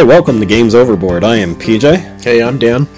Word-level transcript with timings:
Okay, 0.00 0.08
welcome 0.08 0.40
to 0.40 0.46
Games 0.46 0.74
Overboard. 0.74 1.24
I 1.24 1.36
am 1.36 1.54
PJ, 1.54 2.22
Hey, 2.24 2.42
I'm 2.42 2.58
Dan. 2.58 2.88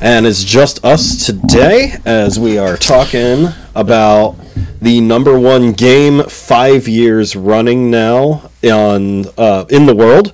and 0.00 0.24
it's 0.24 0.44
just 0.44 0.84
us 0.84 1.26
today 1.26 1.96
as 2.04 2.38
we 2.38 2.56
are 2.58 2.76
talking 2.76 3.48
about 3.74 4.36
the 4.80 5.00
number 5.00 5.36
one 5.36 5.72
game 5.72 6.22
five 6.22 6.86
years 6.86 7.34
running 7.34 7.90
now 7.90 8.52
on 8.62 9.24
uh, 9.36 9.64
in 9.68 9.86
the 9.86 9.96
world, 9.96 10.32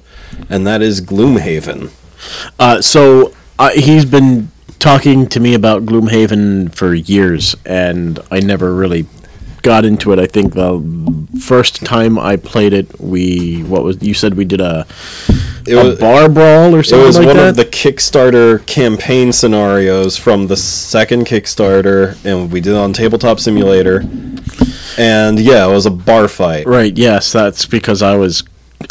and 0.51 0.67
that 0.67 0.83
is 0.83 1.01
Gloomhaven. 1.01 1.91
Uh, 2.59 2.83
so 2.83 3.33
uh, 3.59 3.71
he's 3.71 4.05
been 4.05 4.51
talking 4.79 5.27
to 5.29 5.41
me 5.41 5.55
about 5.55 5.87
Gloomhaven 5.87 6.75
for 6.75 6.93
years, 6.93 7.57
and 7.65 8.19
I 8.31 8.41
never 8.41 8.75
really 8.75 9.07
got 9.63 9.87
into 9.87 10.13
it. 10.13 10.19
I 10.19 10.27
think 10.27 10.53
the 10.53 11.27
first 11.41 11.83
time 11.83 12.19
I 12.19 12.37
played 12.37 12.75
it, 12.75 13.01
we 13.01 13.63
what 13.63 13.83
was 13.85 14.03
you 14.03 14.13
said 14.13 14.35
we 14.35 14.45
did 14.45 14.61
a, 14.61 14.87
It 15.67 15.75
a 15.75 15.85
was, 15.85 15.99
bar 15.99 16.29
brawl 16.29 16.75
or 16.75 16.83
something. 16.83 17.03
it 17.03 17.07
was 17.07 17.19
like 17.19 17.27
one 17.27 17.37
that. 17.37 17.49
of 17.51 17.57
the 17.57 17.65
Kickstarter 17.65 18.65
campaign 18.67 19.33
scenarios 19.33 20.17
from 20.17 20.47
the 20.47 20.57
second 20.57 21.27
Kickstarter, 21.27 22.23
and 22.25 22.53
we 22.53 22.61
did 22.61 22.73
it 22.73 22.77
on 22.77 22.93
Tabletop 22.93 23.41
Simulator. 23.41 24.01
And 24.99 25.41
yeah, 25.41 25.67
it 25.67 25.73
was 25.73 25.87
a 25.87 25.91
bar 25.91 26.29
fight. 26.29 26.67
Right. 26.67 26.97
Yes, 26.97 27.33
that's 27.33 27.67
because 27.67 28.03
I 28.03 28.17
was 28.17 28.43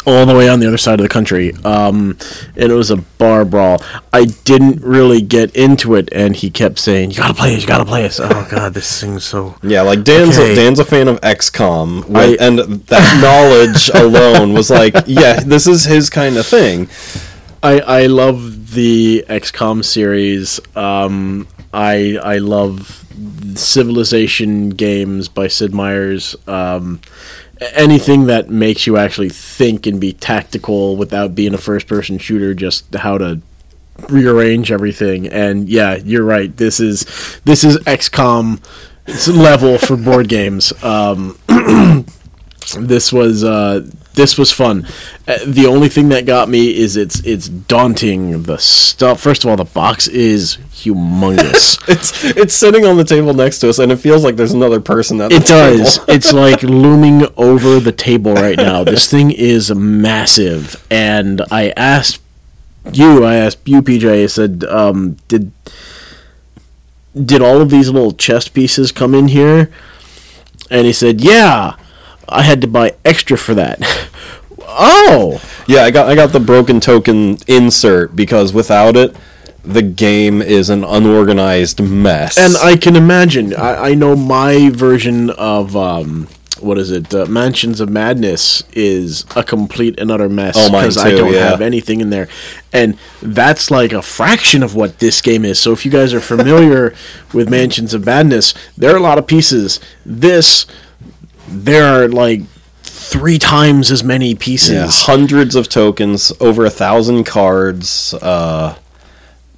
all 0.06 0.26
the 0.26 0.34
way 0.34 0.48
on 0.48 0.60
the 0.60 0.66
other 0.68 0.76
side 0.78 1.00
of 1.00 1.04
the 1.04 1.08
country. 1.08 1.52
Um, 1.64 2.16
and 2.56 2.70
it 2.70 2.74
was 2.74 2.90
a 2.90 2.96
bar 2.96 3.44
brawl. 3.44 3.82
I 4.12 4.26
didn't 4.44 4.82
really 4.82 5.20
get 5.22 5.54
into 5.56 5.94
it, 5.94 6.08
and 6.12 6.34
he 6.36 6.50
kept 6.50 6.78
saying, 6.78 7.10
"You 7.10 7.16
gotta 7.18 7.34
play 7.34 7.54
it. 7.54 7.60
You 7.60 7.66
gotta 7.66 7.84
play 7.84 8.04
it." 8.04 8.18
Oh 8.20 8.46
God, 8.50 8.74
this 8.74 9.00
thing's 9.00 9.24
so. 9.24 9.56
Yeah, 9.62 9.82
like 9.82 10.04
Dan's 10.04 10.38
Okay. 10.38 10.52
a, 10.52 10.54
Dan's 10.56 10.78
a 10.78 10.84
fan 10.84 11.08
of 11.08 11.20
XCOM, 11.20 12.06
with, 12.08 12.40
I- 12.40 12.44
and 12.46 12.58
that 12.58 13.20
knowledge 13.22 13.88
alone 13.94 14.52
was 14.52 14.70
like, 14.70 14.94
yeah, 15.06 15.40
this 15.40 15.66
is 15.66 15.84
his 15.84 16.10
kind 16.10 16.36
of 16.36 16.46
thing. 16.46 16.88
I 17.62 17.80
I 17.80 18.06
love 18.06 18.72
the 18.74 19.24
XCOM 19.28 19.84
series. 19.84 20.60
Um, 20.76 21.46
I 21.72 22.18
I 22.22 22.38
love 22.38 23.00
Civilization 23.56 24.70
games 24.70 25.28
by 25.28 25.48
Sid 25.48 25.74
Meier's. 25.74 26.36
Um, 26.46 27.00
a- 27.02 27.43
anything 27.60 28.26
that 28.26 28.50
makes 28.50 28.86
you 28.86 28.96
actually 28.96 29.28
think 29.28 29.86
and 29.86 30.00
be 30.00 30.12
tactical 30.12 30.96
without 30.96 31.34
being 31.34 31.54
a 31.54 31.58
first 31.58 31.86
person 31.86 32.18
shooter, 32.18 32.54
just 32.54 32.94
how 32.94 33.18
to 33.18 33.40
rearrange 34.08 34.72
everything. 34.72 35.26
And 35.28 35.68
yeah, 35.68 35.96
you're 35.96 36.24
right. 36.24 36.54
This 36.56 36.80
is 36.80 37.04
this 37.44 37.64
is 37.64 37.78
XCOM 37.78 38.60
level 39.28 39.78
for 39.78 39.96
board 39.96 40.28
games. 40.28 40.72
Um, 40.82 41.38
this 42.78 43.12
was 43.12 43.44
uh, 43.44 43.86
this 44.14 44.38
was 44.38 44.50
fun. 44.50 44.86
Uh, 45.26 45.38
the 45.46 45.66
only 45.66 45.88
thing 45.88 46.08
that 46.08 46.26
got 46.26 46.48
me 46.48 46.76
is 46.76 46.96
it's 46.96 47.20
it's 47.20 47.48
daunting. 47.48 48.44
The 48.44 48.58
stuff. 48.58 49.20
First 49.20 49.44
of 49.44 49.50
all, 49.50 49.56
the 49.56 49.64
box 49.64 50.08
is 50.08 50.58
humongous. 50.72 51.74
It's 51.94 52.24
it's 52.24 52.54
sitting 52.54 52.86
on 52.86 52.96
the 52.96 53.04
table 53.04 53.34
next 53.34 53.58
to 53.60 53.68
us, 53.68 53.78
and 53.78 53.92
it 53.92 53.96
feels 53.96 54.24
like 54.24 54.36
there's 54.36 54.52
another 54.52 54.80
person 54.80 55.20
at 55.20 55.30
the 55.30 55.36
It 55.36 55.44
does. 55.44 56.00
it's 56.08 56.32
like 56.32 56.62
looming 56.62 57.26
over 57.36 57.78
the 57.78 57.92
table 57.92 58.34
right 58.34 58.56
now. 58.56 58.84
This 58.84 59.10
thing 59.10 59.30
is 59.30 59.74
massive, 59.74 60.86
and 60.90 61.42
I 61.50 61.72
asked 61.76 62.22
you. 62.92 63.24
I 63.24 63.34
asked 63.34 63.68
you, 63.68 63.82
PJ. 63.82 64.24
I 64.24 64.26
said, 64.26 64.64
um, 64.64 65.16
"Did 65.28 65.52
did 67.14 67.42
all 67.42 67.60
of 67.60 67.70
these 67.70 67.90
little 67.90 68.12
chest 68.12 68.54
pieces 68.54 68.90
come 68.92 69.14
in 69.14 69.28
here?" 69.28 69.70
And 70.70 70.86
he 70.86 70.92
said, 70.92 71.20
"Yeah, 71.20 71.76
I 72.28 72.42
had 72.42 72.60
to 72.62 72.66
buy 72.66 72.94
extra 73.04 73.36
for 73.36 73.54
that." 73.54 73.78
oh, 74.68 75.40
Yeah, 75.66 75.84
I 75.84 75.90
got 75.90 76.08
I 76.08 76.14
got 76.14 76.32
the 76.32 76.40
broken 76.40 76.80
token 76.80 77.38
insert 77.46 78.14
because 78.16 78.52
without 78.52 78.96
it, 78.96 79.14
the 79.62 79.82
game 79.82 80.42
is 80.42 80.68
an 80.70 80.84
unorganized 80.84 81.80
mess. 81.82 82.36
and 82.38 82.56
I 82.56 82.76
can 82.76 82.96
imagine. 82.96 83.54
I, 83.54 83.90
I 83.90 83.94
know 83.94 84.14
my 84.16 84.70
version 84.70 85.30
of 85.30 85.74
um, 85.76 86.28
what 86.60 86.78
is 86.78 86.90
it? 86.90 87.14
Uh, 87.14 87.26
Mansions 87.26 87.80
of 87.80 87.88
Madness 87.88 88.62
is 88.72 89.24
a 89.36 89.42
complete 89.42 89.98
and 89.98 90.10
utter 90.10 90.28
mess 90.28 90.54
Oh, 90.56 90.74
I 90.76 91.10
don't 91.10 91.32
yeah. 91.32 91.48
have 91.50 91.60
anything 91.60 92.00
in 92.00 92.10
there, 92.10 92.28
and 92.72 92.98
that's 93.22 93.70
like 93.70 93.92
a 93.92 94.02
fraction 94.02 94.62
of 94.62 94.74
what 94.74 94.98
this 94.98 95.20
game 95.22 95.44
is. 95.44 95.58
So 95.58 95.72
if 95.72 95.84
you 95.84 95.90
guys 95.90 96.12
are 96.14 96.20
familiar 96.20 96.94
with 97.32 97.48
Mansions 97.48 97.94
of 97.94 98.04
Madness, 98.04 98.54
there 98.76 98.92
are 98.92 98.98
a 98.98 99.02
lot 99.02 99.18
of 99.18 99.26
pieces. 99.26 99.80
This 100.04 100.66
there 101.54 102.02
are 102.04 102.08
like 102.08 102.42
three 102.82 103.38
times 103.38 103.90
as 103.90 104.02
many 104.04 104.34
pieces. 104.34 104.70
yeah, 104.72 104.86
hundreds 104.90 105.54
of 105.56 105.68
tokens, 105.68 106.32
over 106.40 106.64
a 106.64 106.70
thousand 106.70 107.24
cards. 107.24 108.14
Uh, 108.14 108.76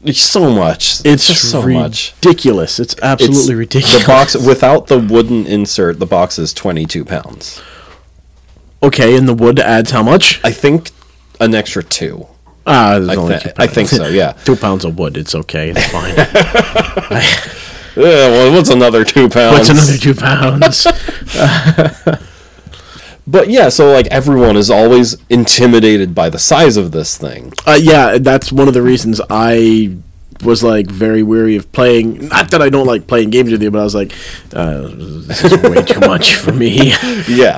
it's 0.05 0.21
so 0.21 0.51
much. 0.53 1.05
It's 1.05 1.27
just 1.27 1.51
so 1.51 1.67
much. 1.67 2.15
ridiculous. 2.23 2.79
It's 2.79 2.95
absolutely 3.03 3.43
It's- 3.43 3.59
ridiculous. 3.59 4.03
The 4.03 4.07
box 4.07 4.35
without 4.37 4.87
the 4.87 4.99
wooden 4.99 5.47
insert, 5.47 5.99
the 5.99 6.07
box 6.07 6.39
is 6.39 6.53
twenty 6.53 6.87
two 6.87 7.05
pounds. 7.05 7.61
okay, 8.83 9.17
and 9.17 9.29
the 9.29 9.35
wood 9.35 9.59
adds 9.59 9.91
how 9.91 10.03
much? 10.03 10.41
I 10.45 10.53
think 10.53 10.91
an 11.41 11.55
extra 11.55 11.83
two. 11.83 12.27
Ah, 12.69 12.99
there's 12.99 13.09
I, 13.19 13.39
two 13.39 13.51
I 13.59 13.67
think 13.69 13.89
so. 13.89 14.09
Yeah. 14.09 14.33
Two 14.45 14.57
pounds 14.57 14.85
of 14.85 14.99
wood. 14.99 15.17
It's 15.17 15.37
okay. 15.37 15.73
It's 15.75 15.87
fine. 15.87 16.17
Yeah. 17.97 18.29
Well, 18.29 18.53
what's 18.53 18.71
another 18.71 19.05
two 19.05 19.29
pounds? 19.29 19.69
What's 19.69 19.71
another 19.71 19.97
two 19.99 20.15
pounds? 20.15 20.87
But 23.29 23.51
yeah, 23.51 23.71
so 23.71 23.91
like 23.93 24.07
everyone 24.07 24.57
is 24.57 24.71
always 24.71 25.17
intimidated 25.29 26.15
by 26.15 26.31
the 26.31 26.39
size 26.39 26.77
of 26.77 26.93
this 26.93 27.19
thing. 27.19 27.53
uh, 27.67 27.77
yeah, 27.81 28.19
that's 28.19 28.53
one 28.53 28.69
of 28.69 28.75
the 28.75 28.83
reasons 28.83 29.21
I 29.29 29.97
was 30.45 30.63
like 30.63 30.87
very 30.87 31.25
weary 31.25 31.57
of 31.57 31.73
playing. 31.73 32.29
Not 32.29 32.53
that 32.53 32.63
I 32.63 32.69
don't 32.69 32.87
like 32.87 33.09
playing 33.09 33.31
games 33.31 33.51
with 33.51 33.63
you, 33.63 33.71
but 33.73 33.81
I 33.81 33.85
was 33.85 33.97
like, 33.97 34.13
uh, 34.53 34.89
this 34.93 35.43
is 35.43 35.61
way 35.61 35.83
too 35.83 35.99
much 36.01 36.37
for 36.37 36.53
me. 36.53 36.93
Yeah. 37.29 37.57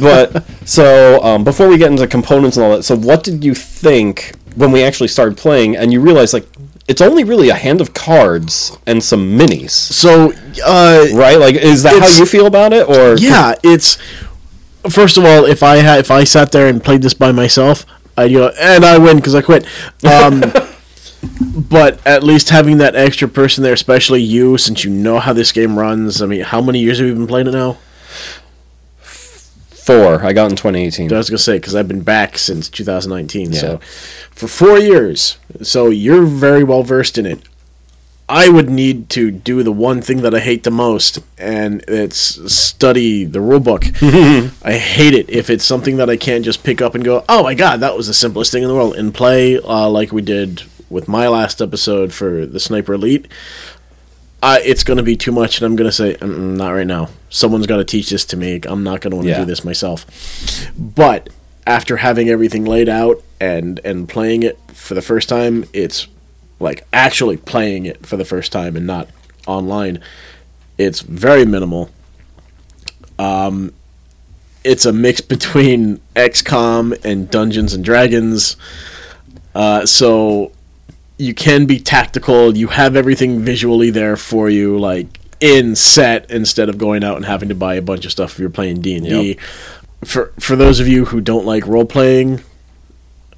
but 0.00 0.42
so 0.64 1.22
um, 1.22 1.44
before 1.44 1.68
we 1.68 1.76
get 1.76 1.90
into 1.90 2.06
components 2.06 2.56
and 2.56 2.64
all 2.64 2.76
that, 2.76 2.84
so 2.84 2.96
what 2.96 3.22
did 3.22 3.44
you 3.44 3.54
think 3.54 4.32
when 4.56 4.72
we 4.72 4.82
actually 4.82 5.08
started 5.08 5.36
playing 5.36 5.76
and 5.76 5.92
you 5.92 6.00
realized 6.00 6.32
like 6.32 6.46
it's 6.88 7.00
only 7.00 7.24
really 7.24 7.48
a 7.50 7.54
hand 7.54 7.80
of 7.80 7.94
cards 7.94 8.76
and 8.86 9.02
some 9.02 9.38
minis, 9.38 9.70
So, 9.70 10.32
uh, 10.64 11.06
right? 11.14 11.38
Like, 11.38 11.54
is 11.54 11.82
that 11.84 12.00
how 12.00 12.08
you 12.08 12.26
feel 12.26 12.46
about 12.46 12.72
it, 12.72 12.88
or 12.88 13.16
yeah, 13.16 13.54
it's 13.62 13.98
first 14.88 15.16
of 15.16 15.24
all, 15.24 15.44
if 15.44 15.62
I 15.62 15.76
had 15.76 16.00
if 16.00 16.10
I 16.10 16.24
sat 16.24 16.52
there 16.52 16.66
and 16.66 16.82
played 16.82 17.02
this 17.02 17.14
by 17.14 17.32
myself, 17.32 17.84
I'd 18.16 18.32
go 18.32 18.48
and 18.58 18.84
I 18.84 18.98
win 18.98 19.16
because 19.16 19.34
I 19.34 19.42
quit. 19.42 19.66
Um, 20.04 20.42
but 21.54 22.04
at 22.06 22.22
least 22.22 22.50
having 22.50 22.78
that 22.78 22.96
extra 22.96 23.28
person 23.28 23.62
there, 23.62 23.74
especially 23.74 24.22
you, 24.22 24.56
since 24.58 24.84
you 24.84 24.90
know 24.90 25.18
how 25.18 25.32
this 25.32 25.52
game 25.52 25.78
runs. 25.78 26.22
I 26.22 26.26
mean, 26.26 26.42
how 26.42 26.60
many 26.60 26.80
years 26.80 26.98
have 26.98 27.06
you 27.06 27.14
been 27.14 27.26
playing 27.26 27.46
it 27.46 27.52
now? 27.52 27.78
Four? 29.90 30.24
I 30.24 30.32
got 30.32 30.50
in 30.50 30.56
2018. 30.56 31.12
I 31.12 31.16
was 31.16 31.30
gonna 31.30 31.38
say 31.38 31.54
because 31.58 31.74
I've 31.74 31.88
been 31.88 32.02
back 32.02 32.38
since 32.38 32.68
2019, 32.68 33.52
Yeah. 33.52 33.60
so 33.60 33.80
for 34.30 34.46
four 34.48 34.78
years. 34.78 35.36
So 35.62 35.88
you're 35.88 36.24
very 36.24 36.64
well 36.64 36.82
versed 36.82 37.18
in 37.18 37.26
it. 37.26 37.40
I 38.28 38.48
would 38.48 38.70
need 38.70 39.08
to 39.10 39.32
do 39.32 39.64
the 39.64 39.72
one 39.72 40.00
thing 40.00 40.22
that 40.22 40.32
I 40.36 40.38
hate 40.38 40.62
the 40.62 40.70
most, 40.70 41.18
and 41.36 41.82
it's 41.88 42.20
study 42.54 43.24
the 43.24 43.40
rule 43.40 43.58
book. 43.58 43.86
I 44.02 44.74
hate 44.74 45.14
it 45.14 45.28
if 45.28 45.50
it's 45.50 45.64
something 45.64 45.96
that 45.96 46.08
I 46.08 46.16
can't 46.16 46.44
just 46.44 46.62
pick 46.62 46.80
up 46.80 46.94
and 46.94 47.02
go, 47.04 47.24
"Oh 47.28 47.42
my 47.42 47.54
god, 47.54 47.80
that 47.80 47.96
was 47.96 48.06
the 48.06 48.14
simplest 48.14 48.52
thing 48.52 48.62
in 48.62 48.68
the 48.68 48.74
world," 48.74 48.94
and 48.94 49.12
play 49.12 49.58
uh, 49.58 49.88
like 49.88 50.12
we 50.12 50.22
did 50.22 50.62
with 50.88 51.08
my 51.08 51.26
last 51.26 51.60
episode 51.60 52.12
for 52.12 52.46
the 52.46 52.60
Sniper 52.60 52.94
Elite. 52.94 53.26
Uh, 54.42 54.58
it's 54.62 54.84
going 54.84 54.96
to 54.96 55.02
be 55.02 55.16
too 55.16 55.32
much, 55.32 55.58
and 55.58 55.66
I'm 55.66 55.74
going 55.76 55.90
to 55.90 55.92
say, 55.92 56.16
not 56.24 56.70
right 56.70 56.86
now. 56.86 57.08
Someone's 57.30 57.66
got 57.66 57.76
to 57.78 57.84
teach 57.84 58.10
this 58.10 58.24
to 58.26 58.36
me. 58.36 58.60
I'm 58.64 58.82
not 58.82 59.00
going 59.00 59.10
to 59.12 59.16
want 59.16 59.26
to 59.26 59.30
Yeah. 59.30 59.38
do 59.38 59.44
this 59.46 59.64
myself. 59.64 60.04
But 60.76 61.30
after 61.66 61.98
having 61.98 62.28
everything 62.28 62.64
laid 62.64 62.88
out 62.88 63.22
and 63.40 63.80
and 63.84 64.08
playing 64.08 64.42
it 64.42 64.58
for 64.72 64.94
the 64.94 65.02
first 65.02 65.28
time, 65.28 65.64
it's 65.72 66.08
like 66.58 66.84
actually 66.92 67.36
playing 67.36 67.86
it 67.86 68.04
for 68.04 68.16
the 68.16 68.24
first 68.24 68.50
time 68.52 68.76
and 68.76 68.86
not 68.86 69.08
online. 69.46 70.00
It's 70.76 71.00
very 71.00 71.44
minimal. 71.44 71.90
Um, 73.18 73.72
it's 74.64 74.84
a 74.84 74.92
mix 74.92 75.20
between 75.34 76.00
XCOM 76.16 77.02
and 77.04 77.30
Dungeons 77.30 77.72
and 77.74 77.84
Dragons. 77.84 78.56
Uh, 79.54 79.84
so 79.86 80.52
you 81.18 81.34
can 81.34 81.66
be 81.66 81.78
tactical. 81.78 82.56
You 82.56 82.68
have 82.68 82.96
everything 82.96 83.40
visually 83.40 83.90
there 83.90 84.16
for 84.16 84.48
you, 84.48 84.78
like 84.78 85.19
in 85.40 85.74
set, 85.74 86.30
instead 86.30 86.68
of 86.68 86.78
going 86.78 87.02
out 87.04 87.16
and 87.16 87.24
having 87.24 87.48
to 87.48 87.54
buy 87.54 87.74
a 87.74 87.82
bunch 87.82 88.04
of 88.04 88.12
stuff 88.12 88.32
if 88.34 88.38
you're 88.38 88.50
playing 88.50 88.80
D 88.82 88.94
and 88.96 89.06
D. 89.06 89.36
For 90.04 90.32
for 90.38 90.56
those 90.56 90.80
of 90.80 90.88
you 90.88 91.06
who 91.06 91.20
don't 91.20 91.44
like 91.46 91.66
role 91.66 91.84
playing, 91.84 92.42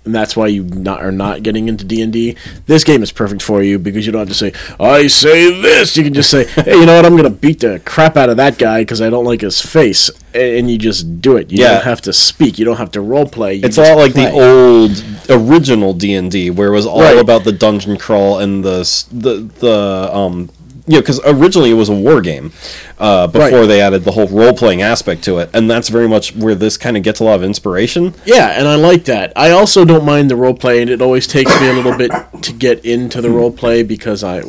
and 0.04 0.12
that's 0.14 0.36
why 0.36 0.48
you 0.48 0.64
not, 0.64 1.00
are 1.02 1.12
not 1.12 1.42
getting 1.44 1.68
into 1.68 1.84
D 1.84 2.02
and 2.02 2.12
D. 2.12 2.36
This 2.66 2.82
game 2.84 3.02
is 3.04 3.12
perfect 3.12 3.40
for 3.42 3.62
you 3.62 3.78
because 3.78 4.04
you 4.04 4.10
don't 4.12 4.20
have 4.20 4.28
to 4.28 4.34
say 4.34 4.52
I 4.80 5.06
say 5.06 5.60
this. 5.62 5.96
You 5.96 6.02
can 6.04 6.12
just 6.14 6.30
say, 6.30 6.44
Hey, 6.62 6.74
you 6.78 6.86
know 6.86 6.96
what? 6.96 7.06
I'm 7.06 7.16
gonna 7.16 7.30
beat 7.30 7.60
the 7.60 7.80
crap 7.84 8.16
out 8.16 8.28
of 8.30 8.36
that 8.36 8.58
guy 8.58 8.80
because 8.82 9.00
I 9.00 9.10
don't 9.10 9.24
like 9.24 9.40
his 9.42 9.60
face, 9.60 10.10
and 10.34 10.68
you 10.70 10.78
just 10.78 11.20
do 11.20 11.36
it. 11.36 11.50
You 11.52 11.58
Yeah. 11.62 11.74
don't 11.74 11.84
have 11.84 12.00
to 12.02 12.12
speak. 12.12 12.58
You 12.58 12.64
don't 12.64 12.78
have 12.78 12.90
to 12.92 13.00
role 13.00 13.26
play. 13.26 13.54
You 13.54 13.64
It's 13.64 13.78
a 13.78 13.80
just 13.82 13.90
lot 13.92 13.98
like 13.98 14.14
the 14.14 14.30
old 14.32 15.04
original 15.30 15.94
D 15.94 16.14
and 16.14 16.30
D, 16.30 16.50
where 16.50 16.68
it 16.68 16.72
was 16.76 16.86
all 16.86 17.00
Right. 17.00 17.18
about 17.18 17.44
the 17.44 17.52
dungeon 17.52 17.96
crawl 17.96 18.38
and 18.38 18.64
the 18.64 18.78
the 19.12 19.48
the 19.60 20.10
um 20.16 20.48
you 20.86 20.94
know 20.94 21.00
because 21.00 21.20
originally 21.24 21.70
it 21.70 21.74
was 21.74 21.88
a 21.88 21.94
war 21.94 22.20
game 22.20 22.52
uh, 22.98 23.26
before 23.26 23.60
Right. 23.60 23.66
they 23.66 23.80
added 23.80 24.04
the 24.04 24.12
whole 24.12 24.26
role 24.28 24.52
playing 24.52 24.82
aspect 24.82 25.22
to 25.24 25.38
it, 25.38 25.50
and 25.54 25.70
that's 25.70 25.88
very 25.88 26.08
much 26.08 26.34
where 26.34 26.54
this 26.54 26.76
kind 26.76 26.96
of 26.96 27.02
gets 27.02 27.20
a 27.20 27.24
lot 27.24 27.34
of 27.36 27.44
inspiration. 27.44 28.14
Yeah, 28.24 28.48
and 28.58 28.66
I 28.66 28.74
like 28.74 29.04
that. 29.04 29.32
I 29.36 29.50
also 29.50 29.84
don't 29.84 30.04
mind 30.04 30.30
the 30.30 30.36
role 30.36 30.54
play, 30.54 30.80
and 30.82 30.90
it 30.90 31.00
always 31.02 31.26
takes 31.26 31.50
me 31.60 31.68
a 31.68 31.72
little 31.72 31.96
bit 31.96 32.10
to 32.42 32.52
get 32.52 32.84
into 32.84 33.20
the 33.20 33.30
role 33.30 33.52
play 33.52 33.82
because 33.82 34.24
I, 34.24 34.42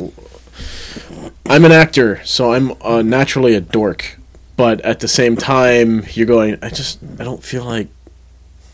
I'm 1.46 1.64
an 1.64 1.72
actor, 1.72 2.20
so 2.24 2.52
I'm 2.52 2.72
uh, 2.82 3.02
naturally 3.02 3.54
a 3.54 3.60
dork. 3.60 4.18
But 4.56 4.80
at 4.82 5.00
the 5.00 5.08
same 5.08 5.36
time, 5.36 6.04
you're 6.12 6.26
going. 6.26 6.58
I 6.62 6.68
just 6.70 7.00
I 7.18 7.24
don't 7.24 7.42
feel 7.42 7.64
like. 7.64 7.88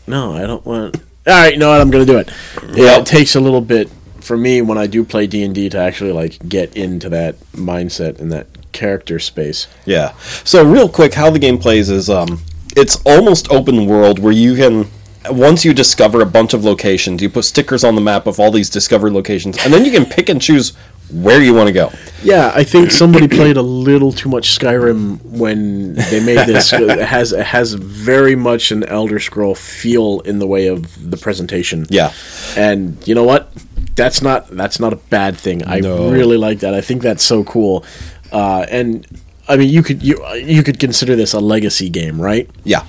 No, 0.07 0.33
I 0.33 0.41
don't 0.45 0.65
want. 0.65 0.97
All 0.97 1.33
right, 1.33 1.53
you 1.53 1.59
know 1.59 1.69
what? 1.69 1.81
I'm 1.81 1.89
gonna 1.91 2.05
do 2.05 2.17
it. 2.17 2.29
Yeah, 2.75 2.83
Yep. 2.85 2.99
it 3.01 3.05
takes 3.07 3.35
a 3.35 3.39
little 3.39 3.61
bit 3.61 3.89
for 4.21 4.37
me 4.37 4.61
when 4.61 4.77
I 4.77 4.87
do 4.87 5.03
play 5.03 5.27
D 5.27 5.43
and 5.43 5.53
D 5.53 5.69
to 5.69 5.77
actually 5.77 6.11
like 6.11 6.37
get 6.47 6.75
into 6.75 7.09
that 7.09 7.39
mindset 7.51 8.19
and 8.19 8.31
that 8.31 8.47
character 8.71 9.19
space. 9.19 9.67
Yeah. 9.85 10.15
So 10.43 10.63
real 10.63 10.89
quick, 10.89 11.13
how 11.13 11.29
the 11.29 11.39
game 11.39 11.57
plays 11.57 11.89
is 11.89 12.09
um, 12.09 12.41
it's 12.75 13.01
almost 13.05 13.51
open 13.51 13.85
world 13.85 14.19
where 14.19 14.33
you 14.33 14.55
can 14.55 14.89
once 15.29 15.63
you 15.63 15.73
discover 15.73 16.21
a 16.21 16.25
bunch 16.25 16.53
of 16.53 16.63
locations, 16.63 17.21
you 17.21 17.29
put 17.29 17.45
stickers 17.45 17.83
on 17.83 17.95
the 17.95 18.01
map 18.01 18.25
of 18.25 18.39
all 18.39 18.51
these 18.51 18.69
discovered 18.69 19.13
locations, 19.13 19.57
and 19.63 19.73
then 19.73 19.85
you 19.85 19.91
can 19.91 20.05
pick 20.05 20.29
and 20.29 20.41
choose 20.41 20.73
where 21.11 21.41
you 21.41 21.53
want 21.53 21.67
to 21.67 21.73
go. 21.73 21.91
Yeah, 22.23 22.51
I 22.55 22.63
think 22.63 22.89
somebody 22.89 23.27
played 23.27 23.57
a 23.57 23.61
little 23.61 24.11
too 24.11 24.29
much 24.29 24.57
Skyrim 24.57 25.21
when 25.23 25.93
they 25.93 26.23
made 26.23 26.47
this. 26.47 26.71
it 26.73 26.99
has 26.99 27.33
it 27.33 27.45
has 27.45 27.73
very 27.73 28.35
much 28.35 28.71
an 28.71 28.83
Elder 28.83 29.19
Scroll 29.19 29.55
feel 29.55 30.21
in 30.21 30.39
the 30.39 30.47
way 30.47 30.67
of 30.67 31.11
the 31.11 31.17
presentation. 31.17 31.85
Yeah. 31.89 32.13
and 32.55 33.05
you 33.07 33.13
know 33.13 33.23
what? 33.23 33.51
That's 33.95 34.21
not 34.21 34.47
that's 34.49 34.79
not 34.79 34.93
a 34.93 34.95
bad 34.95 35.35
thing. 35.37 35.67
I 35.67 35.79
No. 35.79 36.09
really 36.11 36.37
like 36.37 36.59
that. 36.59 36.73
I 36.73 36.81
think 36.81 37.01
that's 37.01 37.23
so 37.23 37.43
cool. 37.43 37.83
Uh, 38.31 38.65
and 38.69 39.05
I 39.47 39.57
mean, 39.57 39.69
you 39.69 39.83
could 39.83 40.01
you 40.01 40.25
you 40.35 40.63
could 40.63 40.79
consider 40.79 41.15
this 41.15 41.33
a 41.33 41.39
legacy 41.39 41.89
game, 41.89 42.19
right? 42.21 42.49
Yeah. 42.63 42.85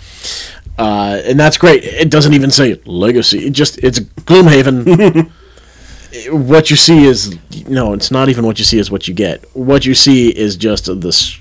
uh, 0.78 1.20
and 1.24 1.38
that's 1.38 1.58
great. 1.58 1.82
It 1.84 2.10
doesn't 2.10 2.32
even 2.34 2.50
say 2.50 2.80
legacy. 2.86 3.46
It 3.46 3.50
just 3.52 3.78
it's 3.82 3.98
Gloomhaven. 4.00 5.30
what 6.30 6.70
you 6.70 6.76
see 6.76 7.04
is 7.04 7.36
no, 7.68 7.92
it's 7.94 8.10
not 8.10 8.28
even 8.28 8.44
what 8.46 8.58
you 8.58 8.64
see 8.64 8.78
is 8.78 8.90
what 8.90 9.08
you 9.08 9.14
get. 9.14 9.44
What 9.56 9.84
you 9.86 9.94
see 9.94 10.28
is 10.28 10.56
just 10.56 10.86
the 10.86 11.36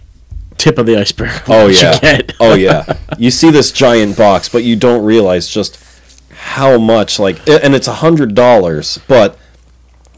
tip 0.58 0.78
of 0.78 0.86
the 0.86 0.98
iceberg. 0.98 1.32
Oh 1.48 1.68
yeah. 1.68 1.94
you 1.96 2.00
get. 2.02 2.34
oh 2.40 2.54
yeah. 2.68 2.98
You 3.18 3.32
see 3.32 3.52
this 3.52 3.72
giant 3.72 4.18
box, 4.18 4.50
but 4.50 4.64
you 4.64 4.76
don't 4.76 5.04
realize 5.04 5.48
just 5.48 5.78
how 6.34 6.78
much 6.80 7.20
like 7.20 7.38
and 7.48 7.76
it's 7.76 7.88
a 7.88 7.94
hundred 7.96 8.34
dollars, 8.34 8.98
but 9.08 9.38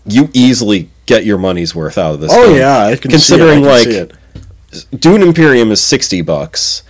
you 0.05 0.29
easily 0.33 0.89
get 1.05 1.25
your 1.25 1.37
money's 1.37 1.73
worth 1.75 1.97
out 1.97 2.15
of 2.15 2.19
this. 2.21 2.31
Oh 2.33 2.47
game. 2.49 2.57
yeah, 2.57 2.85
I 2.87 2.95
can 2.95 3.11
Considering 3.11 3.63
see 3.63 3.69
it, 3.69 3.71
I 3.71 3.75
like 3.77 3.83
can 3.87 3.93
it. 4.91 5.01
Dune 5.01 5.21
Imperium 5.21 5.71
is 5.71 5.81
sixty 5.81 6.21
bucks, 6.21 6.83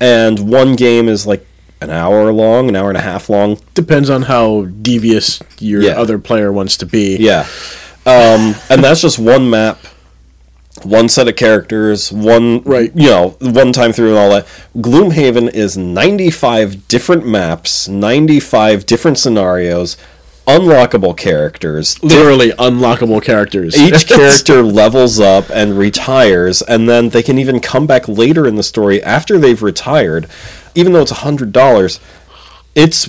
and 0.00 0.48
one 0.50 0.74
game 0.76 1.08
is 1.08 1.26
like 1.26 1.46
an 1.80 1.90
hour 1.90 2.32
long, 2.32 2.68
an 2.68 2.76
hour 2.76 2.88
and 2.88 2.96
a 2.96 3.02
half 3.02 3.28
long. 3.28 3.58
depends 3.74 4.08
on 4.08 4.22
how 4.22 4.62
devious 4.82 5.40
your 5.58 5.82
Yeah. 5.82 5.92
other 6.00 6.18
player 6.18 6.50
wants 6.50 6.76
to 6.78 6.86
be. 6.86 7.16
Yeah, 7.18 7.46
um, 8.06 8.54
and 8.70 8.82
that's 8.82 9.02
just 9.02 9.18
one 9.18 9.50
map, 9.50 9.78
one 10.82 11.08
set 11.10 11.28
of 11.28 11.36
characters, 11.36 12.10
one 12.10 12.62
Right. 12.64 12.90
You 12.94 13.08
know, 13.10 13.36
one 13.40 13.72
time 13.74 13.92
through 13.92 14.10
and 14.10 14.18
all 14.18 14.30
that. 14.30 14.46
Gloomhaven 14.76 15.52
is 15.54 15.76
ninety-five 15.76 16.88
different 16.88 17.26
maps, 17.26 17.86
ninety-five 17.88 18.86
different 18.86 19.18
scenarios, 19.18 19.98
unlockable 20.46 21.16
characters. 21.16 22.02
Literally 22.02 22.50
unlockable 22.50 23.22
characters. 23.22 23.76
Each 23.76 24.06
character 24.08 24.62
levels 24.62 25.20
up 25.20 25.50
and 25.50 25.76
retires, 25.76 26.62
and 26.62 26.88
then 26.88 27.10
they 27.10 27.22
can 27.22 27.38
even 27.38 27.60
come 27.60 27.86
back 27.86 28.08
later 28.08 28.46
in 28.46 28.56
the 28.56 28.62
story 28.62 29.02
after 29.02 29.38
they've 29.38 29.62
retired. 29.62 30.26
Even 30.74 30.92
though 30.92 31.02
it's 31.02 31.10
a 31.10 31.16
hundred 31.16 31.52
dollars, 31.52 32.00
it's 32.74 33.08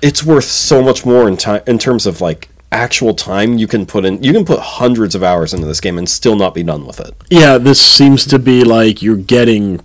it's 0.00 0.24
worth 0.24 0.44
so 0.44 0.82
much 0.82 1.06
more 1.06 1.28
in 1.28 1.36
time 1.36 1.62
in 1.66 1.78
terms 1.78 2.06
of 2.06 2.20
like 2.20 2.48
actual 2.70 3.14
time 3.14 3.58
you 3.58 3.66
can 3.66 3.86
put 3.86 4.04
in. 4.04 4.22
You 4.22 4.32
can 4.32 4.44
put 4.44 4.58
hundreds 4.58 5.14
of 5.14 5.22
hours 5.22 5.54
into 5.54 5.66
this 5.66 5.80
game 5.80 5.98
and 5.98 6.08
still 6.08 6.36
not 6.36 6.54
be 6.54 6.62
done 6.62 6.86
with 6.86 7.00
it. 7.00 7.14
yeah, 7.30 7.58
this 7.58 7.80
seems 7.80 8.26
to 8.26 8.38
be 8.38 8.64
like 8.64 9.02
you're 9.02 9.16
getting 9.16 9.80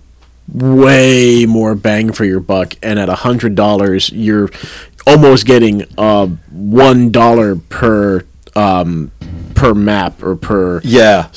way 0.52 1.44
more 1.46 1.74
bang 1.74 2.10
for 2.12 2.24
your 2.24 2.40
buck, 2.40 2.74
and 2.82 2.98
at 2.98 3.08
a 3.08 3.14
hundred 3.14 3.54
dollars, 3.54 4.10
you're 4.10 4.48
almost 5.06 5.46
getting 5.46 5.84
uh, 5.96 6.26
one 6.50 7.10
dollar 7.10 7.56
per 7.56 8.24
um, 8.56 9.10
per 9.54 9.74
map 9.74 10.22
or 10.22 10.36
per 10.36 10.80
Yeah, 10.84 11.28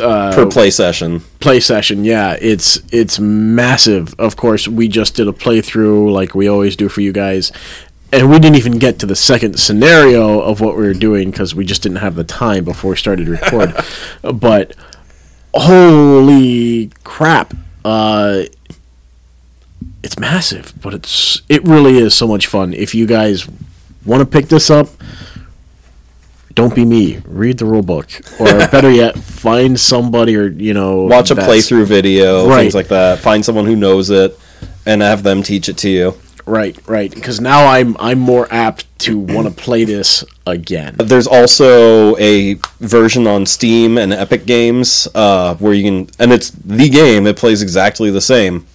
uh, 0.00 0.32
per 0.34 0.46
play 0.46 0.70
session. 0.70 1.20
play 1.40 1.60
session. 1.60 2.04
Yeah, 2.04 2.36
it's 2.40 2.80
it's 2.92 3.18
massive. 3.18 4.14
Of 4.18 4.36
course, 4.36 4.66
we 4.68 4.88
just 4.88 5.14
did 5.14 5.28
a 5.28 5.32
playthrough 5.32 6.12
like 6.12 6.34
we 6.34 6.48
always 6.48 6.76
do 6.76 6.88
for 6.88 7.00
you 7.00 7.12
guys, 7.12 7.52
and 8.12 8.30
we 8.30 8.38
didn't 8.38 8.56
even 8.56 8.78
get 8.78 8.98
to 9.00 9.06
the 9.06 9.16
second 9.16 9.58
scenario 9.58 10.40
of 10.40 10.60
what 10.60 10.76
we 10.76 10.82
were 10.84 10.94
doing 10.94 11.30
because 11.30 11.54
we 11.54 11.64
just 11.64 11.82
didn't 11.82 11.98
have 11.98 12.14
the 12.16 12.24
time 12.24 12.64
before 12.64 12.90
we 12.92 12.96
started 12.96 13.26
to 13.26 13.30
record. 13.32 13.74
but 14.34 14.74
holy 15.54 16.90
crap! 17.04 17.54
Uh, 17.84 18.42
it's 20.02 20.18
massive, 20.18 20.72
but 20.80 20.94
it's 20.94 21.42
it 21.48 21.62
really 21.64 21.98
is 21.98 22.14
so 22.14 22.26
much 22.26 22.46
fun. 22.46 22.72
If 22.74 22.94
you 22.94 23.06
guys 23.06 23.46
want 24.04 24.20
to 24.20 24.26
pick 24.26 24.48
this 24.48 24.70
up, 24.70 24.88
don't 26.54 26.74
be 26.74 26.84
me. 26.84 27.18
Read 27.26 27.58
the 27.58 27.64
rule 27.64 27.82
book, 27.82 28.08
or 28.40 28.46
better 28.68 28.90
yet, 28.90 29.18
find 29.18 29.78
somebody 29.78 30.36
or 30.36 30.48
you 30.48 30.74
know 30.74 31.02
Watch 31.04 31.30
a 31.30 31.34
playthrough 31.34 31.86
video, 31.86 32.48
Right. 32.48 32.62
things 32.62 32.74
like 32.74 32.88
that. 32.88 33.18
Find 33.20 33.44
someone 33.44 33.66
who 33.66 33.76
knows 33.76 34.10
it, 34.10 34.38
and 34.86 35.02
have 35.02 35.22
them 35.22 35.42
teach 35.42 35.68
it 35.68 35.76
to 35.78 35.88
you. 35.88 36.14
Right, 36.46 36.76
right. 36.88 37.14
Because 37.14 37.40
now 37.40 37.66
I'm 37.66 37.96
I'm 38.00 38.18
more 38.18 38.48
apt 38.50 38.86
to 39.00 39.18
want 39.18 39.46
to 39.46 39.54
play 39.54 39.84
this 39.84 40.24
again. 40.46 40.96
There's 40.98 41.26
also 41.28 42.16
a 42.16 42.54
version 42.80 43.26
on 43.26 43.46
Steam 43.46 43.96
and 43.98 44.12
Epic 44.12 44.46
Games 44.46 45.06
uh, 45.14 45.54
where 45.56 45.72
you 45.74 45.84
can, 45.84 46.10
and 46.18 46.32
it's 46.32 46.50
the 46.50 46.88
game. 46.88 47.26
It 47.26 47.36
plays 47.36 47.62
exactly 47.62 48.10
the 48.10 48.20
same, 48.20 48.66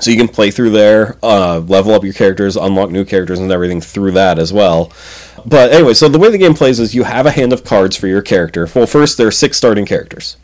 so 0.00 0.10
you 0.10 0.16
can 0.16 0.28
play 0.28 0.50
through 0.50 0.70
there, 0.70 1.18
uh, 1.22 1.60
level 1.60 1.94
up 1.94 2.04
your 2.04 2.12
characters, 2.12 2.56
unlock 2.56 2.90
new 2.90 3.04
characters, 3.04 3.38
and 3.38 3.50
everything 3.50 3.80
through 3.80 4.12
that 4.12 4.38
as 4.38 4.52
well. 4.52 4.92
But 5.46 5.72
anyway, 5.72 5.94
so 5.94 6.08
the 6.08 6.18
way 6.18 6.30
the 6.30 6.38
game 6.38 6.54
plays 6.54 6.80
is 6.80 6.94
you 6.94 7.04
have 7.04 7.26
a 7.26 7.30
hand 7.30 7.52
of 7.52 7.64
cards 7.64 7.96
for 7.96 8.06
your 8.06 8.22
character. 8.22 8.68
Well, 8.74 8.86
first 8.86 9.18
there 9.18 9.26
are 9.26 9.32
six 9.32 9.56
starting 9.56 9.86
characters, 9.86 10.36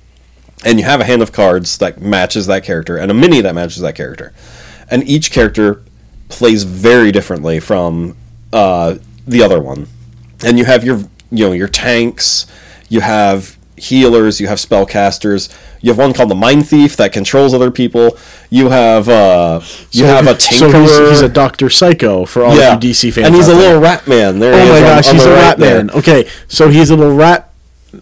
and 0.64 0.78
you 0.78 0.84
have 0.84 1.00
a 1.00 1.04
hand 1.04 1.22
of 1.22 1.32
cards 1.32 1.78
that 1.78 2.00
matches 2.00 2.46
that 2.46 2.64
character, 2.64 2.96
and 2.96 3.10
a 3.10 3.14
mini 3.14 3.40
that 3.40 3.54
matches 3.54 3.78
that 3.82 3.94
character, 3.94 4.32
and 4.90 5.02
each 5.08 5.30
character 5.30 5.82
plays 6.28 6.62
very 6.64 7.10
differently 7.10 7.60
from 7.60 8.16
uh, 8.52 8.96
the 9.26 9.42
other 9.42 9.60
one 9.60 9.86
and 10.44 10.58
you 10.58 10.64
have 10.64 10.84
your 10.84 10.98
you 11.30 11.46
know 11.46 11.52
your 11.52 11.68
tanks 11.68 12.46
you 12.88 13.00
have 13.00 13.56
healers 13.76 14.40
you 14.40 14.46
have 14.46 14.58
spellcasters 14.58 15.54
you 15.82 15.90
have 15.90 15.98
one 15.98 16.12
called 16.12 16.30
the 16.30 16.34
mind 16.34 16.68
thief 16.68 16.96
that 16.96 17.12
controls 17.12 17.54
other 17.54 17.70
people 17.70 18.16
you 18.50 18.68
have 18.68 19.08
uh 19.08 19.60
you 19.92 20.04
have 20.04 20.26
a 20.26 20.34
tinkerer 20.34 20.58
So 20.58 20.80
he's, 20.80 21.08
he's 21.10 21.20
a 21.22 21.28
Doctor 21.28 21.70
Psycho 21.70 22.24
for 22.24 22.44
all 22.44 22.56
yeah 22.56 22.74
of 22.76 22.84
you 22.84 22.90
DC 22.90 23.12
fans. 23.12 23.26
and 23.28 23.34
he's 23.36 23.48
a 23.48 23.52
there. 23.52 23.60
little 23.68 23.80
rat 23.80 24.06
man 24.06 24.38
there 24.38 24.52
Oh 24.54 24.58
my 24.68 24.76
on- 24.76 24.82
gosh, 24.96 25.08
on 25.08 25.14
he's 25.14 25.24
the 25.24 25.30
a 25.32 25.34
rat 25.36 25.58
there. 25.58 25.76
man. 25.84 25.90
Okay, 25.96 26.28
so 26.48 26.68
he's 26.68 26.90
a 26.90 26.96
little 26.96 27.14
rat. 27.16 27.46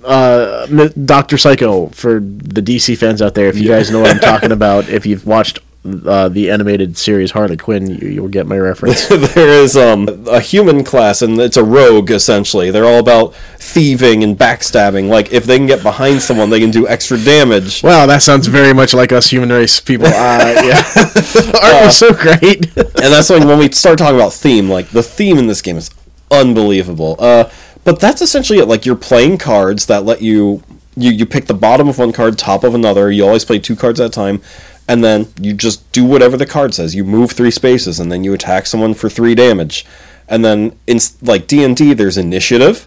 Uh, 0.05 0.67
Doctor 1.07 1.39
Psycho 1.39 1.87
for 1.89 2.21
the 2.21 2.61
DC 2.61 2.97
fans 2.99 3.23
out 3.23 3.35
there. 3.35 3.47
If 3.49 3.57
you 3.59 3.69
guys 3.69 3.91
know 3.91 4.01
what 4.01 4.11
I'm 4.11 4.21
talking 4.21 4.53
about, 4.61 4.89
if 4.91 5.07
you've 5.07 5.27
watched 5.27 5.61
uh, 5.85 6.29
the 6.29 6.51
animated 6.51 6.99
series 6.99 7.31
Harley 7.31 7.57
Quinn, 7.57 7.89
you, 7.89 8.09
you'll 8.09 8.29
get 8.29 8.47
my 8.47 8.59
reference. 8.71 9.07
there 9.09 9.49
is 9.49 9.77
um, 9.77 10.09
a 10.29 10.41
human 10.41 10.85
class, 10.85 11.23
and 11.23 11.39
it's 11.41 11.57
a 11.57 11.65
rogue 11.65 12.11
essentially. 12.11 12.71
They're 12.71 12.85
all 12.85 12.99
about 12.99 13.35
thieving 13.59 14.23
and 14.25 14.37
backstabbing. 14.37 15.09
Like 15.09 15.33
if 15.33 15.45
they 15.45 15.57
can 15.57 15.67
get 15.67 15.83
behind 15.83 16.21
someone, 16.21 16.51
they 16.51 16.61
can 16.61 16.71
do 16.71 16.87
extra 16.89 17.17
damage. 17.19 17.83
wow, 17.83 18.07
that 18.07 18.23
sounds 18.23 18.47
very 18.47 18.75
much 18.75 18.93
like 18.93 19.13
us 19.13 19.31
human 19.31 19.51
race 19.51 19.81
people. 19.81 20.09
Uh, 20.19 20.63
yeah, 20.65 20.83
art 21.63 21.85
was 21.85 21.97
so 21.97 22.13
great. 22.13 22.77
and 22.77 23.13
that's 23.13 23.31
when 23.31 23.47
when 23.47 23.59
we 23.59 23.71
start 23.71 23.99
talking 23.99 24.17
about 24.17 24.33
theme, 24.33 24.69
like 24.69 24.89
the 24.91 25.03
theme 25.03 25.39
in 25.39 25.47
this 25.47 25.63
game 25.63 25.77
is 25.77 25.91
unbelievable. 26.31 27.17
Uh, 27.19 27.49
but 27.85 28.01
that's 28.01 28.21
essentially 28.21 28.59
it. 28.59 28.67
Like 28.67 28.85
you're 28.85 28.97
playing 28.97 29.39
cards 29.39 29.87
that 29.87 30.05
let 30.05 30.21
you 30.23 30.63
you 30.97 31.13
you 31.13 31.25
pick 31.25 31.47
the 31.47 31.55
bottom 31.55 31.89
of 31.89 31.99
one 31.99 32.13
card, 32.13 32.37
top 32.37 32.65
of 32.65 32.75
another. 32.75 33.11
You 33.11 33.25
always 33.25 33.45
play 33.45 33.59
two 33.59 33.77
cards 33.77 34.01
at 34.01 34.07
a 34.07 34.11
time, 34.11 34.43
and 34.89 35.05
then 35.05 35.29
you 35.41 35.53
just 35.53 35.91
do 35.93 36.05
whatever 36.05 36.37
the 36.37 36.47
card 36.47 36.75
says. 36.75 36.95
You 36.95 37.05
move 37.05 37.31
three 37.31 37.51
spaces, 37.51 38.01
and 38.01 38.11
then 38.11 38.25
you 38.25 38.33
attack 38.35 38.67
someone 38.67 38.95
for 38.95 39.09
three 39.09 39.35
damage. 39.35 39.87
and 40.29 40.45
then 40.45 40.77
in 40.87 40.99
like 41.23 41.47
D 41.47 41.63
and 41.65 41.77
D, 41.77 41.95
there's 41.95 42.19
initiative, 42.19 42.87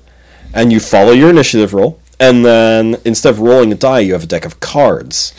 and 0.53 0.71
you 0.71 0.79
follow 0.79 1.11
your 1.11 1.29
initiative 1.29 1.73
roll, 1.73 1.99
and 2.19 2.43
then 2.45 2.97
instead 3.05 3.29
of 3.31 3.39
rolling 3.39 3.71
a 3.71 3.75
die, 3.75 3.99
you 4.01 4.13
have 4.13 4.23
a 4.23 4.27
deck 4.27 4.45
of 4.45 4.59
cards. 4.59 5.33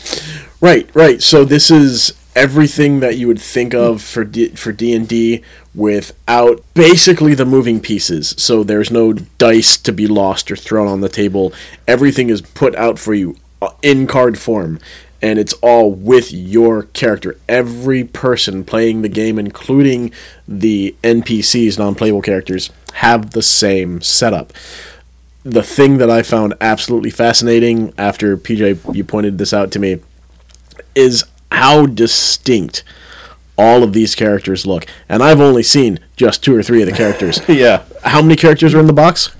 Right, 0.59 0.89
right. 0.93 1.21
So 1.21 1.45
this 1.45 1.69
is 1.69 2.13
everything 2.35 2.99
that 3.01 3.15
you 3.17 3.27
would 3.27 3.39
think 3.39 3.73
of 3.73 4.01
for 4.01 4.23
D- 4.23 4.49
for 4.55 4.71
D 4.71 4.93
and 4.93 5.07
D 5.07 5.43
without 5.75 6.63
basically 6.73 7.33
the 7.35 7.45
moving 7.45 7.79
pieces. 7.79 8.33
So 8.37 8.63
there's 8.63 8.91
no 8.91 9.13
dice 9.13 9.77
to 9.77 9.91
be 9.91 10.07
lost 10.07 10.51
or 10.51 10.55
thrown 10.55 10.87
on 10.87 11.01
the 11.01 11.09
table. 11.09 11.53
Everything 11.87 12.29
is 12.29 12.41
put 12.41 12.75
out 12.75 12.97
for 12.99 13.13
you 13.13 13.35
uh, 13.61 13.69
in 13.81 14.07
card 14.07 14.37
form. 14.39 14.79
And 15.23 15.39
it's 15.39 15.53
all 15.53 15.91
with 15.91 16.31
your 16.31 16.83
character. 16.83 17.37
Every 17.49 18.03
person 18.03 18.63
playing 18.63 19.01
the 19.01 19.09
game, 19.09 19.39
including 19.39 20.11
the 20.47 20.95
NPCs, 21.01 21.79
non 21.79 21.95
playable 21.95 22.21
characters, 22.21 22.69
have 22.95 23.31
the 23.31 23.41
same 23.41 24.01
setup 24.01 24.53
the 25.45 25.63
thing 25.63 25.97
that 25.97 26.09
I 26.09 26.23
found 26.23 26.53
absolutely 26.61 27.09
fascinating 27.09 27.93
after 27.97 28.37
PJ 28.37 28.95
you 28.95 29.03
pointed 29.03 29.37
this 29.37 29.53
out 29.53 29.71
to 29.73 29.79
me 29.79 29.99
is 30.95 31.25
how 31.51 31.85
distinct 31.85 32.83
all 33.57 33.83
of 33.83 33.93
these 33.93 34.15
characters 34.15 34.65
look. 34.65 34.85
And 35.07 35.21
I've 35.21 35.39
only 35.39 35.63
seen 35.63 35.99
just 36.15 36.43
two 36.43 36.55
or 36.55 36.63
three 36.63 36.81
of 36.81 36.89
the 36.89 36.95
characters. 36.95 37.41
Yeah, 37.47 37.83
how 38.03 38.21
many 38.21 38.35
characters 38.35 38.73
are 38.73 38.79
in 38.79 38.87
the 38.87 38.93
box? 38.93 39.35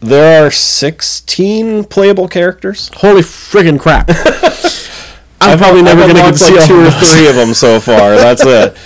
there 0.00 0.46
are 0.46 0.50
sixteen 0.50 1.84
playable 1.84 2.28
characters. 2.28 2.88
Holy 2.94 3.22
friggin' 3.22 3.80
crap. 3.80 4.08
I'm 5.40 5.58
probably 5.58 5.80
I've 5.80 5.84
never 5.84 6.00
going 6.02 6.14
to 6.16 6.22
get 6.22 6.32
to 6.32 6.38
see 6.38 6.52
like 6.52 6.60
all 6.62 6.66
two 6.66 6.86
or 6.86 6.90
three 6.90 7.28
of 7.28 7.36
them 7.36 7.54
so 7.54 7.80
far. 7.80 8.16
That's 8.16 8.42
it. 8.44 8.76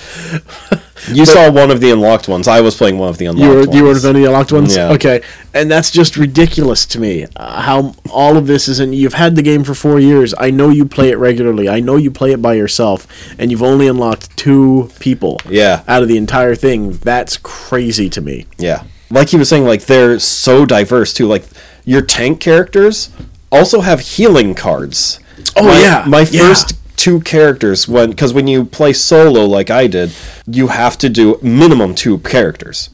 You 1.11 1.26
saw 1.26 1.50
one 1.50 1.73
of 1.73 1.80
the 1.80 1.90
unlocked 1.90 2.28
ones. 2.28 2.47
I 2.47 2.61
was 2.61 2.76
playing 2.76 2.97
one 2.97 3.09
of 3.09 3.18
the 3.18 3.26
unlocked 3.26 3.42
You 3.42 3.49
were, 3.50 3.61
ones. 3.66 3.75
you 3.75 3.82
were 3.82 3.88
one 3.94 3.97
of 3.97 4.14
the 4.14 4.25
unlocked 4.26 4.52
ones? 4.52 4.76
Yeah. 4.76 4.92
Okay. 4.92 5.21
And 5.52 5.68
that's 5.68 5.90
just 5.90 6.16
ridiculous 6.16 6.87
to 6.87 7.00
me. 7.00 7.26
Uh, 7.35 7.61
how 7.61 7.97
all 8.09 8.37
of 8.37 8.47
this 8.47 8.68
isn't. 8.68 8.92
You've 8.92 9.14
had 9.14 9.35
the 9.35 9.42
game 9.42 9.64
for 9.64 9.75
four 9.75 9.99
years. 9.99 10.32
I 10.38 10.52
know 10.52 10.68
you 10.68 10.85
play 10.87 11.11
it 11.11 11.16
regularly. 11.18 11.68
I 11.68 11.80
know 11.80 11.97
you 11.97 12.12
play 12.12 12.30
it 12.30 12.40
by 12.40 12.54
yourself. 12.54 13.09
And 13.37 13.50
you've 13.50 13.64
only 13.64 13.88
unlocked 13.88 14.37
two 14.37 14.90
people 15.00 15.40
Yeah. 15.49 15.82
out 15.88 16.02
of 16.02 16.09
the 16.09 16.16
entire 16.16 16.54
thing. 16.54 16.92
That's 16.92 17.37
crazy 17.37 18.09
to 18.11 18.21
me. 18.21 18.47
Yeah. 18.56 18.85
Like 19.11 19.30
he 19.30 19.37
was 19.37 19.49
saying, 19.49 19.64
like 19.64 19.87
they're 19.87 20.21
so 20.21 20.64
diverse 20.64 21.12
too. 21.12 21.26
Like 21.26 21.42
your 21.85 22.02
tank 22.02 22.38
characters 22.38 23.11
also 23.50 23.80
have 23.80 23.99
healing 23.99 24.54
cards. 24.54 25.18
Oh, 25.57 25.65
my, 25.67 25.81
yeah. 25.81 26.05
My 26.07 26.21
Yeah. 26.31 26.49
first 26.49 26.75
two 26.97 27.21
characters 27.21 27.89
when 27.89 28.11
because 28.11 28.33
when 28.33 28.47
you 28.47 28.65
play 28.65 28.93
solo 28.93 29.45
like 29.45 29.71
I 29.71 29.87
did, 29.87 30.12
you 30.47 30.69
have 30.69 30.97
to 30.99 31.09
do 31.09 31.39
minimum 31.43 31.95
two 31.95 32.19
characters. 32.19 32.91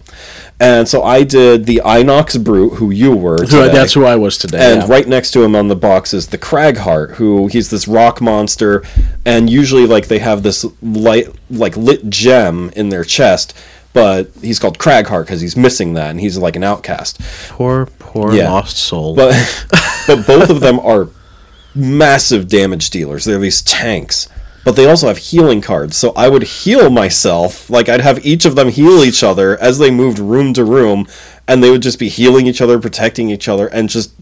And 0.60 0.88
so 0.88 1.04
I 1.04 1.22
did 1.22 1.66
the 1.66 1.80
Inox 1.84 2.42
Brute, 2.42 2.74
who 2.78 2.90
you 2.90 3.12
were. 3.14 3.38
Today. 3.38 3.68
that's 3.72 3.92
who 3.92 4.04
I 4.04 4.16
was 4.16 4.36
today. 4.38 4.72
And 4.72 4.82
yeah. 4.82 4.88
right 4.88 5.06
next 5.06 5.30
to 5.32 5.42
him 5.44 5.54
on 5.54 5.68
the 5.68 5.76
box 5.76 6.12
is 6.12 6.28
the 6.28 6.38
Cragheart, 6.38 7.12
who 7.12 7.46
he's 7.46 7.70
this 7.70 7.86
rock 7.86 8.20
monster, 8.20 8.82
and 9.24 9.48
usually 9.48 9.86
like 9.86 10.08
they 10.08 10.18
have 10.18 10.42
this 10.42 10.64
light 10.82 11.28
like 11.50 11.76
lit 11.76 12.10
gem 12.10 12.70
in 12.74 12.88
their 12.88 13.04
chest, 13.04 13.54
but 13.92 14.30
he's 14.42 14.58
called 14.58 14.78
Cragheart 14.78 15.26
because 15.26 15.40
he's 15.40 15.56
missing 15.56 15.92
that, 15.94 16.10
and 16.10 16.18
he's 16.18 16.36
like 16.36 16.56
an 16.56 16.64
outcast. 16.64 17.20
Poor, 17.50 17.86
poor 18.00 18.32
Yeah. 18.32 18.50
lost 18.50 18.78
soul. 18.78 19.14
But 19.14 19.34
but 20.08 20.26
both 20.26 20.50
of 20.50 20.58
them 20.58 20.80
are 20.80 21.08
massive 21.78 22.48
damage 22.48 22.90
dealers. 22.90 23.24
They're 23.24 23.38
these 23.38 23.62
tanks. 23.62 24.28
But 24.64 24.76
they 24.76 24.86
also 24.86 25.06
have 25.08 25.18
healing 25.18 25.62
cards, 25.62 25.96
so 25.96 26.12
I 26.14 26.28
would 26.28 26.42
heal 26.42 26.90
myself. 26.90 27.70
Like 27.70 27.88
I'd 27.88 28.02
have 28.02 28.24
each 28.26 28.44
of 28.44 28.54
them 28.54 28.68
heal 28.68 29.02
each 29.02 29.22
other 29.22 29.56
as 29.58 29.78
they 29.78 29.90
moved 29.90 30.18
room 30.18 30.52
to 30.54 30.64
room, 30.64 31.06
and 31.46 31.62
they 31.62 31.70
would 31.70 31.80
just 31.80 31.98
be 31.98 32.08
healing 32.10 32.46
each 32.46 32.60
other, 32.60 32.78
protecting 32.78 33.30
each 33.30 33.48
other, 33.48 33.68
and 33.68 33.88
just 33.88 34.12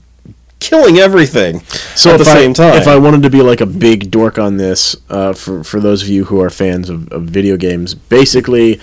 killing 0.58 0.98
everything 0.98 1.60
so 1.94 2.14
at 2.14 2.18
the 2.18 2.30
I, 2.30 2.34
same 2.34 2.54
time. 2.54 2.76
if 2.76 2.86
I 2.86 2.96
wanted 2.96 3.22
to 3.25 3.30
be 3.30 3.42
like 3.42 3.60
a 3.60 3.66
big 3.66 4.10
dork 4.10 4.38
on 4.38 4.56
this, 4.56 4.96
uh, 5.10 5.32
for 5.32 5.64
for 5.64 5.80
those 5.80 6.02
of 6.02 6.08
you 6.08 6.26
who 6.26 6.40
are 6.40 6.50
fans 6.50 6.88
of, 6.90 7.10
of 7.12 7.25
video 7.25 7.56
games, 7.56 7.94
basically, 7.94 8.80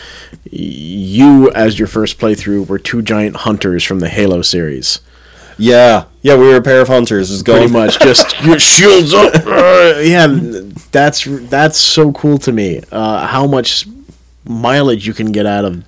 you 0.51 1.49
as 1.51 1.79
your 1.79 1.87
first 1.87 2.19
playthrough 2.19 2.67
were 2.67 2.79
two 2.79 3.01
giant 3.01 3.37
hunters 3.37 3.83
from 3.83 3.99
the 3.99 4.09
Halo 4.09 4.41
series. 4.41 4.99
Yeah, 5.57 6.05
yeah, 6.21 6.35
we 6.35 6.47
were 6.47 6.57
a 6.57 6.61
pair 6.61 6.81
of 6.81 6.87
hunters, 6.87 7.29
just 7.29 7.45
going 7.45 7.69
Pretty 7.69 7.73
much, 7.73 7.99
just 7.99 8.41
your 8.43 8.59
shields 8.59 9.13
up. 9.13 9.33
yeah, 9.45 10.27
that's 10.91 11.25
that's 11.49 11.77
so 11.77 12.11
cool 12.13 12.37
to 12.39 12.51
me. 12.51 12.81
Uh, 12.91 13.25
how 13.27 13.47
much 13.47 13.87
mileage 14.45 15.07
you 15.07 15.13
can 15.13 15.31
get 15.31 15.45
out 15.45 15.65
of 15.65 15.83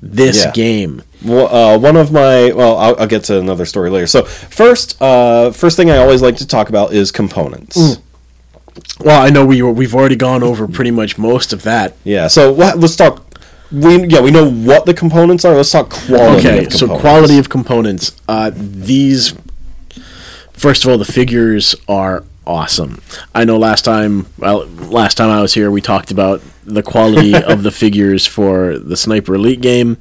this 0.00 0.44
Yeah. 0.44 0.52
game. 0.52 1.02
Well, 1.24 1.48
uh, 1.54 1.78
one 1.78 1.96
of 1.96 2.12
my 2.12 2.52
well, 2.52 2.76
I'll, 2.76 2.96
I'll 3.00 3.06
get 3.06 3.24
to 3.24 3.38
another 3.38 3.64
story 3.64 3.90
later. 3.90 4.06
So 4.06 4.22
first, 4.24 5.00
uh, 5.00 5.50
first 5.50 5.76
thing 5.76 5.90
I 5.90 5.96
always 5.96 6.22
like 6.22 6.36
to 6.36 6.46
talk 6.46 6.68
about 6.68 6.92
is 6.92 7.10
components. 7.10 7.76
Mm. 7.76 8.00
Well, 9.00 9.22
I 9.22 9.30
know 9.30 9.44
we 9.44 9.62
we've 9.62 9.94
already 9.94 10.16
gone 10.16 10.42
over 10.42 10.68
pretty 10.68 10.90
much 10.90 11.16
most 11.18 11.52
of 11.52 11.62
that. 11.62 11.96
Yeah. 12.04 12.28
So 12.28 12.52
let's 12.52 12.96
talk. 12.96 13.25
We 13.72 14.06
yeah 14.06 14.20
we 14.20 14.30
know 14.30 14.48
what 14.50 14.86
the 14.86 14.94
components 14.94 15.44
are. 15.44 15.54
Let's 15.54 15.70
talk 15.70 15.90
quality. 15.90 16.48
Okay, 16.48 16.68
so 16.70 16.98
quality 16.98 17.38
of 17.38 17.48
components. 17.48 18.12
Uh, 18.28 18.50
these, 18.54 19.34
first 20.52 20.84
of 20.84 20.90
all, 20.90 20.98
the 20.98 21.04
figures 21.04 21.74
are 21.88 22.24
awesome. 22.46 23.02
I 23.34 23.44
know 23.44 23.58
last 23.58 23.84
time, 23.84 24.26
well, 24.38 24.66
last 24.66 25.16
time 25.16 25.30
I 25.30 25.42
was 25.42 25.54
here, 25.54 25.70
we 25.70 25.80
talked 25.80 26.10
about 26.10 26.42
the 26.64 26.82
quality 26.82 27.34
of 27.42 27.62
the 27.62 27.70
figures 27.72 28.26
for 28.26 28.78
the 28.78 28.96
Sniper 28.96 29.34
Elite 29.34 29.60
game. 29.60 29.98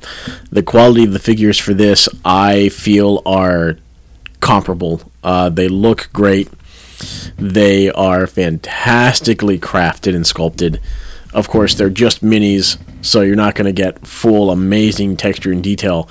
The 0.52 0.64
quality 0.64 1.04
of 1.04 1.14
the 1.14 1.20
figures 1.20 1.58
for 1.60 1.74
this, 1.74 2.08
I 2.24 2.70
feel, 2.70 3.22
are 3.26 3.78
comparable. 4.40 5.02
Uh, 5.24 5.50
they 5.50 5.68
look 5.68 6.10
great. 6.14 6.50
They 7.38 7.90
are 7.92 8.28
fantastically 8.28 9.60
crafted 9.60 10.16
and 10.16 10.26
sculpted. 10.26 10.80
Of 11.36 11.48
course, 11.50 11.76
they're 11.76 11.90
just 11.90 12.24
minis, 12.24 12.78
so 13.02 13.22
you're 13.22 13.36
not 13.36 13.54
going 13.56 13.66
to 13.66 13.72
get 13.84 14.08
full 14.08 14.50
amazing 14.52 15.18
texture 15.18 15.52
and 15.52 15.62
detail, 15.62 16.10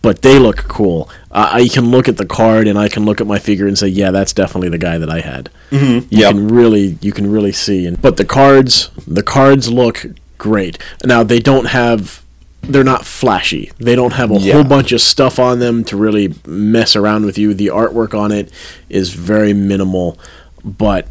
but 0.00 0.22
they 0.22 0.38
look 0.38 0.58
cool. 0.68 1.10
Uh, 1.30 1.50
I 1.52 1.68
can 1.68 1.90
look 1.90 2.08
at 2.08 2.16
the 2.16 2.24
card 2.24 2.66
and 2.68 2.78
I 2.78 2.88
can 2.88 3.04
look 3.04 3.20
at 3.20 3.26
my 3.26 3.38
figure 3.38 3.66
and 3.66 3.76
say, 3.76 3.88
yeah, 3.88 4.12
that's 4.12 4.32
definitely 4.32 4.68
the 4.70 4.78
guy 4.78 4.96
that 4.96 5.10
I 5.10 5.20
had. 5.20 5.50
Mm-hmm. 5.70 6.06
You 6.14 6.20
Yep. 6.20 6.30
can 6.30 6.48
really, 6.48 6.98
you 7.02 7.12
can 7.12 7.30
really 7.30 7.52
see. 7.52 7.84
And 7.84 8.00
but 8.00 8.16
the 8.16 8.24
cards, 8.24 8.90
the 9.06 9.22
cards 9.24 9.68
look 9.70 10.06
great. 10.38 10.78
Now 11.04 11.22
they 11.24 11.40
don't 11.40 11.66
have. 11.66 12.22
They're 12.62 12.84
not 12.84 13.04
flashy. 13.06 13.72
They 13.78 13.96
don't 13.96 14.12
have 14.12 14.30
a 14.30 14.38
Yeah. 14.38 14.52
whole 14.54 14.64
bunch 14.64 14.92
of 14.92 15.00
stuff 15.00 15.38
on 15.38 15.58
them 15.58 15.82
to 15.84 15.96
really 15.96 16.34
mess 16.46 16.94
around 16.94 17.24
with 17.26 17.36
you. 17.38 17.54
The 17.54 17.68
artwork 17.68 18.12
on 18.16 18.30
it 18.32 18.50
is 18.88 19.12
very 19.14 19.52
minimal, 19.52 20.16
but 20.64 21.08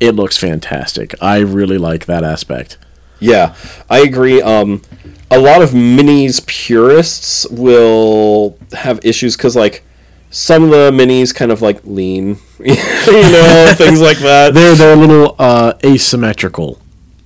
it 0.00 0.14
looks 0.14 0.36
fantastic. 0.36 1.14
I 1.20 1.38
really 1.38 1.78
like 1.78 2.06
that 2.06 2.24
aspect. 2.24 2.78
Yeah, 3.20 3.54
I 3.88 4.00
agree. 4.00 4.42
Um, 4.42 4.82
a 5.30 5.38
lot 5.38 5.62
of 5.62 5.70
minis 5.70 6.44
purists 6.46 7.48
will 7.48 8.58
have 8.72 9.04
issues 9.04 9.36
because 9.36 9.56
like 9.56 9.84
some 10.30 10.64
of 10.64 10.70
the 10.70 10.90
minis 10.90 11.34
kind 11.34 11.50
of 11.52 11.62
like 11.62 11.80
lean, 11.84 12.38
you 12.58 12.74
know, 12.74 13.74
things 13.76 14.00
like 14.00 14.18
that. 14.18 14.52
They're 14.54 14.74
they're 14.74 14.94
a 14.94 14.96
little 14.96 15.36
uh, 15.38 15.74
asymmetrical. 15.84 16.80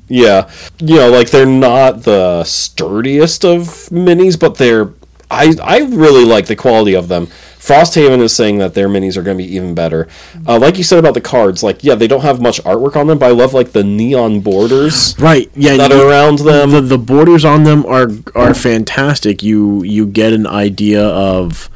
Yeah, 0.09 0.51
you 0.79 0.97
know, 0.97 1.11
like 1.11 1.31
they're 1.31 1.47
not 1.47 2.05
the 2.05 2.45
sturdiest 2.45 3.45
of 3.45 3.63
minis, 3.91 4.39
but 4.39 4.57
they're. 4.57 4.93
I 5.31 5.55
I 5.63 5.81
really 5.81 6.25
like 6.25 6.47
the 6.47 6.57
quality 6.57 6.95
of 6.95 7.09
them. 7.09 7.29
Frosthaven 7.59 8.21
is 8.21 8.35
saying 8.35 8.59
that 8.59 8.75
their 8.75 8.89
minis 8.89 9.17
are 9.17 9.23
going 9.23 9.37
to 9.37 9.45
be 9.45 9.55
even 9.55 9.75
better. 9.75 10.09
Uh, 10.47 10.59
like 10.59 10.79
you 10.79 10.85
said 10.85 10.99
about 10.99 11.15
the 11.15 11.21
cards, 11.21 11.63
like 11.63 11.83
yeah, 11.85 11.95
they 11.97 12.07
don't 12.07 12.23
have 12.23 12.41
much 12.41 12.63
artwork 12.63 12.97
on 12.97 13.09
them, 13.09 13.19
but 13.19 13.27
I 13.27 13.33
love 13.33 13.53
like 13.53 13.73
the 13.73 13.85
neon 13.85 14.41
borders 14.41 15.15
Right. 15.19 15.51
Yeah. 15.55 15.77
that 15.77 15.91
you- 15.91 16.01
are 16.01 16.09
around 16.09 16.39
them. 16.39 16.71
the, 16.71 16.81
the 16.81 16.99
borders 16.99 17.45
on 17.45 17.65
them 17.65 17.85
are 17.87 18.09
are 18.35 18.55
fantastic. 18.55 19.43
You 19.43 19.83
you 19.83 20.07
get 20.07 20.33
an 20.33 20.47
idea 20.47 21.05
of 21.05 21.69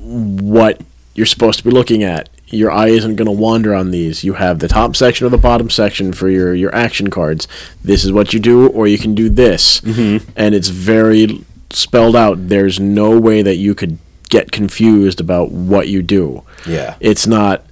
what 0.00 0.80
you're 1.14 1.26
supposed 1.26 1.58
to 1.58 1.64
be 1.64 1.70
looking 1.70 2.02
at. 2.02 2.28
Your 2.46 2.70
eye 2.70 2.88
isn't 2.88 3.16
going 3.16 3.26
to 3.26 3.32
wander 3.32 3.74
on 3.74 3.90
these. 3.90 4.24
You 4.24 4.34
have 4.34 4.58
the 4.60 4.68
top 4.68 4.96
section 4.96 5.26
or 5.26 5.28
the 5.30 5.36
bottom 5.36 5.68
section 5.68 6.12
for 6.14 6.30
your 6.30 6.54
your 6.54 6.74
action 6.74 7.10
cards. 7.10 7.46
This 7.84 8.04
is 8.04 8.12
what 8.12 8.32
you 8.32 8.40
do, 8.40 8.68
or 8.68 8.86
you 8.86 8.96
can 8.96 9.14
do 9.14 9.28
this, 9.28 9.82
mm-hmm. 9.82 10.26
and 10.34 10.54
it's 10.54 10.68
very 10.68 11.44
spelled 11.70 12.16
out. 12.16 12.48
There's 12.48 12.80
no 12.80 13.20
way 13.20 13.42
that 13.42 13.56
you 13.56 13.74
could 13.74 13.98
get 14.28 14.52
confused 14.52 15.20
about 15.20 15.50
what 15.50 15.88
you 15.88 16.02
do. 16.02 16.44
Yeah. 16.66 16.96
It's 17.00 17.26
not 17.26 17.64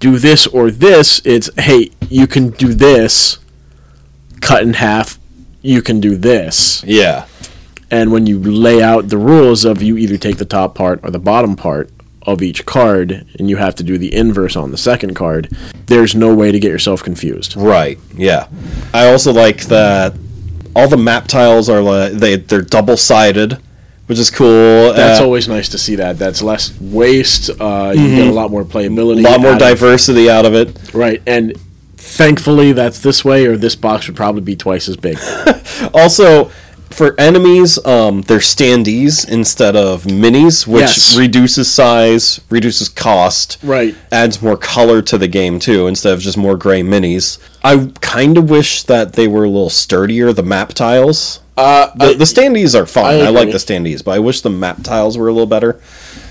do 0.00 0.18
this 0.18 0.46
or 0.46 0.70
this. 0.70 1.20
It's 1.24 1.50
hey, 1.58 1.90
you 2.08 2.26
can 2.26 2.50
do 2.50 2.74
this. 2.74 3.38
Cut 4.40 4.62
in 4.62 4.74
half. 4.74 5.18
You 5.62 5.82
can 5.82 6.00
do 6.00 6.16
this. 6.16 6.84
Yeah. 6.84 7.26
And 7.90 8.12
when 8.12 8.26
you 8.26 8.40
lay 8.40 8.82
out 8.82 9.08
the 9.08 9.18
rules 9.18 9.64
of 9.64 9.82
you 9.82 9.96
either 9.96 10.16
take 10.16 10.38
the 10.38 10.44
top 10.44 10.74
part 10.74 11.00
or 11.02 11.10
the 11.10 11.18
bottom 11.18 11.56
part 11.56 11.90
of 12.22 12.42
each 12.42 12.66
card, 12.66 13.24
and 13.38 13.48
you 13.48 13.56
have 13.56 13.76
to 13.76 13.84
do 13.84 13.96
the 13.96 14.12
inverse 14.12 14.56
on 14.56 14.72
the 14.72 14.76
second 14.76 15.14
card, 15.14 15.48
there's 15.86 16.14
no 16.14 16.34
way 16.34 16.50
to 16.50 16.58
get 16.58 16.70
yourself 16.70 17.02
confused. 17.02 17.56
Right. 17.56 17.98
Yeah. 18.16 18.48
I 18.92 19.06
also 19.12 19.32
like 19.32 19.62
that 19.66 20.14
all 20.74 20.88
the 20.88 20.96
map 20.96 21.28
tiles 21.28 21.70
are 21.70 21.80
like 21.80 22.12
they 22.12 22.36
they're 22.36 22.62
double 22.62 22.96
sided, 22.96 23.58
which 24.06 24.18
is 24.18 24.30
cool. 24.30 24.92
That's 24.92 25.20
Uh, 25.20 25.24
always 25.24 25.48
nice 25.48 25.68
to 25.70 25.78
see 25.78 25.96
that. 25.96 26.18
That's 26.18 26.42
less 26.42 26.72
waste. 26.80 27.50
Uh, 27.60 27.92
you 27.96 28.16
get 28.16 28.26
a 28.26 28.32
lot 28.32 28.50
more 28.50 28.64
playability. 28.64 29.18
a 29.20 29.28
lot 29.30 29.40
more 29.40 29.50
out 29.52 29.62
of- 29.62 29.68
diversity 29.68 30.28
out 30.30 30.46
of 30.46 30.54
it. 30.54 30.76
Right, 30.92 31.20
and 31.26 31.54
thankfully 31.96 32.72
that's 32.72 33.00
this 33.00 33.24
way, 33.24 33.46
or 33.46 33.56
this 33.56 33.74
box 33.74 34.06
would 34.06 34.16
probably 34.16 34.42
be 34.42 34.56
twice 34.56 34.88
as 34.88 34.96
big. 34.96 35.18
Also, 35.92 36.50
for 36.90 37.14
enemies, 37.20 37.78
um, 37.84 38.22
they're 38.22 38.38
standees 38.38 39.28
instead 39.28 39.76
of 39.76 40.04
minis, 40.04 40.66
which 40.66 40.82
Yes. 40.82 41.16
reduces 41.16 41.68
size, 41.68 42.40
reduces 42.48 42.88
cost, 42.88 43.58
Right. 43.62 43.94
adds 44.10 44.40
more 44.40 44.56
color 44.56 45.02
to 45.02 45.18
the 45.18 45.28
game 45.28 45.58
too, 45.58 45.86
instead 45.86 46.14
of 46.14 46.20
just 46.20 46.38
more 46.38 46.56
gray 46.56 46.82
minis. 46.82 47.36
I 47.62 47.88
kind 48.00 48.38
of 48.38 48.48
wish 48.48 48.82
that 48.84 49.14
they 49.14 49.26
were 49.28 49.44
a 49.44 49.48
little 49.50 49.68
sturdier. 49.70 50.32
The 50.32 50.42
map 50.42 50.72
tiles. 50.72 51.40
Uh, 51.56 51.90
The, 51.96 52.14
the 52.14 52.24
standees 52.24 52.78
are 52.78 52.86
fine. 52.86 53.20
I 53.20 53.26
I, 53.26 53.28
like 53.30 53.50
the 53.50 53.58
standees, 53.58 54.04
but 54.04 54.12
I 54.12 54.18
wish 54.18 54.40
the 54.42 54.50
map 54.50 54.82
tiles 54.82 55.16
were 55.16 55.28
a 55.28 55.32
little 55.32 55.46
better. 55.46 55.80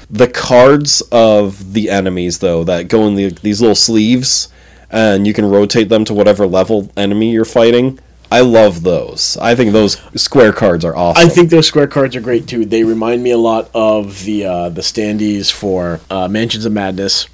The 0.09 0.27
cards 0.27 1.01
of 1.11 1.73
the 1.73 1.89
enemies, 1.89 2.39
though, 2.39 2.63
that 2.63 2.87
go 2.87 3.07
in 3.07 3.15
the, 3.15 3.29
these 3.29 3.59
little 3.59 3.75
sleeves, 3.75 4.49
and 4.91 5.25
you 5.25 5.33
can 5.33 5.45
rotate 5.45 5.89
them 5.89 6.05
to 6.05 6.13
whatever 6.13 6.45
level 6.45 6.91
enemy 6.95 7.31
you're 7.31 7.43
fighting. 7.43 7.99
I 8.31 8.41
love 8.41 8.83
those. 8.83 9.37
I 9.37 9.55
think 9.55 9.71
those 9.71 9.97
square 10.15 10.51
cards 10.51 10.83
are 10.83 10.95
awesome. 10.95 11.25
I 11.25 11.29
think 11.29 11.49
those 11.49 11.67
square 11.67 11.87
cards 11.87 12.15
are 12.15 12.21
great 12.21 12.47
too. 12.47 12.65
They 12.65 12.83
remind 12.83 13.23
me 13.23 13.31
a 13.31 13.37
lot 13.37 13.69
of 13.73 14.23
the 14.25 14.45
uh, 14.45 14.69
the 14.69 14.81
standees 14.81 15.51
for 15.51 16.01
uh, 16.09 16.27
Mansions 16.27 16.65
of 16.65 16.71
Madness. 16.71 17.27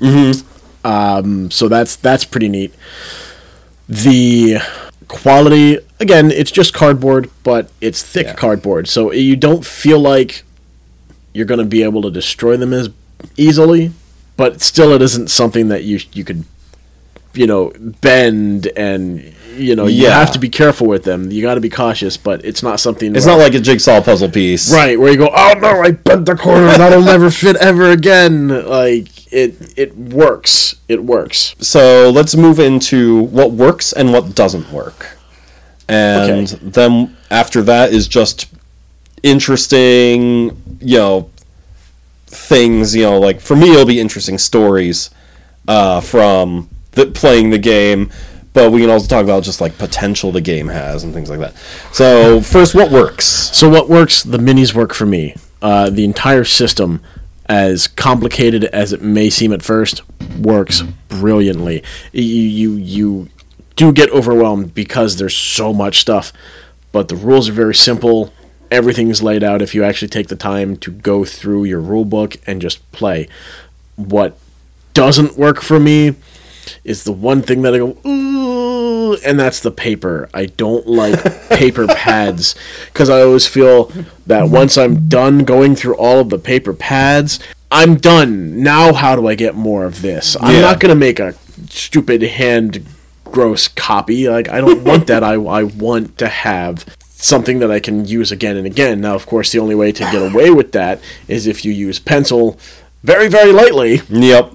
Mm-hmm. 0.00 0.86
Um, 0.86 1.50
so 1.50 1.68
that's 1.68 1.96
that's 1.96 2.24
pretty 2.24 2.48
neat. 2.48 2.74
The 3.88 4.58
quality, 5.08 5.78
again, 6.00 6.30
it's 6.30 6.50
just 6.50 6.72
cardboard, 6.74 7.30
but 7.42 7.70
it's 7.80 8.02
thick 8.02 8.26
Yeah. 8.26 8.34
cardboard, 8.34 8.88
so 8.88 9.08
eh, 9.10 9.16
you 9.16 9.36
don't 9.36 9.64
feel 9.64 9.98
like 9.98 10.44
you're 11.34 11.46
going 11.46 11.60
to 11.60 11.64
be 11.66 11.82
able 11.82 12.02
to 12.02 12.10
destroy 12.10 12.56
them 12.56 12.72
as 12.72 12.90
easily. 13.36 13.90
But 14.36 14.60
still, 14.60 14.92
it 14.92 15.02
isn't 15.02 15.30
something 15.30 15.68
that 15.68 15.82
you 15.84 15.98
you 16.12 16.24
could, 16.24 16.44
you 17.34 17.46
know, 17.46 17.72
bend 18.00 18.68
and 18.76 19.34
you 19.56 19.74
know 19.74 19.86
you 19.88 20.04
Yeah. 20.04 20.18
have 20.20 20.30
to 20.32 20.38
be 20.38 20.48
careful 20.48 20.86
with 20.86 21.02
them. 21.02 21.32
You 21.32 21.42
got 21.42 21.54
to 21.54 21.60
be 21.60 21.68
cautious, 21.68 22.16
but 22.16 22.44
it's 22.44 22.62
not 22.62 22.78
something. 22.78 23.16
it's 23.16 23.26
not 23.26 23.38
like 23.38 23.54
a 23.54 23.60
jigsaw 23.60 24.00
puzzle 24.00 24.28
piece. 24.30 24.72
right 24.72 24.98
where 24.98 25.10
you 25.10 25.18
go, 25.18 25.28
oh 25.34 25.54
no, 25.60 25.80
I 25.82 25.90
bent 25.90 26.26
the 26.26 26.36
corner. 26.36 26.66
That'll 26.68 27.02
never 27.02 27.30
fit 27.32 27.56
ever 27.56 27.90
again. 27.90 28.46
Like 28.48 29.08
it, 29.30 29.74
it 29.78 29.96
works. 29.96 30.76
It 30.88 31.04
works. 31.04 31.54
So 31.60 32.10
let's 32.10 32.34
move 32.36 32.58
into 32.58 33.22
what 33.22 33.52
works 33.52 33.92
and 33.92 34.12
what 34.12 34.34
doesn't 34.34 34.72
work. 34.72 35.16
And 35.88 36.30
Okay. 36.52 36.58
then 36.62 37.16
after 37.30 37.62
that 37.62 37.92
is 37.92 38.06
just 38.08 38.46
interesting, 39.22 40.62
you 40.80 40.98
know, 40.98 41.30
things, 42.26 42.94
you 42.94 43.02
know, 43.02 43.18
like 43.18 43.40
for 43.40 43.56
me 43.56 43.72
it'll 43.72 43.86
be 43.86 44.00
interesting 44.00 44.38
stories 44.38 45.10
uh, 45.66 46.00
from 46.00 46.68
the, 46.92 47.06
playing 47.06 47.50
the 47.50 47.58
game, 47.58 48.10
but 48.52 48.70
we 48.72 48.80
can 48.80 48.90
also 48.90 49.06
talk 49.06 49.24
about 49.24 49.42
just 49.42 49.60
like 49.60 49.76
potential 49.78 50.32
the 50.32 50.40
game 50.40 50.68
has 50.68 51.04
and 51.04 51.14
things 51.14 51.30
like 51.30 51.38
that. 51.40 51.54
So 51.92 52.40
first, 52.40 52.74
what 52.74 52.90
works? 52.90 53.24
So 53.26 53.68
what 53.68 53.88
works? 53.88 54.22
The 54.22 54.38
minis 54.38 54.74
work 54.74 54.92
for 54.94 55.06
me. 55.06 55.34
Uh, 55.62 55.90
the 55.90 56.04
entire 56.04 56.44
system, 56.44 57.00
as 57.48 57.86
complicated 57.86 58.64
as 58.66 58.92
it 58.92 59.00
may 59.00 59.30
seem 59.30 59.52
at 59.52 59.62
first, 59.62 60.02
works 60.38 60.82
brilliantly. 61.08 61.82
You 62.12 62.22
you 62.22 62.76
you 62.76 63.28
do 63.76 63.92
get 63.92 64.10
overwhelmed 64.10 64.74
because 64.74 65.16
there's 65.16 65.36
so 65.36 65.72
much 65.72 66.00
stuff, 66.00 66.32
but 66.92 67.08
the 67.08 67.16
rules 67.16 67.48
are 67.48 67.52
very 67.52 67.74
simple. 67.74 68.32
Everything's 68.70 69.22
laid 69.22 69.42
out 69.42 69.62
if 69.62 69.74
you 69.74 69.82
actually 69.82 70.08
take 70.08 70.28
the 70.28 70.36
time 70.36 70.76
to 70.78 70.90
go 70.90 71.24
through 71.24 71.64
your 71.64 71.80
rule 71.80 72.04
book 72.04 72.36
and 72.46 72.60
just 72.60 72.90
play. 72.92 73.28
What 73.96 74.36
doesn't 74.92 75.38
work 75.38 75.62
for 75.62 75.80
me 75.80 76.16
is 76.84 77.04
the 77.04 77.12
one 77.12 77.42
thing 77.42 77.62
that 77.62 77.74
I 77.74 77.78
go, 77.78 77.96
ooh, 78.06 79.14
and 79.24 79.38
that's 79.38 79.60
the 79.60 79.70
paper. 79.70 80.28
I 80.34 80.46
don't 80.46 80.86
like 80.86 81.22
paper 81.48 81.86
pads 81.86 82.54
because 82.92 83.08
I 83.10 83.22
always 83.22 83.46
feel 83.46 83.92
that 84.26 84.48
once 84.48 84.76
I'm 84.78 85.08
done 85.08 85.40
going 85.44 85.74
through 85.76 85.96
all 85.96 86.20
of 86.20 86.28
the 86.30 86.38
paper 86.38 86.72
pads, 86.72 87.38
I'm 87.70 87.96
done. 87.96 88.62
Now, 88.62 88.92
how 88.92 89.16
do 89.16 89.26
I 89.26 89.34
get 89.34 89.54
more 89.54 89.84
of 89.84 90.02
this? 90.02 90.36
I'm 90.40 90.54
Yeah. 90.54 90.60
not 90.62 90.80
going 90.80 90.90
to 90.90 90.94
make 90.98 91.20
a 91.20 91.34
stupid 91.68 92.22
hand 92.22 92.84
gross 93.24 93.68
copy. 93.68 94.28
Like, 94.28 94.48
I 94.48 94.60
don't 94.60 94.84
want 94.84 95.06
that. 95.08 95.22
I, 95.32 95.34
I 95.34 95.62
want 95.64 96.16
to 96.18 96.28
have 96.28 96.84
something 97.00 97.58
that 97.58 97.70
I 97.70 97.80
can 97.80 98.04
use 98.06 98.30
again 98.32 98.56
and 98.56 98.66
again. 98.66 99.00
Now, 99.00 99.14
of 99.14 99.26
course, 99.26 99.52
the 99.52 99.58
only 99.58 99.74
way 99.74 99.92
to 99.92 100.02
get 100.04 100.32
away 100.32 100.50
with 100.50 100.72
that 100.72 101.00
is 101.26 101.46
if 101.46 101.64
you 101.64 101.72
use 101.72 101.98
pencil 101.98 102.58
very, 103.02 103.28
very 103.28 103.52
lightly 103.52 104.00
Yep. 104.08 104.52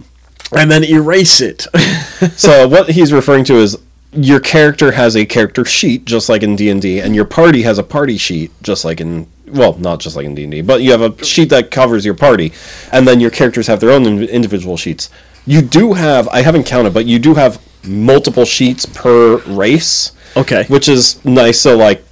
And 0.55 0.69
then 0.71 0.83
erase 0.83 1.41
it. 1.41 1.61
so 2.35 2.67
what 2.67 2.89
he's 2.89 3.11
referring 3.13 3.43
to 3.45 3.55
is 3.55 3.77
your 4.11 4.39
character 4.39 4.91
has 4.91 5.15
a 5.15 5.25
character 5.25 5.65
sheet 5.65 6.05
just 6.05 6.29
like 6.29 6.43
in 6.43 6.55
D&D 6.55 6.99
and 6.99 7.15
your 7.15 7.25
party 7.25 7.63
has 7.63 7.79
a 7.79 7.83
party 7.83 8.17
sheet 8.17 8.51
just 8.61 8.85
like 8.85 9.01
in 9.01 9.27
well 9.47 9.73
not 9.79 9.99
just 9.99 10.15
like 10.15 10.25
in 10.25 10.35
D&D 10.35 10.61
but 10.61 10.83
you 10.83 10.91
have 10.91 11.01
a 11.01 11.25
sheet 11.25 11.49
that 11.49 11.71
covers 11.71 12.05
your 12.05 12.13
party 12.13 12.53
and 12.91 13.07
then 13.07 13.19
your 13.19 13.31
characters 13.31 13.65
have 13.65 13.79
their 13.79 13.89
own 13.89 14.05
individual 14.23 14.77
sheets 14.77 15.09
you 15.47 15.63
do 15.63 15.93
have 15.93 16.27
I 16.27 16.43
haven't 16.43 16.65
counted 16.65 16.93
but 16.93 17.05
you 17.07 17.17
do 17.17 17.33
have 17.33 17.59
multiple 17.87 18.45
sheets 18.45 18.85
per 18.85 19.37
race 19.47 20.11
Okay. 20.37 20.65
which 20.67 20.87
is 20.87 21.23
nice 21.25 21.59
so 21.59 21.75
like 21.75 22.03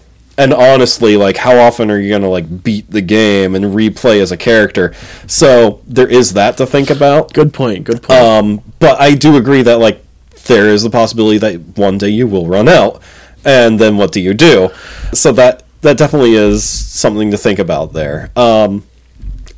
and 0.41 0.54
honestly 0.54 1.15
like 1.17 1.38
how 1.38 1.58
often 1.58 1.91
are 1.91 1.99
you 1.99 2.10
going 2.10 2.21
to 2.21 2.27
like 2.27 2.63
beat 2.63 2.89
the 2.91 3.01
game 3.01 3.56
and 3.56 3.65
replay 3.65 4.21
as 4.21 4.32
a 4.32 4.38
character 4.38 4.93
so 5.27 5.82
there 5.88 6.08
is 6.08 6.34
that 6.34 6.58
to 6.58 6.65
think 6.65 6.89
about 6.89 7.32
Good 7.34 7.54
point. 7.54 7.84
Good 7.86 8.01
point. 8.04 8.19
um, 8.19 8.62
but 8.80 8.99
I 8.99 9.15
do 9.15 9.38
agree 9.38 9.62
that 9.63 9.80
like 9.80 10.04
there 10.45 10.67
is 10.69 10.82
the 10.84 10.89
possibility 10.89 11.38
that 11.38 11.77
one 11.77 11.97
day 11.99 12.10
you 12.10 12.25
will 12.27 12.47
run 12.47 12.67
out, 12.67 12.99
and 13.45 13.80
then 13.80 13.95
what 13.95 14.12
do 14.12 14.19
you 14.19 14.34
do? 14.34 14.69
So 15.13 15.32
that 15.34 15.63
that 15.82 15.97
definitely 15.97 16.34
is 16.34 16.63
something 16.67 17.30
to 17.32 17.38
think 17.38 17.60
about 17.60 17.93
there. 17.93 18.32
Um, 18.36 18.84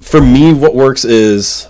for 0.01 0.19
me, 0.21 0.53
what 0.53 0.75
works 0.75 1.05
is 1.05 1.67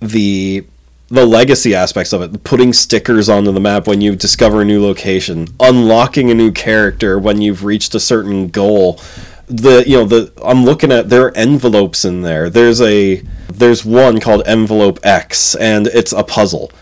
the 0.00 0.66
the 1.08 1.24
legacy 1.24 1.74
aspects 1.74 2.12
of 2.12 2.20
it 2.22 2.42
putting 2.42 2.72
stickers 2.72 3.28
onto 3.28 3.52
the 3.52 3.60
map 3.60 3.86
when 3.86 4.00
you 4.00 4.16
discover 4.16 4.62
a 4.62 4.64
new 4.64 4.82
location 4.82 5.46
unlocking 5.60 6.30
a 6.30 6.34
new 6.34 6.50
character 6.50 7.18
when 7.18 7.40
you've 7.40 7.64
reached 7.64 7.94
a 7.94 8.00
certain 8.00 8.48
goal. 8.48 9.00
The 9.46 9.84
you 9.86 9.96
know 9.98 10.04
the 10.04 10.32
i'm 10.44 10.64
looking 10.64 10.90
at 10.90 11.08
there 11.08 11.26
are 11.26 11.36
envelopes 11.36 12.04
in 12.04 12.22
there. 12.22 12.50
There's 12.50 12.80
a 12.80 13.22
there's 13.48 13.84
one 13.84 14.20
called 14.20 14.42
envelope 14.46 14.98
x 15.04 15.54
and 15.54 15.86
it's 15.86 16.12
a 16.12 16.24
puzzle. 16.24 16.72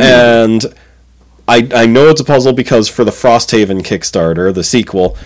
And 0.00 0.64
I, 1.48 1.68
I 1.74 1.86
know 1.86 2.08
it's 2.08 2.20
a 2.20 2.24
puzzle 2.24 2.52
because 2.52 2.88
for 2.88 3.04
the 3.04 3.10
Frosthaven 3.10 3.82
Kickstarter, 3.82 4.54
the 4.54 4.64
sequel, 4.64 5.16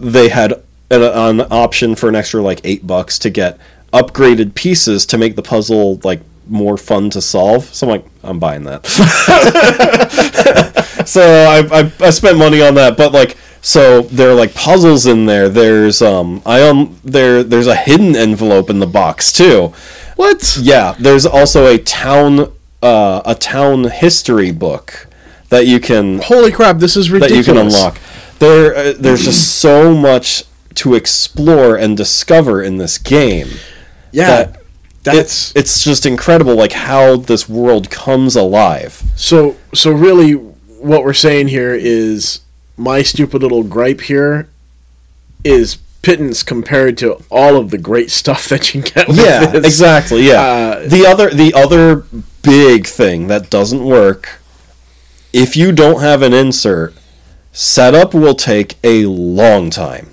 they 0.00 0.28
had 0.28 0.52
an, 0.90 1.02
an 1.02 1.46
option 1.52 1.94
for 1.94 2.08
an 2.08 2.16
extra 2.16 2.42
like 2.42 2.60
eight 2.64 2.86
bucks 2.86 3.18
to 3.20 3.30
get 3.30 3.58
upgraded 3.92 4.54
pieces 4.54 5.06
to 5.06 5.18
make 5.18 5.36
the 5.36 5.42
puzzle 5.42 6.00
like 6.04 6.20
more 6.48 6.76
fun 6.76 7.10
to 7.10 7.20
solve. 7.20 7.64
So 7.74 7.86
I'm 7.86 7.90
like, 7.90 8.04
I'm 8.22 8.38
buying 8.38 8.64
that. 8.64 8.86
so 11.06 11.22
I, 11.22 11.80
I 11.80 11.92
I 12.00 12.10
spent 12.10 12.38
money 12.38 12.62
on 12.62 12.74
that, 12.74 12.96
but 12.96 13.12
like 13.12 13.36
so 13.60 14.02
there 14.02 14.30
are 14.30 14.34
like 14.34 14.54
puzzles 14.54 15.06
in 15.06 15.26
there. 15.26 15.48
There's 15.48 16.02
um 16.02 16.42
I 16.46 16.62
um 16.62 16.98
there 17.04 17.42
there's 17.42 17.66
a 17.66 17.76
hidden 17.76 18.16
envelope 18.16 18.70
in 18.70 18.78
the 18.78 18.86
box 18.86 19.32
too. 19.32 19.72
what? 20.16 20.58
Yeah, 20.60 20.94
there's 20.98 21.26
also 21.26 21.66
a 21.66 21.78
town 21.78 22.52
uh, 22.82 23.22
a 23.24 23.34
town 23.34 23.84
history 23.84 24.50
book 24.50 25.08
that 25.48 25.66
you 25.66 25.80
can 25.80 26.20
Holy 26.20 26.52
crap! 26.52 26.78
This 26.78 26.96
is 26.96 27.08
that 27.10 27.30
you 27.30 27.42
can 27.42 27.56
unlock. 27.56 27.98
There, 28.38 28.74
uh, 28.74 28.94
there's 28.96 29.24
just 29.24 29.58
so 29.58 29.96
much 29.96 30.44
to 30.76 30.94
explore 30.94 31.76
and 31.76 31.96
discover 31.96 32.62
in 32.62 32.76
this 32.76 32.98
game. 32.98 33.48
Yeah, 34.12 34.28
that 34.28 34.62
that's 35.02 35.50
It's 35.50 35.56
it's 35.56 35.84
just 35.84 36.04
incredible, 36.06 36.54
like 36.54 36.72
how 36.72 37.16
this 37.16 37.48
world 37.48 37.90
comes 37.90 38.36
alive. 38.36 39.02
so. 39.16 39.56
So 39.74 39.90
really, 39.90 40.32
what 40.32 41.04
we're 41.04 41.12
saying 41.14 41.48
here 41.48 41.74
is 41.74 42.40
my 42.76 43.02
stupid 43.02 43.42
little 43.42 43.62
gripe 43.64 44.02
here 44.02 44.48
is 45.44 45.76
pittance 46.02 46.42
compared 46.42 46.96
to 46.98 47.20
all 47.30 47.56
of 47.56 47.70
the 47.70 47.78
great 47.78 48.10
stuff 48.10 48.48
that 48.48 48.74
you 48.74 48.82
get. 48.82 49.08
With 49.08 49.18
Yeah, 49.18 49.46
this. 49.46 49.64
exactly. 49.66 50.22
Yeah. 50.26 50.40
Uh, 50.42 50.88
the 50.88 51.04
other 51.06 51.30
the 51.30 51.52
other 51.54 52.04
big 52.42 52.86
thing 52.86 53.26
that 53.28 53.50
doesn't 53.50 53.84
work 53.84 54.38
if 55.32 55.56
you 55.56 55.72
don't 55.72 56.00
have 56.00 56.22
an 56.22 56.32
insert, 56.32 56.94
setup 57.52 58.14
will 58.14 58.34
take 58.34 58.76
a 58.82 59.04
long 59.06 59.68
time. 59.70 60.10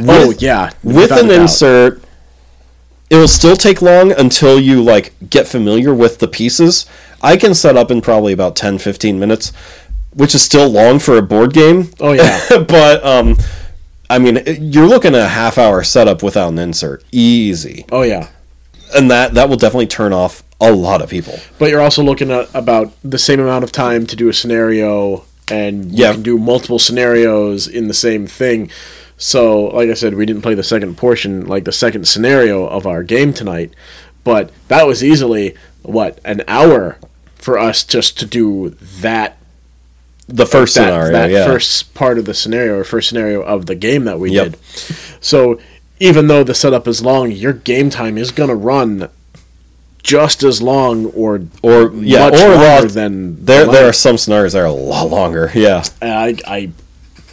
Oh 0.00 0.32
yeah, 0.38 0.72
with 0.82 1.12
an 1.12 1.28
doubt. 1.28 1.40
insert 1.42 2.02
it 3.10 3.16
will 3.16 3.28
still 3.28 3.56
take 3.56 3.80
long 3.82 4.12
until 4.12 4.58
you 4.58 4.82
like 4.82 5.12
get 5.30 5.46
familiar 5.46 5.92
with 5.94 6.18
the 6.18 6.28
pieces 6.28 6.86
i 7.22 7.36
can 7.36 7.54
set 7.54 7.76
up 7.76 7.90
in 7.90 8.00
probably 8.00 8.32
about 8.32 8.56
10 8.56 8.78
15 8.78 9.18
minutes 9.18 9.52
which 10.14 10.34
is 10.34 10.42
still 10.42 10.68
long 10.68 10.98
for 10.98 11.16
a 11.18 11.22
board 11.22 11.52
game 11.52 11.90
Oh 12.00 12.12
yeah. 12.12 12.40
but 12.68 13.04
um 13.04 13.36
I 14.10 14.18
mean, 14.18 14.42
you're 14.46 14.86
looking 14.86 15.14
at 15.14 15.22
a 15.22 15.28
half 15.28 15.56
hour 15.56 15.82
setup 15.82 16.22
without 16.22 16.48
an 16.50 16.58
insert, 16.58 17.02
easy, 17.10 17.86
Oh 17.90 18.02
yeah. 18.02 18.28
and 18.94 19.10
that 19.10 19.32
that 19.34 19.48
will 19.48 19.56
definitely 19.56 19.86
turn 19.86 20.12
off 20.12 20.42
a 20.60 20.70
lot 20.70 21.00
of 21.02 21.08
people. 21.08 21.38
But 21.58 21.70
you're 21.70 21.80
also 21.80 22.02
looking 22.02 22.30
at 22.30 22.48
about 22.54 22.92
the 23.02 23.18
same 23.18 23.40
amount 23.40 23.64
of 23.64 23.72
time 23.72 24.06
to 24.06 24.14
do 24.14 24.28
a 24.28 24.32
scenario, 24.34 25.24
and 25.50 25.90
you 25.90 26.04
Yeah. 26.04 26.12
can 26.12 26.22
do 26.22 26.38
multiple 26.38 26.78
scenarios 26.78 27.66
in 27.66 27.88
the 27.88 27.94
same 27.94 28.26
thing. 28.26 28.70
So, 29.24 29.68
like 29.68 29.88
I 29.88 29.94
said, 29.94 30.12
we 30.16 30.26
didn't 30.26 30.42
play 30.42 30.52
the 30.54 30.62
second 30.62 30.98
portion, 30.98 31.46
like 31.46 31.64
the 31.64 31.72
second 31.72 32.06
scenario 32.06 32.66
of 32.66 32.86
our 32.86 33.02
game 33.02 33.32
tonight, 33.32 33.72
but 34.22 34.50
that 34.68 34.86
was 34.86 35.02
easily 35.02 35.54
what 35.80 36.18
an 36.26 36.42
hour 36.46 36.98
for 37.34 37.58
us 37.58 37.84
just 37.84 38.18
to 38.18 38.26
do 38.26 38.76
that 39.00 39.38
The 40.28 40.44
first 40.44 40.74
that, 40.74 40.88
scenario, 40.88 41.12
that 41.12 41.30
yeah, 41.30 41.46
first 41.46 41.94
part 41.94 42.18
of 42.18 42.26
the 42.26 42.34
scenario 42.34 42.76
or 42.78 42.84
first 42.84 43.08
scenario 43.08 43.40
of 43.40 43.64
the 43.64 43.74
game 43.74 44.04
that 44.04 44.20
we 44.20 44.30
Yep. 44.30 44.44
did. 44.52 44.58
So 45.22 45.58
even 45.98 46.26
though 46.26 46.44
the 46.44 46.54
setup 46.54 46.86
is 46.86 47.00
long, 47.02 47.30
your 47.30 47.54
game 47.54 47.88
time 47.88 48.18
is 48.18 48.30
gonna 48.30 48.54
run 48.54 49.08
just 50.02 50.42
as 50.42 50.60
long 50.60 51.06
or 51.06 51.40
or 51.62 51.90
yeah, 51.94 52.28
much 52.28 52.42
or 52.42 52.56
longer 52.56 52.88
than 52.88 53.42
There, 53.42 53.64
the 53.64 53.72
there 53.72 53.88
are 53.88 53.92
some 53.94 54.18
scenarios 54.18 54.52
that 54.52 54.60
are 54.60 54.66
a 54.66 54.72
lot 54.72 55.08
longer. 55.08 55.50
Yeah, 55.54 55.82
I, 56.02 56.36
I 56.46 56.70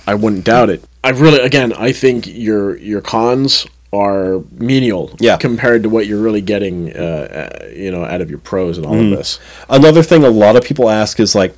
I 0.07 0.15
wouldn't 0.15 0.43
doubt 0.45 0.69
it. 0.69 0.83
I 1.03 1.09
really 1.09 1.39
again 1.39 1.73
I 1.73 1.91
think 1.91 2.27
your 2.27 2.77
your 2.77 3.01
cons 3.01 3.65
are 3.93 4.41
menial 4.57 5.15
Yeah. 5.19 5.35
compared 5.37 5.83
to 5.83 5.89
what 5.89 6.07
you're 6.07 6.21
really 6.21 6.41
getting 6.41 6.95
uh, 6.95 7.59
uh, 7.61 7.65
you 7.75 7.91
know 7.91 8.03
out 8.05 8.21
of 8.21 8.29
your 8.29 8.39
pros 8.39 8.77
and 8.77 8.85
all 8.85 8.93
Mm. 8.95 9.11
of 9.11 9.17
this. 9.17 9.39
another 9.69 10.03
thing 10.03 10.23
a 10.23 10.29
lot 10.29 10.55
of 10.55 10.63
people 10.63 10.89
ask 10.89 11.19
is 11.19 11.35
like, 11.35 11.53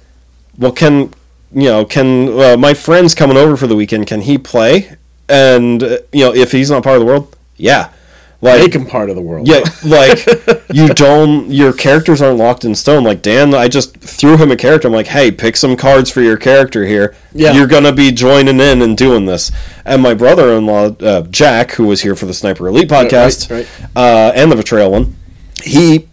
well, 0.57 0.71
can 0.71 1.13
you 1.55 1.65
know, 1.69 1.85
can 1.85 2.29
uh, 2.39 2.57
my 2.57 2.73
friend's 2.73 3.13
coming 3.13 3.37
over 3.37 3.55
for 3.55 3.67
the 3.67 3.75
weekend? 3.75 4.07
Can 4.07 4.21
he 4.21 4.37
play? 4.39 4.95
And 5.29 5.83
uh, 5.83 5.97
you 6.11 6.25
know, 6.25 6.33
if 6.33 6.51
he's 6.51 6.71
not 6.71 6.81
part 6.83 6.95
of 6.95 7.01
the 7.01 7.05
world, 7.05 7.35
yeah, 7.57 7.89
like 8.43 8.59
Make 8.61 8.73
them 8.73 8.85
part 8.85 9.09
of 9.09 9.15
the 9.15 9.21
world. 9.21 9.47
yeah, 9.47 9.61
like 9.85 10.25
you 10.71 10.89
don't. 10.89 11.49
Your 11.49 11.71
characters 11.73 12.21
aren't 12.21 12.37
locked 12.37 12.65
in 12.65 12.75
stone. 12.75 13.03
Like 13.03 13.21
Dan, 13.21 13.53
I 13.55 13.67
just 13.69 13.95
threw 13.97 14.37
him 14.37 14.51
a 14.51 14.55
character. 14.57 14.87
I'm 14.87 14.93
like, 14.93 15.07
hey, 15.07 15.31
pick 15.31 15.55
some 15.55 15.75
cards 15.77 16.09
for 16.11 16.21
your 16.21 16.37
character 16.37 16.85
here. 16.85 17.15
Yeah. 17.33 17.53
you're 17.53 17.67
gonna 17.67 17.93
be 17.93 18.11
joining 18.11 18.59
in 18.59 18.81
and 18.81 18.97
doing 18.97 19.25
this. 19.25 19.51
And 19.85 20.01
my 20.01 20.13
brother-in-law 20.13 20.95
uh, 20.99 21.21
Jack, 21.23 21.71
who 21.71 21.85
was 21.87 22.01
here 22.01 22.15
for 22.15 22.25
the 22.25 22.33
Sniper 22.33 22.67
Elite 22.67 22.89
podcast, 22.89 23.49
right, 23.49 23.67
Uh, 23.95 24.31
and 24.35 24.51
the 24.51 24.55
Betrayal 24.57 24.91
one, 24.91 25.15
he 25.63 26.07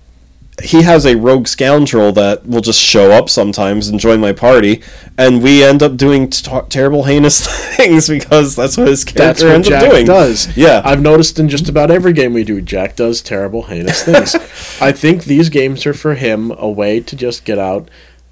he 0.63 0.83
has 0.83 1.07
a 1.07 1.17
rogue 1.17 1.47
scoundrel 1.49 2.13
that 2.13 2.47
will 2.47 2.61
just 2.61 2.79
show 2.81 3.13
up 3.13 3.31
sometimes 3.31 3.89
and 3.89 3.99
join 3.99 4.21
my 4.21 4.33
party, 4.33 4.83
and 5.17 5.43
we 5.43 5.65
end 5.65 5.83
up 5.83 5.97
doing 5.97 6.29
t- 6.29 6.51
terrible, 6.69 7.05
heinous 7.05 7.47
things 7.77 8.09
because 8.09 8.57
that's 8.57 8.77
what 8.77 8.89
his 8.89 9.05
character 9.05 9.47
what 9.47 9.55
ends 9.55 9.69
Jack 9.69 9.85
up 9.85 9.91
doing. 9.91 10.07
does. 10.07 10.55
Yeah. 10.57 10.83
I've 10.85 11.01
noticed 11.01 11.39
in 11.39 11.49
just 11.49 11.69
about 11.69 11.91
every 11.91 12.13
game 12.13 12.35
we 12.35 12.45
do, 12.45 12.61
Jack 12.61 12.97
does 12.97 13.23
terrible, 13.23 13.63
heinous 13.63 14.03
things. 14.03 14.35
I 14.83 14.93
think 14.93 15.25
these 15.25 15.49
games 15.49 15.87
are 15.87 15.95
for 15.95 16.15
him 16.15 16.51
a 16.59 16.69
way 16.69 17.01
to 17.01 17.17
just 17.17 17.45
get 17.47 17.59
out 17.59 17.89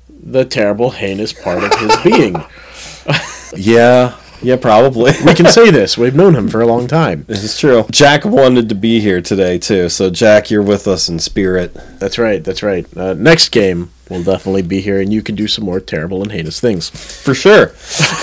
the 0.09 0.44
terrible, 0.44 0.90
heinous 0.90 1.33
part 1.33 1.64
of 1.64 1.74
his 1.78 1.96
being. 2.02 2.37
Yeah, 3.57 4.18
yeah, 4.42 4.57
probably. 4.57 5.12
We 5.24 5.35
can 5.35 5.46
say 5.46 5.70
this. 5.70 5.98
We've 5.98 6.14
known 6.14 6.35
him 6.35 6.48
for 6.48 6.61
a 6.61 6.66
long 6.66 6.87
time. 6.87 7.24
This 7.29 7.44
is 7.44 7.59
true. 7.59 7.87
Jack 7.90 8.24
wanted 8.24 8.68
to 8.68 8.74
be 8.74 9.01
here 9.01 9.20
today 9.20 9.59
too, 9.59 9.88
so 9.88 10.11
Jack, 10.11 10.51
you're 10.51 10.62
with 10.62 10.88
us 10.88 11.09
in 11.09 11.18
spirit. 11.18 11.74
That's 11.98 12.18
right. 12.18 12.42
That's 12.42 12.62
right. 12.62 12.87
Uh, 12.96 13.14
next 13.14 13.51
game 13.51 13.90
we'll 14.09 14.22
definitely 14.22 14.62
be 14.62 14.81
here, 14.81 15.01
and 15.01 15.12
you 15.12 15.22
can 15.22 15.35
do 15.35 15.46
some 15.46 15.64
more 15.64 15.81
terrible 15.81 16.22
and 16.22 16.33
heinous 16.33 16.61
things. 16.61 16.88
For 16.88 17.35
sure. 17.35 17.72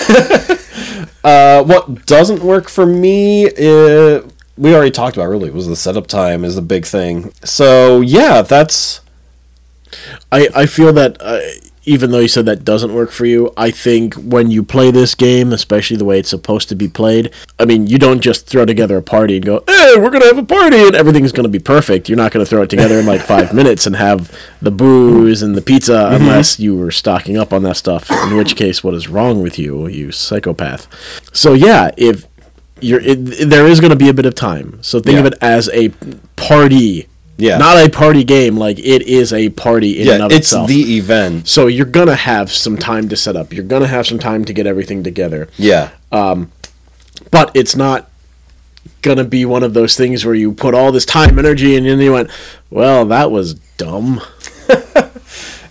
uh, 1.24 1.62
what 1.64 2.06
doesn't 2.06 2.42
work 2.42 2.68
for 2.68 2.86
me, 2.86 3.46
uh, 3.46 4.22
we 4.56 4.74
already 4.74 4.90
talked 4.90 5.16
about 5.16 5.28
really, 5.28 5.50
was 5.50 5.66
the 5.66 5.76
setup 5.76 6.06
time 6.06 6.44
is 6.44 6.56
a 6.56 6.62
big 6.62 6.84
thing. 6.86 7.32
So, 7.44 8.00
yeah, 8.00 8.42
that's. 8.42 9.00
I, 10.32 10.48
I 10.54 10.66
feel 10.66 10.92
that 10.94 11.16
uh, 11.20 11.40
even 11.86 12.10
though 12.10 12.18
you 12.18 12.28
said 12.28 12.46
that 12.46 12.64
doesn't 12.64 12.92
work 12.92 13.12
for 13.12 13.24
you, 13.26 13.52
I 13.56 13.70
think 13.70 14.14
when 14.14 14.50
you 14.50 14.64
play 14.64 14.90
this 14.90 15.14
game, 15.14 15.52
especially 15.52 15.96
the 15.96 16.04
way 16.04 16.18
it's 16.18 16.28
supposed 16.28 16.68
to 16.68 16.74
be 16.74 16.88
played, 16.88 17.32
I 17.60 17.64
mean, 17.64 17.86
you 17.86 17.96
don't 17.96 18.20
just 18.20 18.48
throw 18.48 18.64
together 18.64 18.96
a 18.96 19.02
party 19.02 19.36
and 19.36 19.46
go, 19.46 19.62
hey, 19.68 19.94
we're 19.96 20.10
going 20.10 20.22
to 20.22 20.26
have 20.26 20.38
a 20.38 20.42
party 20.42 20.78
and 20.78 20.96
everything's 20.96 21.30
going 21.30 21.44
to 21.44 21.48
be 21.48 21.60
perfect. 21.60 22.08
You're 22.08 22.16
not 22.18 22.32
going 22.32 22.44
to 22.44 22.48
throw 22.48 22.62
it 22.62 22.70
together 22.70 22.98
in 22.98 23.06
like 23.06 23.20
five 23.26 23.54
minutes 23.54 23.86
and 23.86 23.94
have 23.94 24.36
the 24.60 24.72
booze 24.72 25.42
and 25.42 25.54
the 25.54 25.62
pizza 25.62 25.92
mm-hmm. 25.92 26.22
unless 26.22 26.58
you 26.58 26.76
were 26.76 26.90
stocking 26.90 27.36
up 27.36 27.52
on 27.52 27.62
that 27.62 27.76
stuff, 27.76 28.10
in 28.10 28.36
which 28.36 28.56
case, 28.56 28.82
what 28.82 28.94
is 28.94 29.08
wrong 29.08 29.40
with 29.40 29.56
you, 29.56 29.86
you 29.86 30.10
psychopath? 30.10 30.88
So, 31.32 31.52
yeah, 31.54 31.92
if 31.96 32.26
you're, 32.80 33.00
it, 33.00 33.48
there 33.48 33.66
is 33.66 33.78
going 33.78 33.90
to 33.90 33.96
be 33.96 34.08
a 34.08 34.14
bit 34.14 34.26
of 34.26 34.34
time. 34.34 34.82
So 34.82 34.98
think 35.00 35.18
of 35.20 35.26
it 35.26 35.34
as 35.40 35.70
a 35.72 35.90
party. 36.34 37.06
Yeah. 37.38 37.58
Not 37.58 37.76
a 37.76 37.90
party 37.90 38.24
game, 38.24 38.56
like 38.56 38.78
it 38.78 39.02
is 39.02 39.32
a 39.32 39.50
party 39.50 40.00
in 40.00 40.08
and 40.08 40.18
Yeah, 40.20 40.26
of 40.26 40.32
it's 40.32 40.48
itself. 40.48 40.68
the 40.68 40.96
event. 40.96 41.48
So 41.48 41.66
you're 41.66 41.84
gonna 41.86 42.14
have 42.16 42.50
some 42.50 42.76
time 42.78 43.08
to 43.10 43.16
set 43.16 43.36
up. 43.36 43.52
You're 43.52 43.64
gonna 43.64 43.86
have 43.88 44.06
some 44.06 44.18
time 44.18 44.44
to 44.46 44.52
get 44.52 44.66
everything 44.66 45.02
together. 45.02 45.48
Yeah. 45.58 45.90
Um, 46.12 46.50
But 47.30 47.50
it's 47.54 47.74
not 47.76 48.08
gonna 49.02 49.24
be 49.24 49.44
one 49.44 49.62
of 49.62 49.74
those 49.74 49.96
things 49.96 50.24
where 50.24 50.34
you 50.34 50.52
put 50.52 50.74
all 50.74 50.92
this 50.92 51.04
time, 51.04 51.38
energy, 51.38 51.76
and 51.76 51.86
then 51.86 52.00
you 52.00 52.12
went, 52.12 52.30
"Well, 52.70 53.04
that 53.06 53.30
was 53.30 53.54
dumb." 53.76 54.20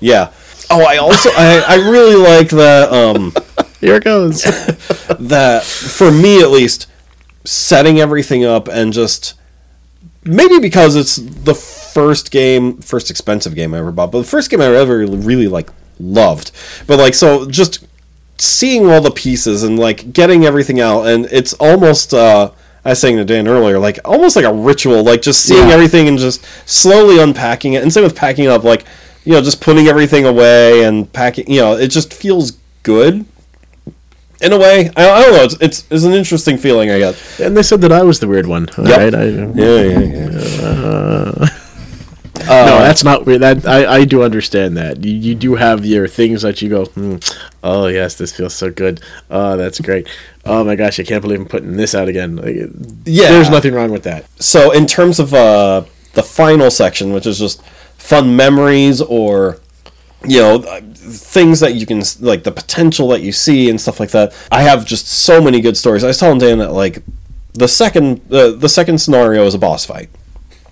Yeah. 0.01 0.31
Oh, 0.69 0.83
I 0.83 0.97
also 0.97 1.29
I, 1.35 1.63
I 1.67 1.75
really 1.89 2.15
like 2.15 2.49
that 2.49 2.91
um 2.91 3.33
Here 3.81 3.95
it 3.95 4.03
goes. 4.03 4.43
that 5.19 5.63
for 5.63 6.11
me 6.11 6.41
at 6.41 6.49
least 6.51 6.87
setting 7.43 7.99
everything 7.99 8.43
up 8.43 8.67
and 8.67 8.91
just 8.93 9.33
maybe 10.25 10.59
because 10.59 10.95
it's 10.95 11.15
the 11.17 11.53
first 11.55 12.31
game 12.31 12.77
first 12.81 13.09
expensive 13.09 13.55
game 13.55 13.73
I 13.73 13.79
ever 13.79 13.91
bought 13.91 14.11
but 14.11 14.19
the 14.19 14.27
first 14.27 14.49
game 14.49 14.61
I 14.61 14.65
ever 14.65 15.05
really 15.05 15.47
like 15.47 15.69
loved 15.99 16.51
but 16.87 16.99
like 16.99 17.13
so 17.13 17.49
just 17.49 17.85
seeing 18.37 18.89
all 18.89 18.99
the 19.01 19.11
pieces 19.11 19.63
and 19.63 19.79
like 19.79 20.11
getting 20.11 20.43
everything 20.45 20.81
out 20.81 21.03
and 21.07 21.25
it's 21.31 21.53
almost 21.53 22.13
uh 22.13 22.51
I 22.83 22.89
was 22.89 22.99
saying 23.01 23.17
to 23.17 23.25
Dan 23.25 23.47
earlier, 23.47 23.79
like 23.79 23.97
almost 24.05 24.35
like 24.35 24.45
a 24.45 24.53
ritual, 24.53 25.03
like 25.03 25.23
just 25.23 25.41
seeing 25.41 25.69
Yeah. 25.69 25.73
everything 25.73 26.07
and 26.07 26.19
just 26.19 26.45
slowly 26.67 27.19
unpacking 27.19 27.73
it. 27.73 27.81
And 27.81 27.91
same 27.91 28.03
with 28.03 28.15
packing 28.15 28.45
up, 28.45 28.63
like 28.63 28.85
you 29.23 29.31
know, 29.31 29.41
just 29.41 29.59
putting 29.59 29.87
everything 29.87 30.23
away 30.23 30.83
and 30.83 31.11
packing. 31.11 31.49
You 31.49 31.61
know, 31.61 31.73
it 31.75 31.87
just 31.87 32.13
feels 32.13 32.51
good 32.83 33.25
in 34.41 34.51
a 34.53 34.57
way. 34.57 34.89
I, 34.95 35.09
I 35.09 35.21
don't 35.23 35.33
know. 35.33 35.43
It's, 35.43 35.57
it's 35.61 35.85
it's 35.89 36.03
an 36.03 36.13
interesting 36.13 36.57
feeling. 36.57 36.89
I 36.91 36.99
guess. 36.99 37.39
and 37.39 37.55
they 37.55 37.63
said 37.63 37.81
that 37.81 37.91
I 37.91 38.03
was 38.03 38.19
the 38.19 38.27
weird 38.27 38.47
one. 38.47 38.67
All 38.77 38.87
Yep. 38.87 38.97
right, 38.97 39.15
I, 39.15 39.23
Yeah, 39.25 39.81
yeah, 39.81 39.99
yeah. 39.99 41.49
no, 42.47 42.79
that's 42.79 43.03
not 43.03 43.25
weird. 43.25 43.41
That 43.41 43.65
I, 43.67 43.85
I 43.99 44.05
do 44.05 44.21
understand 44.23 44.77
that. 44.77 45.03
You, 45.03 45.13
you 45.13 45.35
do 45.35 45.55
have 45.55 45.85
your 45.85 46.07
things 46.07 46.41
that 46.43 46.61
you 46.61 46.69
go, 46.69 46.85
hmm, 46.85 47.15
oh 47.63 47.87
yes, 47.87 48.15
this 48.15 48.35
feels 48.35 48.53
so 48.53 48.69
good. 48.69 48.99
Oh, 49.29 49.57
that's 49.57 49.79
great. 49.79 50.07
Oh 50.45 50.63
my 50.63 50.75
gosh, 50.75 50.99
I 50.99 51.03
can't 51.03 51.21
believe 51.21 51.39
I'm 51.39 51.47
putting 51.47 51.77
this 51.77 51.95
out 51.95 52.07
again. 52.07 52.35
Like, 52.35 52.55
Yeah. 53.05 53.29
there's 53.31 53.49
nothing 53.49 53.73
wrong 53.73 53.89
with 53.91 54.03
that. 54.03 54.25
So 54.41 54.71
in 54.71 54.85
terms 54.85 55.19
of 55.19 55.33
uh, 55.33 55.85
the 56.13 56.23
final 56.23 56.69
section, 56.69 57.13
which 57.13 57.25
is 57.25 57.39
just 57.39 57.63
fun 57.97 58.35
memories 58.35 59.01
or 59.01 59.59
you 60.27 60.39
know 60.41 60.55
uh, 60.63 60.81
things 61.15 61.59
that 61.59 61.75
you 61.75 61.85
can 61.85 62.03
like 62.19 62.43
the 62.43 62.51
potential 62.51 63.07
that 63.09 63.21
you 63.21 63.31
see 63.31 63.69
and 63.69 63.79
stuff 63.79 63.99
like 63.99 64.11
that. 64.11 64.33
I 64.51 64.61
have 64.61 64.85
just 64.85 65.07
so 65.07 65.41
many 65.41 65.61
good 65.61 65.77
stories. 65.77 66.03
I 66.03 66.07
was 66.07 66.17
telling 66.17 66.39
Dan 66.39 66.59
that 66.59 66.71
like 66.71 67.03
the 67.53 67.67
second 67.67 68.21
uh, 68.31 68.51
the 68.51 68.69
second 68.69 68.99
scenario 68.99 69.45
is 69.45 69.53
a 69.53 69.59
boss 69.59 69.85
fight, 69.85 70.09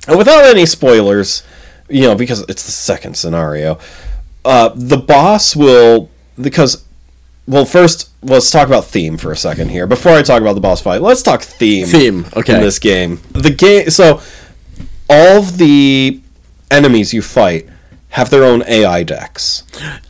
and 0.08 0.18
without 0.18 0.46
any 0.46 0.66
spoilers, 0.66 1.44
you 1.90 2.02
know 2.02 2.16
because 2.16 2.42
it's 2.50 2.66
the 2.66 2.72
second 2.72 3.18
scenario. 3.18 3.80
Uh, 4.46 4.70
the 4.76 4.98
boss 4.98 5.56
will 5.56 6.10
because 6.40 6.86
well 7.48 7.66
first 7.66 8.10
let's 8.22 8.50
talk 8.52 8.68
about 8.68 8.86
theme 8.86 9.18
for 9.18 9.32
a 9.32 9.38
second 9.38 9.70
here 9.70 9.88
before 9.88 10.14
I 10.14 10.22
talk 10.22 10.42
about 10.42 10.54
the 10.54 10.62
boss 10.62 10.82
fight. 10.82 11.02
Let's 11.02 11.22
talk 11.22 11.42
theme 11.42 11.88
Theme, 11.88 12.26
okay. 12.36 12.56
in 12.56 12.62
this 12.62 12.80
game. 12.80 13.22
The 13.32 13.52
game 13.52 13.90
so 13.90 14.22
all 15.10 15.40
of 15.40 15.58
the 15.58 16.22
enemies 16.72 17.14
you 17.14 17.22
fight 17.22 17.68
have 18.14 18.30
their 18.30 18.44
own 18.44 18.64
AI 18.68 19.02
decks. 19.02 19.64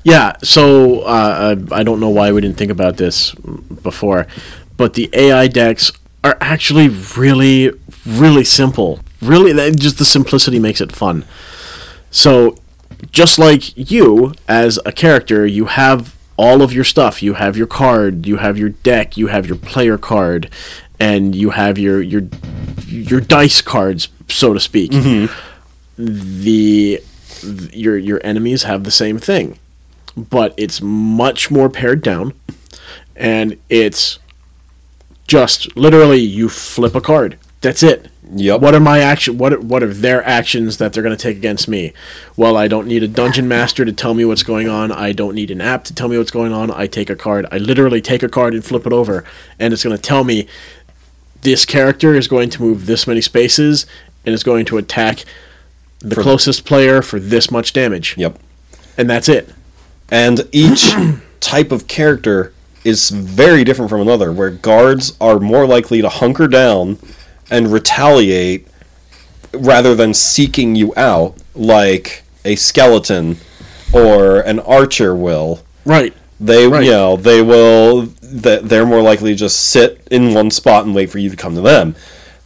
Yeah, 0.04 0.34
so 0.44 1.02
uh, 1.02 1.56
I 1.72 1.80
I 1.80 1.84
don't 1.84 2.02
know 2.02 2.10
why 2.10 2.34
we 2.34 2.42
didn't 2.42 2.58
think 2.58 2.72
about 2.72 2.98
this 2.98 3.34
before, 3.34 4.28
but 4.76 4.94
the 4.96 5.10
AI 5.14 5.48
decks 5.48 5.90
are 6.22 6.38
actually 6.42 6.90
really, 6.90 7.72
really 8.06 8.44
simple. 8.44 9.00
Really, 9.22 9.54
just 9.72 10.00
the 10.00 10.06
simplicity 10.06 10.60
makes 10.60 10.82
it 10.82 10.92
fun. 10.92 11.24
So, 12.12 12.58
just 13.12 13.40
like 13.40 13.76
you 13.78 14.34
as 14.50 14.80
a 14.86 14.92
character, 14.92 15.46
you 15.46 15.66
have 15.68 16.14
all 16.36 16.62
of 16.62 16.74
your 16.74 16.84
stuff. 16.84 17.24
You 17.24 17.36
have 17.36 17.56
your 17.56 17.68
card, 17.68 18.26
you 18.26 18.36
have 18.38 18.58
your 18.58 18.70
deck, 18.70 19.16
you 19.16 19.28
have 19.28 19.46
your 19.46 19.56
player 19.56 19.98
card, 19.98 20.50
and 21.00 21.34
you 21.34 21.52
have 21.52 21.78
your 21.78 22.02
your 22.02 22.24
your 22.86 23.22
dice 23.22 23.62
cards, 23.62 24.10
so 24.28 24.54
to 24.54 24.60
speak. 24.60 24.92
The 25.98 27.02
th- 27.42 27.74
your 27.74 27.98
your 27.98 28.22
enemies 28.24 28.64
have 28.64 28.84
the 28.84 28.92
same 28.92 29.20
thing, 29.20 29.60
but 30.16 30.54
it's 30.58 30.82
much 30.82 31.52
more 31.52 31.70
pared 31.70 32.02
down, 32.02 32.34
and 33.16 33.58
it's 33.70 34.20
just 35.28 35.76
literally 35.76 36.20
you 36.20 36.50
flip 36.50 36.96
a 36.96 37.02
card. 37.02 37.38
That's 37.62 37.82
it. 37.82 38.10
Yep. 38.36 38.62
What 38.62 38.74
are 38.76 38.80
my 38.80 39.00
action? 39.00 39.38
What 39.38 39.54
are, 39.54 39.60
what 39.60 39.84
are 39.84 39.94
their 39.94 40.26
actions 40.28 40.78
that 40.78 40.92
they're 40.92 41.04
going 41.04 41.16
to 41.16 41.22
take 41.22 41.38
against 41.38 41.68
me? 41.68 41.94
Well, 42.36 42.58
I 42.58 42.68
don't 42.68 42.88
need 42.88 43.04
a 43.04 43.08
dungeon 43.08 43.48
master 43.48 43.86
to 43.86 43.94
tell 43.94 44.14
me 44.14 44.26
what's 44.26 44.44
going 44.44 44.68
on. 44.68 44.92
I 44.92 45.12
don't 45.12 45.36
need 45.36 45.52
an 45.52 45.62
app 45.62 45.84
to 45.86 45.94
tell 45.94 46.08
me 46.08 46.18
what's 46.18 46.32
going 46.32 46.52
on. 46.52 46.72
I 46.72 46.88
take 46.88 47.10
a 47.10 47.16
card. 47.16 47.46
I 47.52 47.58
literally 47.58 48.02
take 48.02 48.24
a 48.24 48.30
card 48.30 48.54
and 48.54 48.64
flip 48.66 48.86
it 48.86 48.94
over, 48.94 49.24
and 49.60 49.74
it's 49.74 49.84
going 49.84 49.96
to 49.96 50.02
tell 50.02 50.24
me 50.24 50.48
this 51.42 51.66
character 51.66 52.16
is 52.16 52.28
going 52.28 52.50
to 52.50 52.62
move 52.62 52.86
this 52.86 53.06
many 53.06 53.22
spaces 53.22 53.86
and 54.26 54.34
is 54.34 54.44
going 54.44 54.66
to 54.66 54.78
attack 54.78 55.26
the 56.04 56.16
closest 56.22 56.66
player 56.66 57.02
for 57.02 57.20
this 57.20 57.50
much 57.50 57.74
damage. 57.74 58.16
Yep. 58.18 58.38
And 58.98 59.10
that's 59.10 59.30
it. 59.30 59.50
And 60.10 60.48
each 60.52 60.92
type 61.40 61.72
of 61.72 61.88
character 61.88 62.54
is 62.84 63.10
very 63.10 63.64
different 63.64 63.90
from 63.90 64.02
another, 64.02 64.32
where 64.32 64.50
guards 64.50 65.16
are 65.22 65.40
more 65.40 65.66
likely 65.66 66.02
to 66.02 66.10
hunker 66.10 66.48
down 66.48 67.00
and 67.50 67.72
retaliate 67.72 68.68
rather 69.54 69.96
than 69.96 70.14
seeking 70.14 70.76
you 70.76 70.94
out 70.98 71.36
like 71.56 72.24
a 72.44 72.56
skeleton 72.56 73.38
or 73.94 74.42
an 74.42 74.60
archer 74.60 75.16
will. 75.16 75.62
Right. 75.86 76.14
They, 76.40 76.68
Right. 76.68 76.84
you 76.84 76.92
know, 76.92 77.16
they 77.16 77.42
will. 77.42 78.10
That 78.22 78.68
they're 78.68 78.86
more 78.86 79.02
likely 79.04 79.32
to 79.32 79.38
just 79.38 79.60
sit 79.70 80.06
in 80.10 80.34
one 80.34 80.50
spot 80.50 80.86
and 80.86 80.96
wait 80.96 81.10
for 81.12 81.20
you 81.20 81.30
to 81.30 81.36
come 81.36 81.54
to 81.56 81.62
them. 81.62 81.96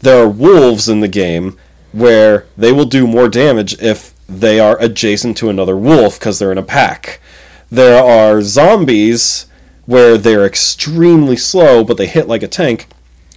There 0.02 0.22
are 0.22 0.28
wolves 0.30 0.90
in 0.90 1.00
the 1.00 1.08
game 1.08 1.58
where 1.98 2.46
they 2.56 2.72
will 2.72 2.86
do 2.86 3.08
more 3.08 3.28
damage 3.28 3.80
if 3.82 4.14
they 4.30 4.60
are 4.60 4.80
adjacent 4.80 5.36
to 5.38 5.50
another 5.50 5.76
wolf 5.76 6.20
because 6.20 6.38
they're 6.38 6.52
in 6.52 6.58
a 6.58 6.64
pack. 6.64 7.20
There 7.72 8.04
are 8.04 8.42
zombies 8.42 9.48
where 9.88 10.18
they're 10.18 10.46
extremely 10.46 11.38
slow, 11.38 11.84
but 11.84 11.98
they 11.98 12.06
hit 12.06 12.28
like 12.28 12.44
a 12.44 12.48
tank. 12.48 12.88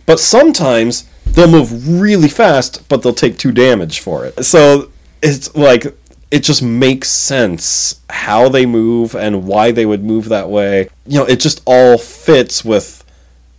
But 0.04 0.20
sometimes 0.20 1.08
they'll 1.24 1.50
move 1.50 2.00
really 2.00 2.28
fast, 2.28 2.86
but 2.88 3.02
they'll 3.02 3.14
take 3.14 3.38
two 3.38 3.52
damage 3.52 4.00
for 4.00 4.26
it. 4.26 4.44
So 4.44 4.90
it's 5.22 5.54
like 5.54 5.96
it 6.30 6.44
just 6.44 6.62
makes 6.62 7.08
sense 7.08 8.00
how 8.10 8.48
they 8.48 8.66
move 8.66 9.14
and 9.14 9.46
why 9.46 9.72
they 9.72 9.86
would 9.86 10.04
move 10.04 10.28
that 10.28 10.50
way. 10.50 10.88
You 11.06 11.20
know, 11.20 11.24
it 11.24 11.40
just 11.40 11.62
all 11.64 11.96
fits 11.96 12.64
with 12.64 13.04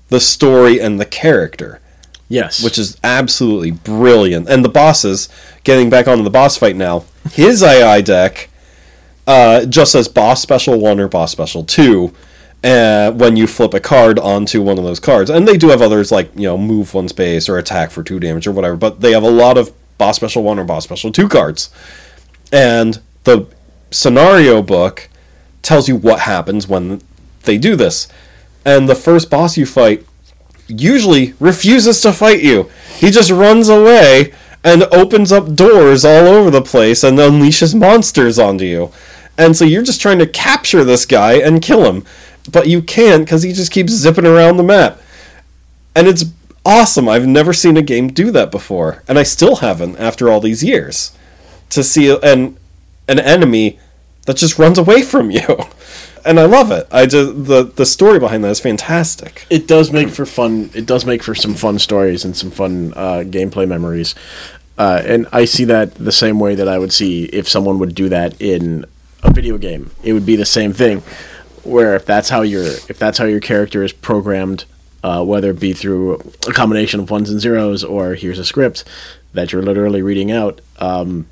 the 0.09 0.19
story 0.19 0.79
and 0.79 0.99
the 0.99 1.05
character, 1.05 1.80
Yes. 2.31 2.63
which 2.63 2.77
is 2.77 2.97
absolutely 3.03 3.71
brilliant. 3.71 4.49
And 4.49 4.63
the 4.63 4.69
bosses, 4.69 5.29
getting 5.63 5.89
back 5.89 6.07
onto 6.07 6.23
the 6.23 6.29
boss 6.29 6.57
fight 6.57 6.75
now, 6.75 7.05
his 7.31 7.61
AI 7.61 8.01
deck 8.01 8.49
uh, 9.27 9.65
just 9.65 9.91
says 9.91 10.07
boss 10.07 10.41
special 10.41 10.79
1 10.79 10.99
or 10.99 11.07
boss 11.07 11.31
special 11.31 11.63
2 11.63 12.13
uh, 12.63 13.11
when 13.11 13.35
you 13.35 13.47
flip 13.47 13.73
a 13.73 13.79
card 13.79 14.17
onto 14.19 14.61
one 14.61 14.77
of 14.77 14.83
those 14.83 14.99
cards. 14.99 15.29
And 15.29 15.47
they 15.47 15.57
do 15.57 15.69
have 15.69 15.81
others 15.81 16.11
like, 16.11 16.31
you 16.35 16.43
know, 16.43 16.57
move 16.57 16.93
one 16.93 17.07
space 17.07 17.49
or 17.49 17.57
attack 17.57 17.91
for 17.91 18.03
2 18.03 18.19
damage 18.19 18.47
or 18.47 18.51
whatever, 18.51 18.77
but 18.77 19.01
they 19.01 19.11
have 19.11 19.23
a 19.23 19.29
lot 19.29 19.57
of 19.57 19.73
boss 19.97 20.15
special 20.15 20.43
1 20.43 20.57
or 20.59 20.63
boss 20.63 20.83
special 20.83 21.11
2 21.11 21.27
cards. 21.27 21.69
And 22.51 23.01
the 23.23 23.47
scenario 23.91 24.61
book 24.61 25.09
tells 25.61 25.87
you 25.87 25.95
what 25.95 26.21
happens 26.21 26.67
when 26.67 27.01
they 27.43 27.57
do 27.57 27.75
this. 27.75 28.07
And 28.65 28.87
the 28.87 28.95
first 28.95 29.29
boss 29.29 29.57
you 29.57 29.65
fight 29.65 30.05
usually 30.79 31.33
refuses 31.39 32.01
to 32.01 32.13
fight 32.13 32.41
you. 32.43 32.69
He 32.97 33.11
just 33.11 33.31
runs 33.31 33.69
away 33.69 34.33
and 34.63 34.83
opens 34.91 35.31
up 35.31 35.55
doors 35.55 36.05
all 36.05 36.27
over 36.27 36.51
the 36.51 36.61
place 36.61 37.03
and 37.03 37.17
unleashes 37.17 37.77
monsters 37.77 38.37
onto 38.37 38.65
you. 38.65 38.91
And 39.37 39.55
so 39.55 39.65
you're 39.65 39.81
just 39.81 40.01
trying 40.01 40.19
to 40.19 40.27
capture 40.27 40.83
this 40.83 41.05
guy 41.05 41.33
and 41.33 41.61
kill 41.61 41.91
him. 41.91 42.05
But 42.51 42.67
you 42.67 42.81
can't 42.81 43.25
because 43.25 43.43
he 43.43 43.53
just 43.53 43.71
keeps 43.71 43.93
zipping 43.93 44.25
around 44.25 44.57
the 44.57 44.63
map. 44.63 45.01
And 45.95 46.07
it's 46.07 46.25
awesome. 46.65 47.09
I've 47.09 47.27
never 47.27 47.53
seen 47.53 47.77
a 47.77 47.81
game 47.81 48.09
do 48.09 48.31
that 48.31 48.51
before. 48.51 49.03
And 49.07 49.17
I 49.17 49.23
still 49.23 49.57
haven't 49.57 49.97
after 49.97 50.29
all 50.29 50.39
these 50.39 50.63
years. 50.63 51.15
To 51.69 51.83
see 51.83 52.11
an, 52.11 52.57
an 53.07 53.19
enemy 53.19 53.79
that 54.25 54.37
just 54.37 54.59
runs 54.59 54.77
away 54.77 55.01
from 55.01 55.31
you. 55.31 55.57
And 56.25 56.39
I 56.39 56.45
love 56.45 56.71
it. 56.71 56.87
I 56.91 57.05
just 57.05 57.45
the 57.45 57.63
the 57.63 57.85
story 57.85 58.19
behind 58.19 58.43
that 58.43 58.49
is 58.49 58.59
fantastic. 58.59 59.45
it 59.49 59.67
does 59.67 59.91
make 59.91 60.09
for 60.09 60.25
fun. 60.25 60.69
It 60.73 60.85
does 60.85 61.05
make 61.05 61.23
for 61.23 61.35
some 61.35 61.53
fun 61.53 61.79
stories 61.79 62.25
and 62.25 62.35
some 62.35 62.51
fun 62.51 62.93
uh, 62.95 63.23
gameplay 63.25 63.67
memories. 63.67 64.15
Uh, 64.77 65.01
and 65.05 65.27
I 65.31 65.45
see 65.45 65.65
that 65.65 65.95
the 65.95 66.11
same 66.11 66.39
way 66.39 66.55
that 66.55 66.67
I 66.67 66.79
would 66.79 66.93
see 66.93 67.25
if 67.25 67.47
someone 67.47 67.77
would 67.79 67.93
do 67.93 68.09
that 68.09 68.39
in 68.41 68.85
a 69.23 69.31
video 69.31 69.57
game. 69.57 69.91
It 70.03 70.13
would 70.13 70.25
be 70.25 70.35
the 70.35 70.45
same 70.45 70.73
thing, 70.73 71.03
where 71.63 71.95
if 71.95 72.05
that's 72.05 72.29
how 72.29 72.41
your 72.41 72.63
if 72.63 72.97
that's 72.97 73.17
how 73.17 73.25
your 73.25 73.39
character 73.39 73.83
is 73.83 73.91
programmed, 73.91 74.65
uh, 75.03 75.23
whether 75.23 75.51
it 75.51 75.59
be 75.59 75.73
through 75.73 76.15
a 76.47 76.53
combination 76.53 76.99
of 76.99 77.11
ones 77.11 77.29
and 77.29 77.39
zeros 77.39 77.83
or 77.83 78.15
here's 78.15 78.39
a 78.39 78.45
script 78.45 78.83
that 79.33 79.51
you're 79.51 79.61
literally 79.61 80.01
reading 80.01 80.31
out, 80.31 80.61
um, 80.79 81.27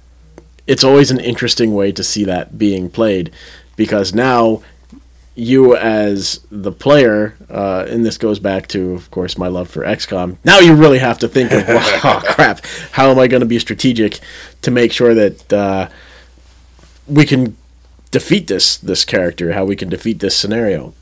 it's 0.67 0.84
always 0.84 1.10
an 1.10 1.19
interesting 1.19 1.73
way 1.73 1.91
to 1.91 2.04
see 2.04 2.23
that 2.23 2.58
being 2.58 2.89
played 2.89 3.32
because 3.75 4.13
now 4.13 4.62
you 5.39 5.75
as 5.75 6.41
the 6.52 6.71
player, 6.71 7.36
uh, 7.49 7.86
and 7.88 8.06
this 8.06 8.17
goes 8.17 8.39
back 8.39 8.67
to, 8.67 8.93
of 8.93 9.10
course, 9.12 9.38
my 9.38 9.47
love 9.47 9.69
for 9.69 9.84
XCOM. 9.84 10.38
Now 10.43 10.60
you 10.60 10.75
really 10.75 10.99
have 10.99 11.17
to 11.19 11.28
think 11.28 11.52
of, 11.52 11.63
oh 11.67 12.21
crap, 12.25 12.65
how 12.91 13.10
am 13.10 13.19
I 13.19 13.28
going 13.28 13.41
to 13.41 13.47
be 13.47 13.60
strategic 13.60 14.19
to 14.62 14.71
make 14.71 14.91
sure 14.91 15.13
that 15.13 15.54
uh, 15.54 15.89
we 17.08 17.25
can 17.25 17.56
defeat 18.12 18.47
this 18.47 18.78
this 18.78 19.06
character, 19.06 19.54
how 19.54 19.65
we 19.65 19.75
can 19.75 19.89
defeat 19.89 20.19
this 20.19 20.36
scenario. 20.36 20.93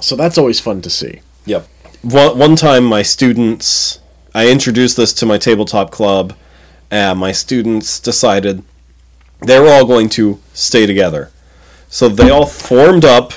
So 0.00 0.16
that's 0.16 0.38
always 0.38 0.60
fun 0.60 0.82
to 0.82 0.90
see. 0.90 1.20
Yep. 1.46 1.66
One, 2.02 2.38
one 2.38 2.56
time, 2.56 2.84
my 2.84 3.02
students, 3.02 4.00
I 4.34 4.50
introduced 4.50 4.96
this 4.96 5.12
to 5.14 5.26
my 5.26 5.38
tabletop 5.38 5.90
club, 5.90 6.34
and 6.90 7.18
my 7.18 7.32
students 7.32 7.98
decided 7.98 8.62
they 9.40 9.58
were 9.58 9.68
all 9.68 9.86
going 9.86 10.08
to 10.10 10.40
stay 10.52 10.86
together. 10.86 11.30
So 11.88 12.08
they 12.08 12.30
all 12.30 12.46
formed 12.46 13.04
up 13.04 13.32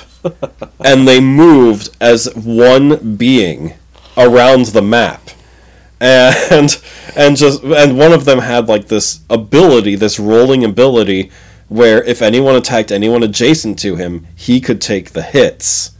and 0.80 1.06
they 1.08 1.20
moved 1.20 1.96
as 2.00 2.32
one 2.34 3.16
being 3.16 3.74
around 4.16 4.66
the 4.66 4.82
map. 4.82 5.30
And 6.00 6.82
and 7.16 7.36
just 7.36 7.62
and 7.62 7.96
one 7.96 8.12
of 8.12 8.24
them 8.24 8.40
had 8.40 8.68
like 8.68 8.88
this 8.88 9.20
ability, 9.30 9.94
this 9.94 10.18
rolling 10.18 10.64
ability 10.64 11.30
where 11.68 12.02
if 12.04 12.20
anyone 12.20 12.56
attacked 12.56 12.92
anyone 12.92 13.22
adjacent 13.22 13.78
to 13.78 13.96
him, 13.96 14.26
he 14.34 14.60
could 14.60 14.80
take 14.80 15.10
the 15.10 15.22
hits. 15.22 15.92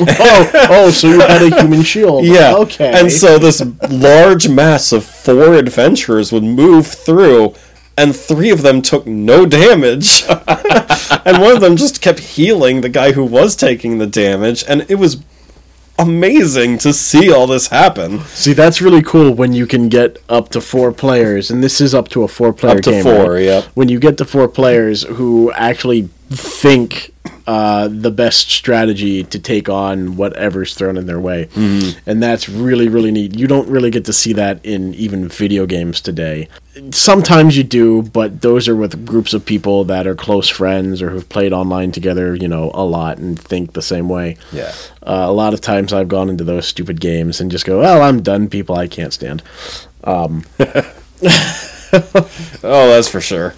oh, 0.00 0.50
oh, 0.70 0.90
so 0.90 1.08
you 1.08 1.20
had 1.20 1.42
a 1.42 1.60
human 1.60 1.82
shield. 1.82 2.24
Yeah. 2.30 2.54
Okay. 2.56 2.90
And 2.90 3.12
so 3.12 3.38
this 3.38 3.62
large 3.90 4.48
mass 4.48 4.92
of 4.92 5.04
four 5.04 5.54
adventurers 5.54 6.32
would 6.32 6.42
move 6.42 6.86
through, 6.86 7.54
and 7.98 8.16
three 8.16 8.50
of 8.50 8.62
them 8.62 8.80
took 8.80 9.06
no 9.06 9.44
damage. 9.44 10.24
and 11.24 11.40
one 11.40 11.54
of 11.54 11.60
them 11.60 11.76
just 11.76 12.00
kept 12.00 12.18
healing 12.20 12.80
the 12.80 12.88
guy 12.88 13.12
who 13.12 13.24
was 13.24 13.56
taking 13.56 13.98
the 13.98 14.06
damage, 14.06 14.64
and 14.68 14.86
it 14.88 14.96
was 14.96 15.22
amazing 15.98 16.78
to 16.78 16.92
see 16.92 17.30
all 17.30 17.46
this 17.46 17.68
happen. 17.68 18.20
See, 18.26 18.52
that's 18.52 18.80
really 18.80 19.02
cool 19.02 19.32
when 19.34 19.52
you 19.52 19.66
can 19.66 19.88
get 19.88 20.18
up 20.28 20.48
to 20.50 20.60
four 20.60 20.92
players, 20.92 21.50
and 21.50 21.62
this 21.62 21.80
is 21.80 21.94
up 21.94 22.08
to 22.08 22.22
a 22.22 22.28
four-player 22.28 22.74
game. 22.74 22.78
Up 22.78 22.84
to 22.84 22.90
game. 22.90 23.02
four, 23.02 23.32
right? 23.34 23.42
yep. 23.42 23.64
When 23.74 23.88
you 23.88 23.98
get 24.00 24.16
to 24.18 24.24
four 24.24 24.48
players 24.48 25.02
who 25.04 25.52
actually 25.52 26.08
think 26.30 27.12
uh, 27.50 27.88
the 28.06 28.10
best 28.10 28.48
strategy 28.50 29.24
to 29.24 29.38
take 29.38 29.68
on 29.68 30.16
whatever's 30.16 30.74
thrown 30.74 30.96
in 30.96 31.06
their 31.06 31.18
way, 31.20 31.40
Mm-hmm. 31.54 31.98
and 32.08 32.22
that's 32.22 32.48
really 32.48 32.88
really 32.88 33.10
neat. 33.10 33.30
You 33.40 33.46
don't 33.48 33.68
really 33.68 33.90
get 33.90 34.04
to 34.04 34.12
see 34.12 34.32
that 34.34 34.64
in 34.64 34.94
even 34.94 35.28
video 35.28 35.66
games 35.66 36.00
today. 36.00 36.48
Sometimes 36.92 37.56
you 37.58 37.64
do, 37.64 38.02
but 38.02 38.42
those 38.42 38.68
are 38.68 38.76
with 38.76 39.04
groups 39.04 39.34
of 39.34 39.44
people 39.44 39.84
that 39.92 40.06
are 40.06 40.14
close 40.14 40.48
friends 40.48 41.02
or 41.02 41.10
who've 41.10 41.28
played 41.28 41.52
online 41.52 41.90
together, 41.92 42.34
you 42.34 42.46
know, 42.48 42.70
a 42.74 42.84
lot 42.84 43.18
and 43.18 43.36
think 43.38 43.72
the 43.72 43.82
same 43.82 44.08
way. 44.08 44.36
Yeah. 44.52 44.72
Uh, 45.02 45.26
a 45.28 45.32
lot 45.32 45.52
of 45.52 45.60
times 45.60 45.92
I've 45.92 46.08
gone 46.08 46.28
into 46.30 46.44
those 46.44 46.66
stupid 46.68 47.00
games 47.00 47.40
and 47.40 47.50
just 47.50 47.64
go, 47.66 47.80
well, 47.80 48.00
I'm 48.02 48.22
done. 48.22 48.48
People 48.48 48.76
I 48.76 48.86
can't 48.86 49.12
stand. 49.12 49.42
Oh, 52.62 52.88
that's 52.88 53.08
for 53.08 53.20
sure. 53.20 53.54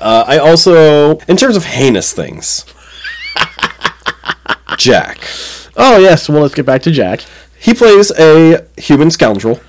Uh, 0.00 0.24
I 0.26 0.38
also, 0.38 1.18
in 1.28 1.36
terms 1.36 1.56
of 1.56 1.64
heinous 1.64 2.12
things, 2.12 2.64
Jack. 4.76 5.18
Oh, 5.76 5.98
yes. 5.98 6.28
Well, 6.28 6.42
let's 6.42 6.54
get 6.54 6.66
back 6.66 6.82
to 6.82 6.90
Jack. 6.90 7.24
He 7.58 7.74
plays 7.74 8.10
a 8.12 8.66
human 8.76 9.10
scoundrel, 9.10 9.60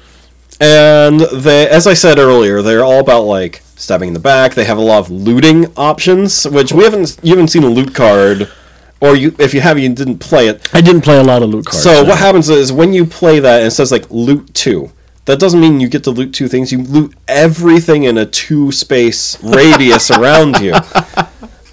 and 0.59 1.21
they, 1.21 1.67
as 1.67 1.87
I 1.87 1.93
said 1.93 2.19
earlier, 2.19 2.61
they're 2.61 2.83
all 2.83 2.99
about 2.99 3.21
like 3.21 3.61
stabbing 3.75 4.09
in 4.09 4.13
the 4.13 4.19
back. 4.19 4.53
They 4.53 4.65
have 4.65 4.77
a 4.77 4.81
lot 4.81 4.99
of 4.99 5.09
looting 5.09 5.71
options, 5.77 6.45
which 6.45 6.73
we 6.73 6.83
haven't 6.83 7.17
you 7.23 7.31
haven't 7.31 7.49
seen 7.49 7.63
a 7.63 7.69
loot 7.69 7.95
card, 7.95 8.51
or 8.99 9.15
you 9.15 9.35
if 9.39 9.53
you 9.53 9.61
have, 9.61 9.79
you 9.79 9.87
didn't 9.93 10.19
play 10.19 10.47
it. 10.47 10.73
I 10.73 10.81
didn't 10.81 11.01
play 11.01 11.17
a 11.17 11.23
lot 11.23 11.41
of 11.41 11.49
loot 11.49 11.67
cards. 11.67 11.83
So 11.83 12.03
no. 12.03 12.09
what 12.09 12.17
happens 12.19 12.49
is 12.49 12.73
when 12.73 12.93
you 12.93 13.05
play 13.05 13.39
that, 13.39 13.59
and 13.59 13.67
it 13.67 13.71
says 13.71 13.91
like 13.91 14.09
loot 14.11 14.53
two. 14.53 14.91
That 15.25 15.39
doesn't 15.39 15.59
mean 15.59 15.79
you 15.79 15.87
get 15.89 16.03
to 16.03 16.11
loot 16.11 16.33
two 16.33 16.47
things. 16.47 16.71
You 16.71 16.83
loot 16.83 17.13
everything 17.27 18.03
in 18.03 18.17
a 18.17 18.25
two 18.25 18.71
space 18.71 19.41
radius 19.43 20.11
around 20.11 20.59
you. 20.59 20.73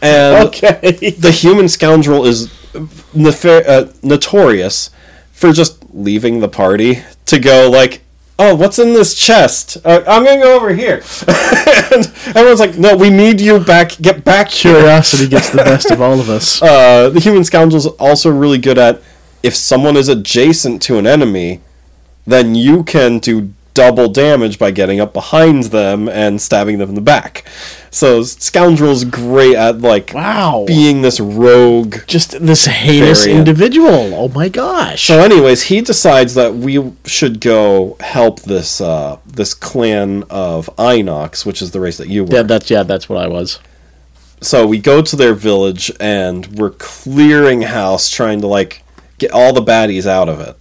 And 0.05 0.49
Okay. 0.49 1.15
the 1.17 1.31
human 1.31 1.69
scoundrel 1.69 2.27
is 2.27 2.49
nefa- 3.15 3.65
uh, 3.69 3.93
notorious 4.03 4.91
for 5.33 5.53
just 5.53 5.79
leaving 5.95 6.41
the 6.41 6.49
party 6.49 7.05
to 7.27 7.39
go 7.39 7.71
like, 7.71 8.03
"Oh, 8.37 8.57
what's 8.57 8.81
in 8.81 8.95
this 8.95 9.15
chest? 9.15 9.77
Uh, 9.85 10.03
I'm 10.09 10.25
gonna 10.25 10.41
go 10.43 10.57
over 10.57 10.75
here." 10.75 11.05
and 11.95 12.11
everyone's 12.35 12.59
like, 12.59 12.77
"No, 12.77 12.97
we 12.97 13.11
need 13.11 13.41
you 13.41 13.61
back. 13.61 13.93
Get 14.01 14.25
back 14.25 14.49
here." 14.51 14.75
Curiosity 14.75 15.29
gets 15.29 15.51
the 15.51 15.59
best 15.59 15.93
of 15.93 16.01
all 16.03 16.19
of 16.19 16.29
us. 16.29 16.61
Uh, 16.73 17.09
the 17.09 17.21
human 17.21 17.45
scoundrel's 17.45 17.87
also 17.87 18.29
really 18.29 18.59
good 18.59 18.79
at 18.79 19.01
if 19.45 19.55
someone 19.55 19.97
is 19.97 20.09
adjacent 20.09 20.83
to 20.83 20.99
an 20.99 21.07
enemy, 21.07 21.61
then 22.27 22.55
you 22.55 22.83
can 22.85 23.19
do 23.19 23.53
double 23.75 24.07
damage 24.09 24.59
by 24.59 24.71
getting 24.71 25.01
up 25.01 25.15
behind 25.15 25.65
them 25.65 26.07
and 26.07 26.43
stabbing 26.43 26.77
them 26.77 26.91
in 26.91 26.95
the 26.95 27.01
back. 27.01 27.43
So 27.91 28.23
scoundrel's 28.23 29.05
great 29.05 29.55
at 29.57 29.81
like 29.81 30.13
Wow. 30.15 30.65
being 30.67 31.01
this 31.01 31.19
rogue. 31.21 31.97
Just 32.07 32.39
this 32.45 32.67
heinous 32.67 33.25
Variant. 33.25 33.49
individual. 33.49 34.15
Oh 34.15 34.29
my 34.29 34.51
gosh. 34.51 35.07
So, 35.07 35.21
anyways, 35.21 35.65
he 35.65 35.81
decides 35.81 36.35
that 36.35 36.55
we 36.55 36.93
should 37.07 37.41
go 37.41 37.97
help 38.01 38.41
this 38.43 38.81
uh, 38.83 39.19
this 39.27 39.55
clan 39.55 40.25
of 40.29 40.69
Inox, 40.77 41.47
which 41.47 41.63
is 41.63 41.71
the 41.71 41.81
race 41.81 41.97
that 41.97 42.09
you 42.09 42.25
were. 42.25 42.35
yeah, 42.35 42.43
that's 42.43 42.71
yeah, 42.71 42.83
that's 42.83 43.09
what 43.09 43.23
I 43.25 43.29
was. 43.29 43.59
so 44.43 44.67
we 44.67 44.79
go 44.79 45.01
to 45.01 45.17
their 45.17 45.35
village 45.35 45.91
and 45.99 46.47
we're 46.59 46.71
clearing 46.71 47.63
house 47.63 48.11
trying 48.11 48.41
to 48.43 48.47
like 48.47 48.83
get 49.19 49.31
all 49.33 49.53
the 49.55 49.63
baddies 49.63 50.07
out 50.07 50.29
of 50.29 50.41
it 50.41 50.57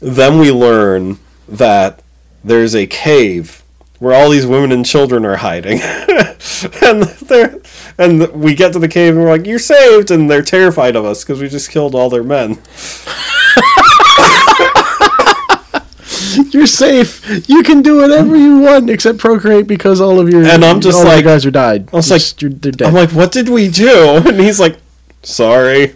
then 0.00 0.38
we 0.38 0.50
learn 0.52 1.18
that 1.48 2.02
there's 2.44 2.74
a 2.74 2.86
cave 2.86 3.62
where 3.98 4.14
all 4.14 4.30
these 4.30 4.46
women 4.46 4.70
and 4.70 4.86
children 4.86 5.24
are 5.26 5.36
hiding 5.36 5.80
and 6.82 7.02
they're 7.26 7.58
and 7.98 8.28
we 8.32 8.54
get 8.54 8.72
to 8.72 8.78
the 8.78 8.86
cave 8.88 9.14
and 9.16 9.24
we're 9.24 9.30
like 9.30 9.44
you're 9.46 9.58
saved 9.58 10.10
and 10.12 10.30
they're 10.30 10.42
terrified 10.42 10.94
of 10.94 11.04
us 11.04 11.24
because 11.24 11.40
we 11.40 11.48
just 11.48 11.70
killed 11.70 11.94
all 11.94 12.08
their 12.10 12.22
men 12.22 12.58
You're 16.50 16.66
safe. 16.66 17.48
You 17.48 17.62
can 17.62 17.82
do 17.82 17.96
whatever 17.98 18.36
you 18.36 18.58
want 18.58 18.88
except 18.90 19.18
procreate 19.18 19.66
because 19.66 20.00
all 20.00 20.18
of 20.20 20.28
your 20.28 20.44
And 20.46 20.64
I'm 20.64 20.80
just 20.80 20.98
all 20.98 21.04
like- 21.04 21.24
guys 21.24 21.44
are 21.44 21.50
died. 21.50 21.88
I 21.92 21.96
was 21.96 22.08
Just- 22.08 22.40
you're, 22.40 22.50
they're 22.50 22.72
dead. 22.72 22.88
i'm 22.88 22.94
like 22.94 23.10
what 23.10 23.32
did 23.32 23.48
we 23.48 23.68
do 23.68 24.16
and 24.26 24.38
he's 24.40 24.58
like 24.60 24.76
sorry 25.22 25.94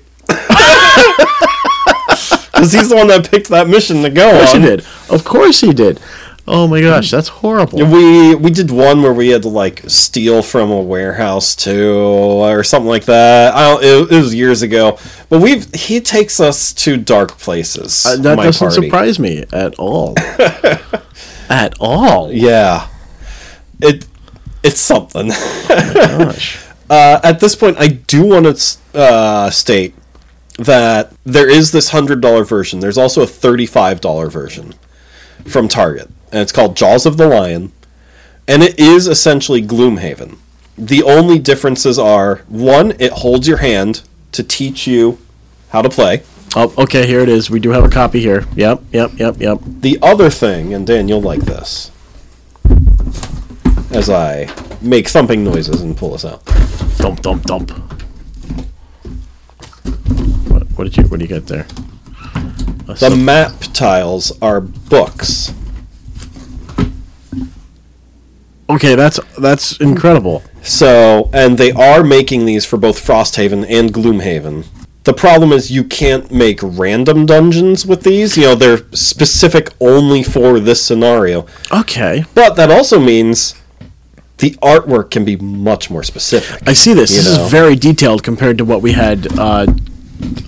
because 2.63 2.73
he's 2.75 2.89
the 2.91 2.97
one 2.97 3.09
that 3.09 3.29
picked 3.29 3.49
that 3.49 3.69
mission 3.69 4.03
to 4.03 4.11
go 4.11 4.29
on. 4.29 4.37
of 4.37 4.41
course 4.41 4.55
on 4.55 4.61
he 4.61 4.67
did. 4.67 4.81
Of 5.11 5.25
course 5.25 5.61
he 5.61 5.73
did. 5.73 6.01
Oh 6.47 6.69
my 6.69 6.81
gosh, 6.81 7.11
that's 7.11 7.27
horrible. 7.27 7.79
We 7.79 8.37
we 8.37 8.51
did 8.51 8.71
one 8.71 9.03
where 9.03 9.13
we 9.13 9.31
had 9.31 9.43
to 9.43 9.49
like 9.49 9.83
steal 9.89 10.43
from 10.43 10.71
a 10.71 10.81
warehouse 10.81 11.57
too, 11.57 11.93
or 11.93 12.63
something 12.63 12.89
like 12.89 13.05
that. 13.07 13.55
I 13.55 13.71
don't. 13.71 13.83
It, 13.83 14.13
it 14.13 14.23
was 14.23 14.33
years 14.33 14.63
ago, 14.63 14.97
but 15.29 15.41
we've 15.41 15.73
he 15.75 16.01
takes 16.01 16.39
us 16.39 16.73
to 16.75 16.97
dark 16.97 17.37
places. 17.39 18.07
Uh, 18.07 18.17
that 18.19 18.37
doesn't 18.37 18.69
party. 18.69 18.87
surprise 18.87 19.19
me 19.19 19.45
at 19.53 19.75
all. 19.77 20.15
at 21.49 21.75
all. 21.81 22.31
Yeah, 22.31 22.89
it 23.81 24.07
it's 24.63 24.81
something. 24.81 25.31
Gosh. 25.69 26.65
uh, 26.91 27.21
at 27.25 27.41
this 27.41 27.57
point, 27.57 27.77
I 27.79 27.89
do 27.89 28.25
want 28.25 28.57
to 28.57 28.79
uh, 28.99 29.51
state 29.51 29.95
that 30.59 31.13
there 31.25 31.49
is 31.51 31.73
this 31.73 31.91
hundred 31.91 32.21
dollar 32.21 32.45
version. 32.45 32.81
There's 32.81 32.99
also 32.99 33.23
a 33.23 33.27
thirty 33.27 33.67
five 33.67 34.01
dollar 34.01 34.29
version 34.29 34.75
from 35.47 35.69
Target, 35.69 36.09
and 36.31 36.41
it's 36.41 36.53
called 36.53 36.77
Jaws 36.77 37.07
of 37.07 37.17
the 37.17 37.29
Lion, 37.29 37.73
and 38.47 38.63
it 38.63 38.79
is 38.79 39.07
essentially 39.07 39.63
Gloomhaven. 39.63 40.39
The 40.77 41.03
only 41.03 41.39
differences 41.39 41.99
are 41.99 42.37
one, 42.49 42.93
it 42.99 43.13
holds 43.13 43.47
your 43.47 43.59
hand 43.59 44.03
to 44.33 44.43
teach 44.43 44.87
you 44.87 45.19
how 45.69 45.83
to 45.83 45.89
play. 45.89 46.23
Oh, 46.55 46.73
okay, 46.79 47.07
here 47.07 47.21
it 47.21 47.29
is. 47.29 47.51
We 47.51 47.61
do 47.61 47.71
have 47.71 47.85
a 47.85 47.89
copy 47.89 48.21
here. 48.21 48.45
Yep, 48.57 48.83
yep, 48.93 49.13
yep, 49.17 49.37
yep. 49.39 49.59
The 49.65 49.99
other 50.03 50.29
thing, 50.29 50.75
and 50.75 50.87
Dan, 50.87 51.09
you'll 51.09 51.23
like 51.23 51.41
this, 51.41 51.91
as 53.91 54.11
I 54.11 54.53
make 54.81 55.09
thumping 55.09 55.45
noises 55.45 55.81
and 55.81 55.97
pull 55.97 56.11
this 56.11 56.25
out. 56.25 56.45
Dump, 56.99 57.23
dump, 57.23 57.45
dump. 57.45 57.71
What, 60.83 60.91
did 60.91 60.97
you? 60.97 61.09
What 61.09 61.21
do 61.21 61.25
you 61.25 61.29
get 61.29 61.47
there? 61.47 61.65
A 62.35 62.95
The 62.95 62.97
sub- 62.97 63.17
map 63.21 63.53
tiles 63.73 64.33
are 64.43 64.61
books. 64.61 65.55
okay, 68.69 68.97
that's 68.97 69.21
that's 69.39 69.77
incredible. 69.81 70.43
So, 70.63 71.31
and 71.33 71.57
they 71.57 71.71
are 71.71 72.03
making 72.03 72.47
these 72.47 72.65
for 72.65 72.79
both 72.79 72.99
Frosthaven 72.99 73.65
and 73.69 73.95
Gloomhaven. 73.95 74.67
The 75.05 75.13
problem 75.15 75.53
is 75.53 75.71
you 75.71 75.85
can't 75.85 76.33
make 76.33 76.59
random 76.65 77.27
dungeons 77.27 77.87
with 77.87 78.03
these. 78.03 78.37
You 78.37 78.43
know, 78.47 78.55
they're 78.57 78.79
specific 78.93 79.69
only 79.79 80.25
for 80.25 80.59
this 80.59 80.85
scenario. 80.85 81.47
Okay, 81.71 82.25
But 82.35 82.57
that 82.57 82.73
also 82.73 82.99
means 82.99 83.55
the 84.39 84.51
artwork 84.63 85.13
can 85.13 85.25
be 85.25 85.37
much 85.37 85.91
more 85.91 86.03
specific. 86.03 86.61
I 86.69 86.73
see 86.73 86.93
this. 86.93 87.15
This 87.15 87.37
know. 87.37 87.45
is 87.45 87.51
very 87.53 87.77
detailed 87.77 88.25
compared 88.25 88.59
to 88.59 88.65
what 88.65 88.83
we 88.83 88.93
had 88.95 89.29
uh, 89.39 89.67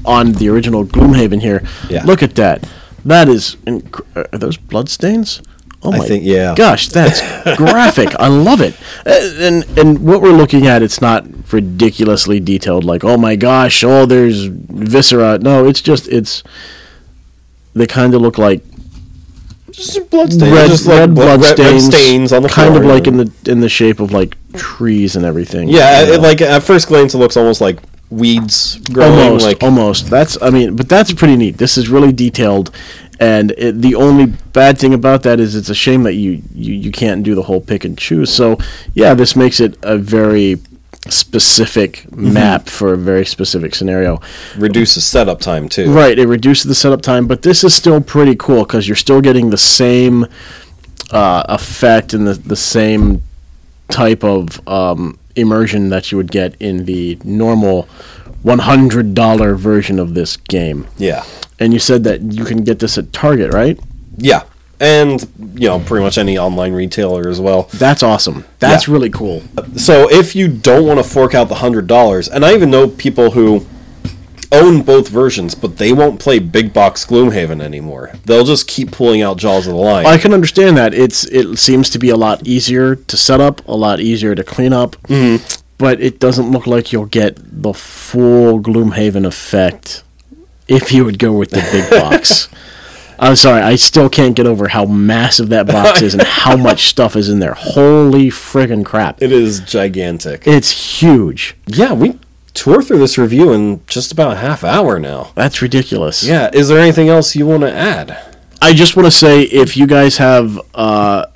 on 0.04 0.32
the 0.32 0.48
original 0.48 0.84
Gloomhaven 0.84 1.40
here. 1.40 1.62
Yeah. 1.88 2.04
Look 2.04 2.22
at 2.22 2.34
that. 2.36 2.68
That 3.04 3.28
is. 3.28 3.56
Inc- 3.66 4.00
are 4.16 4.38
those 4.38 4.56
bloodstains? 4.56 5.42
Oh 5.82 5.92
I 5.92 5.98
my 5.98 6.06
think- 6.06 6.24
yeah. 6.24 6.54
Gosh, 6.56 6.88
that's 6.88 7.20
graphic. 7.56 8.14
I 8.18 8.28
love 8.28 8.60
it. 8.62 8.74
Uh, 9.04 9.12
And 9.44 9.64
and 9.78 9.98
what 10.06 10.22
we're 10.22 10.32
looking 10.32 10.66
at, 10.66 10.82
it's 10.82 11.00
not 11.02 11.26
ridiculously 11.52 12.40
detailed. 12.40 12.84
Like, 12.84 13.04
oh 13.04 13.16
my 13.18 13.36
gosh, 13.36 13.84
oh 13.84 14.06
there's 14.06 14.44
viscera. 14.46 15.38
No, 15.38 15.66
it's 15.66 15.82
just 15.82 16.08
it's. 16.08 16.42
They 17.74 17.86
kind 17.86 18.14
of 18.14 18.22
look 18.22 18.38
like 18.38 18.62
Just 19.72 20.08
bloodstains. 20.08 20.52
red, 20.52 20.68
just 20.70 20.86
like 20.86 21.00
red 21.00 21.14
blood- 21.14 21.40
blood 21.40 21.58
red 21.58 21.80
stains, 21.80 21.86
stains 21.86 22.32
on 22.32 22.42
the 22.42 22.48
kind 22.48 22.70
floor. 22.70 22.82
of 22.84 22.88
like 22.88 23.06
in 23.06 23.16
the 23.18 23.30
in 23.46 23.60
the 23.60 23.68
shape 23.68 23.98
of 24.00 24.12
like 24.12 24.36
trees 24.54 25.16
and 25.16 25.24
everything. 25.24 25.68
Yeah, 25.68 26.02
it, 26.02 26.20
like 26.20 26.40
at 26.40 26.62
first 26.62 26.86
glance, 26.88 27.12
it 27.14 27.18
looks 27.18 27.36
almost 27.36 27.60
like 27.60 27.78
weeds 28.10 28.78
growing. 28.92 29.18
almost 29.18 29.44
like 29.46 29.62
almost 29.62 30.10
that's 30.10 30.40
i 30.42 30.50
mean 30.50 30.76
but 30.76 30.88
that's 30.88 31.12
pretty 31.12 31.36
neat 31.36 31.56
this 31.58 31.76
is 31.76 31.88
really 31.88 32.12
detailed 32.12 32.70
and 33.20 33.52
it, 33.52 33.80
the 33.80 33.94
only 33.94 34.26
bad 34.52 34.76
thing 34.78 34.92
about 34.94 35.22
that 35.22 35.40
is 35.40 35.54
it's 35.54 35.68
a 35.68 35.74
shame 35.74 36.02
that 36.02 36.14
you, 36.14 36.42
you 36.54 36.74
you 36.74 36.92
can't 36.92 37.22
do 37.22 37.34
the 37.34 37.42
whole 37.42 37.60
pick 37.60 37.84
and 37.84 37.96
choose 37.98 38.32
so 38.32 38.58
yeah 38.92 39.14
this 39.14 39.34
makes 39.34 39.58
it 39.60 39.76
a 39.82 39.96
very 39.98 40.58
specific 41.08 42.06
Mm-hmm. 42.14 42.32
map 42.32 42.68
for 42.68 42.92
a 42.94 42.96
very 42.96 43.26
specific 43.26 43.74
scenario 43.74 44.20
reduces 44.56 45.04
setup 45.04 45.40
time 45.40 45.68
too. 45.68 45.92
right 45.92 46.18
it 46.18 46.26
reduces 46.28 46.64
the 46.64 46.74
setup 46.74 47.02
time 47.02 47.26
but 47.26 47.42
this 47.42 47.64
is 47.64 47.74
still 47.74 48.00
pretty 48.00 48.36
cool 48.36 48.62
because 48.64 48.86
you're 48.88 48.94
still 48.96 49.20
getting 49.20 49.50
the 49.50 49.58
same 49.58 50.26
uh, 51.10 51.44
effect 51.48 52.14
and 52.14 52.26
the, 52.26 52.34
the 52.34 52.56
same 52.56 53.22
type 53.88 54.22
of 54.24 54.66
um, 54.68 55.18
immersion 55.36 55.88
that 55.90 56.10
you 56.12 56.18
would 56.18 56.30
get 56.30 56.54
in 56.60 56.84
the 56.84 57.18
normal 57.24 57.88
$100 58.44 59.56
version 59.56 59.98
of 59.98 60.14
this 60.14 60.36
game. 60.36 60.86
Yeah, 60.98 61.24
And 61.58 61.72
you 61.72 61.78
said 61.78 62.04
that 62.04 62.20
you 62.22 62.44
can 62.44 62.64
get 62.64 62.78
this 62.78 62.98
at 62.98 63.12
Target, 63.12 63.52
right? 63.52 63.78
yeah, 64.16 64.42
and 64.80 65.26
you 65.54 65.68
know 65.68 65.78
pretty 65.80 66.04
much 66.04 66.18
any 66.18 66.36
online 66.38 66.72
retailer 66.72 67.28
as 67.28 67.40
well. 67.40 67.68
That's 67.74 68.02
awesome. 68.02 68.44
That's 68.60 68.86
Yeah. 68.86 68.92
really 68.94 69.10
cool. 69.10 69.42
So 69.76 70.08
if 70.10 70.34
you 70.36 70.46
don't 70.48 70.84
want 70.86 70.98
to 70.98 71.04
fork 71.04 71.34
out 71.34 71.48
the 71.48 71.56
hundred 71.56 71.86
dollars, 71.86 72.28
and 72.28 72.44
I 72.44 72.54
even 72.54 72.70
know 72.70 72.88
people 72.88 73.30
who 73.32 73.64
own 74.52 74.82
both 74.82 75.08
versions, 75.08 75.54
but 75.54 75.78
they 75.78 75.92
won't 75.92 76.20
play 76.20 76.38
big 76.38 76.72
box 76.72 77.04
Gloomhaven 77.06 77.60
anymore. 77.60 78.12
They'll 78.24 78.44
just 78.44 78.66
keep 78.68 78.90
pulling 78.92 79.22
out 79.22 79.36
Jaws 79.38 79.66
of 79.66 79.74
the 79.74 79.78
Lion. 79.80 80.06
I 80.06 80.18
can 80.18 80.32
understand 80.32 80.76
that. 80.76 80.94
It's 80.94 81.24
it 81.26 81.56
seems 81.58 81.90
to 81.90 81.98
be 81.98 82.10
a 82.10 82.16
lot 82.16 82.46
easier 82.46 82.96
to 82.96 83.16
set 83.16 83.40
up, 83.40 83.66
a 83.68 83.74
lot 83.76 84.00
easier 84.00 84.34
to 84.34 84.44
clean 84.44 84.72
up. 84.72 84.96
Mm-hmm. 85.04 85.44
But 85.78 86.00
it 86.00 86.20
doesn't 86.20 86.50
look 86.50 86.66
like 86.66 86.92
you'll 86.92 87.06
get 87.06 87.36
the 87.40 87.74
full 87.74 88.60
Gloomhaven 88.60 89.26
effect 89.26 90.04
if 90.68 90.92
you 90.92 91.04
would 91.04 91.18
go 91.18 91.32
with 91.32 91.50
the 91.50 91.66
big 91.72 91.90
box. 92.00 92.48
I'm 93.18 93.36
sorry, 93.36 93.62
I 93.62 93.76
still 93.76 94.08
can't 94.08 94.34
get 94.34 94.46
over 94.46 94.68
how 94.68 94.84
massive 94.86 95.48
that 95.50 95.66
box 95.66 96.02
is 96.02 96.14
and 96.14 96.22
how 96.22 96.56
much 96.68 96.88
stuff 96.88 97.16
is 97.16 97.28
in 97.28 97.38
there. 97.38 97.54
Holy 97.54 98.26
friggin' 98.28 98.84
crap. 98.84 99.22
it 99.22 99.30
is 99.32 99.60
gigantic. 99.60 100.46
It's 100.46 101.00
huge. 101.00 101.56
yeah, 101.66 101.92
we 101.92 102.18
tore 102.54 102.82
through 102.82 102.98
this 102.98 103.18
review 103.18 103.52
in 103.52 103.84
just 103.86 104.12
about 104.12 104.32
a 104.32 104.36
half 104.36 104.64
hour 104.64 104.98
now. 104.98 105.32
That's 105.34 105.60
ridiculous. 105.60 106.22
Yeah, 106.22 106.50
is 106.52 106.68
there 106.68 106.78
anything 106.78 107.08
else 107.08 107.36
you 107.36 107.46
want 107.46 107.62
to 107.62 107.72
add? 107.72 108.16
I 108.62 108.72
just 108.72 108.96
want 108.96 109.06
to 109.06 109.10
say 109.10 109.42
if 109.42 109.76
you 109.76 109.86
guys 109.86 110.16
have 110.16 110.58
uh, 110.74 111.26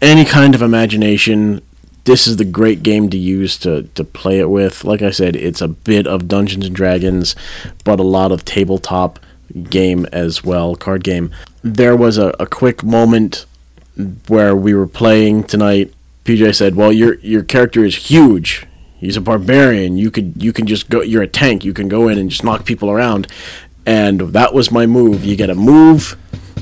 any 0.00 0.24
kind 0.24 0.54
of 0.54 0.62
imagination, 0.62 1.60
this 2.04 2.26
is 2.26 2.36
the 2.36 2.44
great 2.44 2.82
game 2.82 3.10
to 3.10 3.18
use 3.18 3.58
to, 3.58 3.82
to 3.94 4.04
play 4.04 4.38
it 4.38 4.48
with. 4.48 4.84
Like 4.84 5.02
I 5.02 5.10
said, 5.10 5.36
it's 5.36 5.60
a 5.60 5.68
bit 5.68 6.06
of 6.06 6.28
Dungeons 6.28 6.66
and 6.66 6.74
Dragons, 6.74 7.36
but 7.84 8.00
a 8.00 8.04
lot 8.04 8.32
of 8.32 8.44
tabletop 8.44 9.18
game 9.68 10.06
as 10.12 10.42
well, 10.42 10.74
card 10.76 11.04
game. 11.04 11.30
There 11.62 11.96
was 11.96 12.18
a, 12.18 12.34
a 12.40 12.46
quick 12.46 12.82
moment 12.82 13.44
where 14.28 14.56
we 14.56 14.74
were 14.74 14.86
playing 14.86 15.44
tonight. 15.44 15.92
PJ 16.24 16.54
said, 16.54 16.74
"Well, 16.76 16.92
your 16.92 17.16
your 17.16 17.42
character 17.42 17.84
is 17.84 18.08
huge. 18.08 18.66
He's 19.02 19.18
a 19.18 19.20
barbarian. 19.20 19.98
You 19.98 20.10
could 20.10 20.42
you 20.42 20.54
can 20.54 20.66
just 20.66 20.88
go. 20.88 21.02
You're 21.02 21.22
a 21.22 21.28
tank. 21.28 21.64
You 21.64 21.74
can 21.74 21.88
go 21.88 22.08
in 22.08 22.18
and 22.18 22.30
just 22.30 22.44
knock 22.44 22.64
people 22.64 22.90
around." 22.90 23.26
and 23.86 24.20
that 24.32 24.54
was 24.54 24.70
my 24.70 24.86
move. 24.86 25.24
You 25.24 25.36
get 25.36 25.50
a 25.50 25.54
move, 25.54 26.16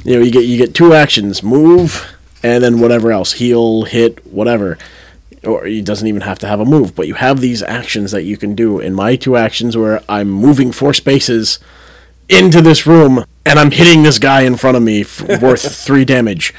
you 0.04 0.14
know, 0.14 0.20
you 0.20 0.30
get 0.30 0.44
you 0.44 0.56
get 0.56 0.74
two 0.74 0.94
actions: 0.94 1.42
move, 1.42 2.06
and 2.42 2.62
then 2.62 2.80
whatever 2.80 3.12
else, 3.12 3.32
heal, 3.32 3.82
hit, 3.84 4.26
whatever. 4.26 4.78
Or 5.42 5.66
it 5.66 5.86
doesn't 5.86 6.06
even 6.06 6.20
have 6.22 6.38
to 6.40 6.46
have 6.46 6.60
a 6.60 6.66
move, 6.66 6.94
but 6.94 7.06
you 7.06 7.14
have 7.14 7.40
these 7.40 7.62
actions 7.62 8.12
that 8.12 8.24
you 8.24 8.36
can 8.36 8.54
do. 8.54 8.78
In 8.78 8.94
my 8.94 9.16
two 9.16 9.36
actions, 9.36 9.76
where 9.76 10.02
I'm 10.08 10.28
moving 10.28 10.70
four 10.70 10.92
spaces 10.92 11.58
into 12.28 12.60
this 12.60 12.86
room 12.86 13.24
and 13.46 13.58
I'm 13.58 13.70
hitting 13.70 14.02
this 14.02 14.18
guy 14.18 14.42
in 14.42 14.56
front 14.56 14.76
of 14.76 14.82
me 14.82 15.00
f- 15.00 15.40
worth 15.40 15.74
three 15.84 16.04
damage, 16.04 16.52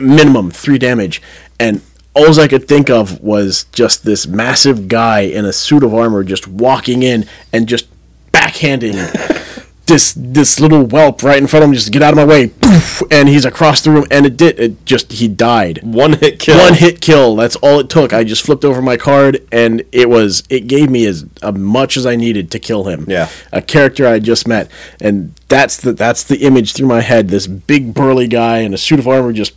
minimum 0.00 0.50
three 0.50 0.78
damage, 0.78 1.22
and 1.60 1.82
all 2.16 2.40
I 2.40 2.48
could 2.48 2.66
think 2.66 2.88
of 2.88 3.20
was 3.20 3.64
just 3.72 4.04
this 4.04 4.26
massive 4.26 4.88
guy 4.88 5.20
in 5.20 5.44
a 5.44 5.52
suit 5.52 5.84
of 5.84 5.94
armor 5.94 6.24
just 6.24 6.48
walking 6.48 7.02
in 7.02 7.26
and 7.52 7.68
just 7.68 7.86
backhanding 8.32 8.94
this 9.86 10.14
this 10.16 10.58
little 10.58 10.86
whelp 10.86 11.22
right 11.22 11.38
in 11.38 11.46
front 11.46 11.62
of 11.62 11.68
him. 11.68 11.74
Just 11.74 11.92
get 11.92 12.02
out 12.02 12.12
of 12.12 12.16
my 12.16 12.24
way, 12.24 12.48
Poof, 12.48 13.02
and 13.10 13.28
he's 13.28 13.44
across 13.44 13.82
the 13.82 13.90
room, 13.90 14.06
and 14.10 14.26
it 14.26 14.36
did. 14.36 14.58
It 14.58 14.84
just 14.86 15.12
he 15.12 15.28
died. 15.28 15.80
One 15.82 16.14
hit 16.14 16.40
kill. 16.40 16.58
One 16.58 16.74
hit 16.74 17.00
kill. 17.00 17.36
That's 17.36 17.56
all 17.56 17.80
it 17.80 17.88
took. 17.90 18.12
I 18.12 18.24
just 18.24 18.44
flipped 18.44 18.64
over 18.64 18.82
my 18.82 18.96
card, 18.96 19.46
and 19.52 19.82
it 19.92 20.08
was 20.08 20.42
it 20.48 20.66
gave 20.66 20.90
me 20.90 21.06
as, 21.06 21.24
as 21.42 21.54
much 21.54 21.96
as 21.96 22.06
I 22.06 22.16
needed 22.16 22.50
to 22.52 22.58
kill 22.58 22.84
him. 22.84 23.04
Yeah. 23.08 23.28
a 23.52 23.62
character 23.62 24.08
I 24.08 24.18
just 24.18 24.48
met, 24.48 24.70
and 25.00 25.34
that's 25.48 25.76
the 25.76 25.92
that's 25.92 26.24
the 26.24 26.38
image 26.38 26.72
through 26.72 26.88
my 26.88 27.02
head. 27.02 27.28
This 27.28 27.46
big 27.46 27.94
burly 27.94 28.26
guy 28.26 28.58
in 28.58 28.74
a 28.74 28.78
suit 28.78 28.98
of 28.98 29.06
armor 29.06 29.32
just 29.32 29.54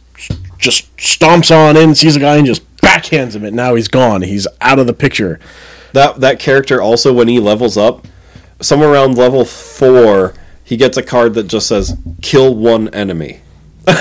just 0.59 0.95
stomps 0.97 1.55
on 1.55 1.75
in, 1.75 1.95
sees 1.95 2.15
a 2.15 2.19
guy, 2.19 2.37
and 2.37 2.45
just 2.45 2.63
backhands 2.77 3.35
him. 3.35 3.43
And 3.43 3.55
now 3.55 3.75
he's 3.75 3.87
gone. 3.87 4.21
He's 4.21 4.47
out 4.61 4.77
of 4.79 4.85
the 4.87 4.93
picture. 4.93 5.39
That 5.93 6.19
that 6.19 6.39
character 6.39 6.81
also 6.81 7.11
when 7.13 7.27
he 7.27 7.39
levels 7.39 7.77
up, 7.77 8.05
somewhere 8.61 8.91
around 8.91 9.17
level 9.17 9.45
four, 9.45 10.33
he 10.63 10.77
gets 10.77 10.97
a 10.97 11.03
card 11.03 11.33
that 11.33 11.47
just 11.47 11.67
says 11.67 11.97
"kill 12.21 12.55
one 12.55 12.89
enemy." 12.89 13.41
and 13.87 13.97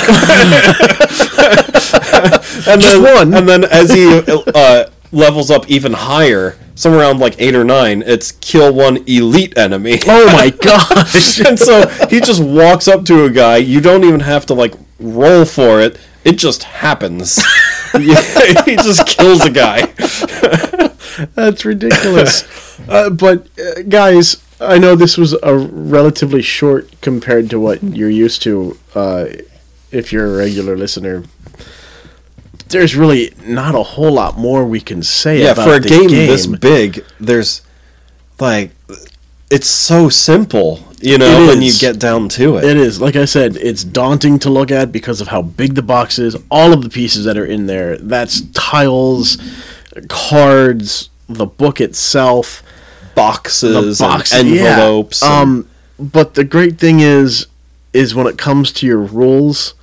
Just 2.83 3.03
then, 3.03 3.03
one? 3.03 3.35
And 3.35 3.49
then 3.49 3.65
as 3.65 3.91
he 3.91 4.21
uh, 4.55 4.91
levels 5.13 5.51
up 5.51 5.71
even 5.71 5.93
higher, 5.95 6.59
somewhere 6.75 7.01
around 7.01 7.21
like 7.21 7.41
eight 7.41 7.55
or 7.55 7.65
nine, 7.65 8.03
it's 8.05 8.33
kill 8.33 8.75
one 8.75 8.99
elite 9.07 9.57
enemy. 9.57 9.99
Oh 10.07 10.27
my 10.27 10.51
gosh! 10.63 11.41
and 11.41 11.59
so 11.59 11.89
he 12.11 12.21
just 12.21 12.43
walks 12.43 12.87
up 12.89 13.05
to 13.07 13.25
a 13.25 13.31
guy. 13.31 13.57
You 13.59 13.81
don't 13.81 14.05
even 14.05 14.21
have 14.21 14.45
to 14.47 14.55
like 14.55 14.75
roll 15.01 15.45
for 15.45 15.81
it. 15.81 15.99
It 16.29 16.37
just 16.37 16.63
happens. 16.65 17.43
he 17.97 18.77
just 18.77 19.07
kills 19.07 19.47
a 19.47 19.51
guy. 19.51 19.87
That's 21.35 21.65
ridiculous. 21.65 22.79
uh, 22.89 23.09
but 23.09 23.49
uh, 23.59 23.81
guys, 23.89 24.43
I 24.61 24.77
know 24.77 24.95
this 24.95 25.17
was 25.17 25.35
a 25.43 25.57
relatively 25.57 26.43
short 26.43 27.01
compared 27.01 27.49
to 27.49 27.59
what 27.59 27.83
you're 27.83 28.11
used 28.11 28.43
to. 28.43 28.77
Uh, 28.95 29.29
if 29.91 30.13
you're 30.13 30.27
a 30.27 30.37
regular 30.37 30.77
listener, 30.77 31.25
there's 32.69 32.95
really 32.95 33.33
not 33.47 33.75
a 33.75 33.83
whole 33.83 34.13
lot 34.13 34.37
more 34.37 34.67
we 34.67 34.83
can 34.83 35.03
say. 35.03 35.43
Yeah, 35.43 35.55
for 35.55 35.77
a 35.77 35.81
the 35.81 35.89
game, 35.89 36.09
this 36.11 36.47
big, 36.47 37.07
there's 37.19 37.63
like 38.39 38.73
it's 39.51 39.69
so 39.69 40.09
simple, 40.09 40.81
you 41.01 41.17
know, 41.19 41.47
when 41.47 41.63
you 41.63 41.73
get 41.79 41.99
down 41.99 42.29
to 42.31 42.57
it. 42.59 42.65
It 42.65 42.77
is, 42.77 43.01
like 43.01 43.17
I 43.17 43.25
said, 43.25 43.57
it's 43.57 43.83
daunting 43.85 44.39
to 44.41 44.51
look 44.51 44.71
at 44.71 44.93
because 44.93 45.21
of 45.21 45.29
how 45.29 45.43
big 45.43 45.75
the 45.75 45.83
box 45.83 46.19
is, 46.19 46.37
all 46.51 46.73
of 46.73 46.83
the 46.83 46.91
pieces 46.91 47.25
that 47.25 47.37
are 47.39 47.47
in 47.47 47.67
there. 47.67 47.97
That's 47.99 48.43
tiles, 48.53 49.39
cards, 50.09 51.11
the 51.29 51.47
book 51.47 51.81
itself, 51.81 52.63
boxes, 53.15 53.99
box 53.99 54.33
and 54.33 54.49
envelopes. 54.49 55.23
Yeah. 55.23 55.41
and- 55.43 55.43
Um, 55.43 55.69
but 55.99 56.35
the 56.35 56.45
great 56.45 56.79
thing 56.79 57.01
is, 57.01 57.47
is 57.93 58.15
when 58.15 58.27
it 58.27 58.39
comes 58.39 58.71
to 58.73 58.87
your 58.87 58.99
rules, 58.99 59.75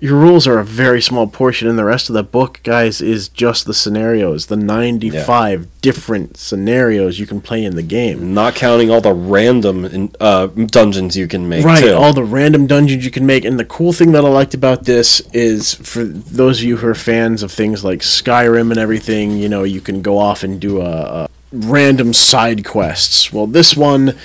your 0.00 0.16
rules 0.16 0.46
are 0.46 0.58
a 0.58 0.64
very 0.64 1.02
small 1.02 1.26
portion, 1.26 1.68
and 1.68 1.78
the 1.78 1.84
rest 1.84 2.08
of 2.08 2.14
the 2.14 2.22
book, 2.22 2.60
guys, 2.62 3.00
is 3.00 3.28
just 3.28 3.66
the 3.66 3.74
scenarios, 3.74 4.46
the 4.46 4.56
ninety-five 4.56 5.66
different 5.80 6.36
scenarios 6.36 7.18
you 7.18 7.26
can 7.26 7.40
play 7.40 7.64
in 7.64 7.76
the 7.76 7.82
game. 7.82 8.34
not 8.34 8.54
counting 8.54 8.90
all 8.90 9.00
the 9.00 9.12
random 9.12 9.84
in, 9.84 10.12
uh, 10.20 10.46
dungeons 10.46 11.16
you 11.16 11.26
can 11.26 11.48
make. 11.48 11.64
Right, 11.64 11.82
too. 11.82 11.94
all 11.94 12.12
the 12.12 12.24
random 12.24 12.66
dungeons 12.66 13.04
you 13.04 13.10
can 13.10 13.26
make. 13.26 13.44
And 13.44 13.58
the 13.58 13.64
cool 13.64 13.92
thing 13.92 14.12
that 14.12 14.24
I 14.24 14.28
liked 14.28 14.54
about 14.54 14.84
this 14.84 15.20
is 15.32 15.74
for 15.74 16.04
those 16.04 16.58
of 16.60 16.64
you 16.64 16.76
who 16.78 16.88
are 16.88 16.94
fans 16.94 17.42
of 17.42 17.50
things 17.52 17.84
like 17.84 18.00
Skyrim 18.00 18.70
and 18.70 18.78
everything, 18.78 19.36
you 19.38 19.48
know, 19.48 19.64
you 19.64 19.80
can 19.80 20.02
go 20.02 20.18
off 20.18 20.42
and 20.42 20.60
do 20.60 20.80
a, 20.80 21.24
a 21.24 21.28
random 21.52 22.12
side 22.12 22.64
quests. 22.64 23.32
Well, 23.32 23.46
this 23.46 23.76
one, 23.76 24.16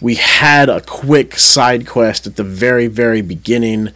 we 0.00 0.14
had 0.14 0.68
a 0.68 0.80
quick 0.80 1.38
side 1.38 1.86
quest 1.86 2.26
at 2.26 2.36
the 2.36 2.44
very, 2.44 2.86
very 2.86 3.20
beginning, 3.20 3.90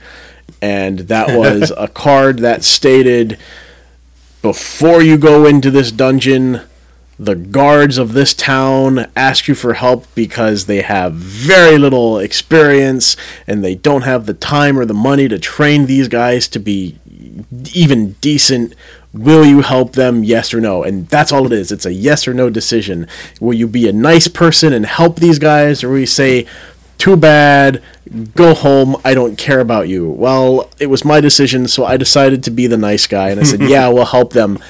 and 0.60 1.00
that 1.00 1.36
was 1.36 1.72
a 1.76 1.88
card 1.88 2.38
that 2.40 2.64
stated 2.64 3.38
before 4.42 5.00
you 5.00 5.16
go 5.16 5.46
into 5.46 5.70
this 5.70 5.92
dungeon, 5.92 6.62
the 7.18 7.36
guards 7.36 7.98
of 7.98 8.12
this 8.12 8.34
town 8.34 9.06
ask 9.14 9.46
you 9.46 9.54
for 9.54 9.74
help 9.74 10.06
because 10.16 10.66
they 10.66 10.82
have 10.82 11.14
very 11.14 11.78
little 11.78 12.18
experience 12.18 13.16
and 13.46 13.62
they 13.62 13.76
don't 13.76 14.02
have 14.02 14.26
the 14.26 14.34
time 14.34 14.76
or 14.78 14.84
the 14.84 14.94
money 14.94 15.28
to 15.28 15.38
train 15.38 15.86
these 15.86 16.08
guys 16.08 16.48
to 16.48 16.58
be 16.58 16.98
even 17.74 18.12
decent. 18.20 18.74
Will 19.12 19.44
you 19.44 19.60
help 19.60 19.92
them? 19.92 20.24
Yes 20.24 20.52
or 20.52 20.60
no? 20.60 20.82
And 20.82 21.06
that's 21.08 21.30
all 21.30 21.46
it 21.46 21.52
is. 21.52 21.70
It's 21.70 21.86
a 21.86 21.92
yes 21.92 22.26
or 22.26 22.34
no 22.34 22.50
decision. 22.50 23.06
Will 23.40 23.54
you 23.54 23.68
be 23.68 23.88
a 23.88 23.92
nice 23.92 24.26
person 24.26 24.72
and 24.72 24.86
help 24.86 25.20
these 25.20 25.38
guys, 25.38 25.84
or 25.84 25.90
will 25.90 25.98
you 25.98 26.06
say, 26.06 26.46
too 27.02 27.16
bad, 27.16 27.82
go 28.36 28.54
home, 28.54 28.96
I 29.04 29.12
don't 29.12 29.36
care 29.36 29.58
about 29.58 29.88
you? 29.88 30.08
Well, 30.08 30.70
it 30.78 30.86
was 30.86 31.04
my 31.04 31.20
decision, 31.20 31.66
so 31.66 31.84
I 31.84 31.96
decided 31.96 32.44
to 32.44 32.52
be 32.52 32.68
the 32.68 32.76
nice 32.76 33.08
guy, 33.08 33.30
and 33.30 33.40
I 33.40 33.42
said, 33.42 33.60
yeah, 33.68 33.88
we'll 33.88 34.04
help 34.04 34.34
them 34.34 34.60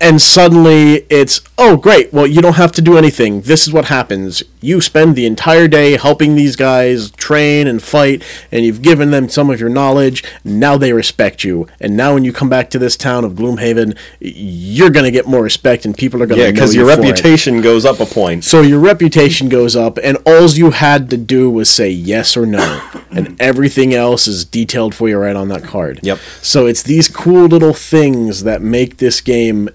and 0.00 0.22
suddenly 0.22 1.06
it's 1.10 1.40
oh 1.58 1.76
great 1.76 2.12
well 2.12 2.26
you 2.26 2.40
don't 2.40 2.56
have 2.56 2.72
to 2.72 2.80
do 2.80 2.96
anything 2.96 3.40
this 3.42 3.66
is 3.66 3.72
what 3.72 3.86
happens 3.86 4.42
you 4.60 4.80
spend 4.80 5.16
the 5.16 5.26
entire 5.26 5.66
day 5.66 5.96
helping 5.96 6.34
these 6.34 6.54
guys 6.54 7.10
train 7.12 7.66
and 7.66 7.82
fight 7.82 8.22
and 8.52 8.64
you've 8.64 8.82
given 8.82 9.10
them 9.10 9.28
some 9.28 9.50
of 9.50 9.58
your 9.58 9.68
knowledge 9.68 10.22
now 10.44 10.76
they 10.76 10.92
respect 10.92 11.42
you 11.42 11.66
and 11.80 11.96
now 11.96 12.14
when 12.14 12.24
you 12.24 12.32
come 12.32 12.48
back 12.48 12.70
to 12.70 12.78
this 12.78 12.96
town 12.96 13.24
of 13.24 13.32
gloomhaven 13.32 13.96
you're 14.20 14.90
going 14.90 15.04
to 15.04 15.10
get 15.10 15.26
more 15.26 15.42
respect 15.42 15.84
and 15.84 15.96
people 15.96 16.22
are 16.22 16.26
going 16.26 16.38
to 16.38 16.44
yeah, 16.44 16.50
because 16.52 16.68
because 16.68 16.74
your 16.74 16.86
reputation 16.86 17.60
goes 17.60 17.84
up 17.84 18.00
a 18.00 18.06
point. 18.06 18.44
so 18.44 18.60
your 18.60 18.78
reputation 18.78 19.48
goes 19.48 19.76
up, 19.76 19.98
and 20.02 20.18
all 20.26 20.48
you 20.48 20.70
had 20.70 21.10
to 21.10 21.16
do 21.16 21.50
was 21.50 21.68
say 21.68 21.90
yes 21.90 22.36
or 22.36 22.46
no, 22.46 22.82
and 23.10 23.40
everything 23.40 23.94
else 23.94 24.26
is 24.26 24.44
detailed 24.44 24.94
for 24.94 25.08
you 25.08 25.18
right 25.18 25.36
on 25.36 25.48
that 25.48 25.64
card. 25.64 26.00
Yep. 26.02 26.18
So 26.42 26.66
it's 26.66 26.82
these 26.82 27.08
cool 27.08 27.46
little 27.46 27.74
things 27.74 28.44
that 28.44 28.62
make 28.62 28.98
this 28.98 29.20
game 29.20 29.68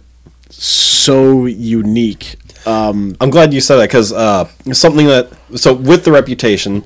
so 0.57 1.45
unique. 1.45 2.37
Um, 2.65 3.15
I'm 3.19 3.29
glad 3.29 3.53
you 3.53 3.61
said 3.61 3.77
that 3.77 3.89
because 3.89 4.13
uh, 4.13 4.47
something 4.71 5.07
that 5.07 5.29
so 5.55 5.73
with 5.73 6.05
the 6.05 6.11
reputation 6.11 6.85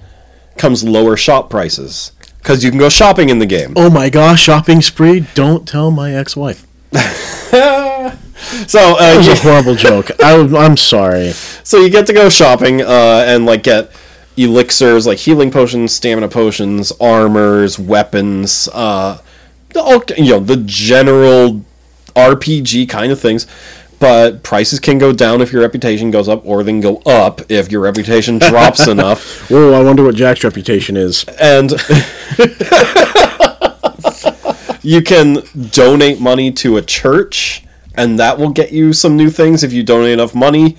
comes 0.58 0.84
lower 0.84 1.16
shop 1.16 1.50
prices 1.50 2.12
because 2.40 2.64
you 2.64 2.72
can 2.72 2.80
go 2.80 2.90
shopping 2.90 3.30
in 3.30 3.40
the 3.40 3.46
game. 3.46 3.74
oh 3.76 3.90
my 3.90 4.10
gosh, 4.10 4.42
shopping 4.44 4.82
spree! 4.82 5.28
Don't 5.36 5.68
tell 5.68 5.92
my 5.92 6.14
ex-wife. 6.14 6.66
So 8.68 8.80
uh, 8.80 8.98
That 9.00 9.18
was 9.18 9.28
a 9.28 9.36
horrible 9.36 9.76
joke. 9.76 10.12
I, 10.22 10.36
I'm 10.58 10.78
sorry. 10.78 11.32
so 11.64 11.80
you 11.80 11.90
get 11.90 12.06
to 12.08 12.14
go 12.14 12.30
shopping 12.30 12.82
uh, 12.82 13.24
and 13.28 13.46
like 13.46 13.64
get 13.64 13.92
elixirs 14.36 15.08
like 15.08 15.18
healing 15.18 15.52
potions, 15.52 15.94
stamina 15.94 16.28
potions, 16.30 16.92
armors, 17.00 17.80
weapons, 17.80 18.70
uh, 18.74 19.22
all 19.76 20.04
you 20.18 20.32
know 20.32 20.40
the 20.40 20.58
general 20.66 21.64
RPG 22.18 22.90
kind 22.90 23.12
of 23.12 23.20
things. 23.20 23.46
But 24.00 24.44
prices 24.44 24.80
can 24.80 25.00
go 25.00 25.12
down 25.12 25.42
if 25.42 25.52
your 25.52 25.62
reputation 25.64 26.12
goes 26.12 26.30
up, 26.30 26.46
or 26.46 26.64
they 26.64 26.72
can 26.72 26.82
go 26.82 26.98
up 27.06 27.42
if 27.50 27.72
your 27.72 27.82
reputation 27.82 28.38
drops 28.52 28.88
enough. 28.88 29.50
Whoa, 29.50 29.74
I 29.74 29.84
wonder 29.84 30.04
what 30.04 30.14
Jack's 30.16 30.44
reputation 30.44 30.96
is. 30.98 31.24
and 31.42 31.72
you 34.84 35.02
can 35.02 35.40
donate 35.72 36.20
money 36.20 36.52
to 36.52 36.78
a 36.78 36.82
church 36.82 37.64
and 37.96 38.20
that 38.20 38.38
will 38.38 38.50
get 38.52 38.72
you 38.72 38.94
some 38.94 39.18
new 39.18 39.30
things 39.30 39.64
if 39.64 39.74
you 39.74 39.84
donate 39.84 40.14
enough 40.14 40.34
money 40.36 40.78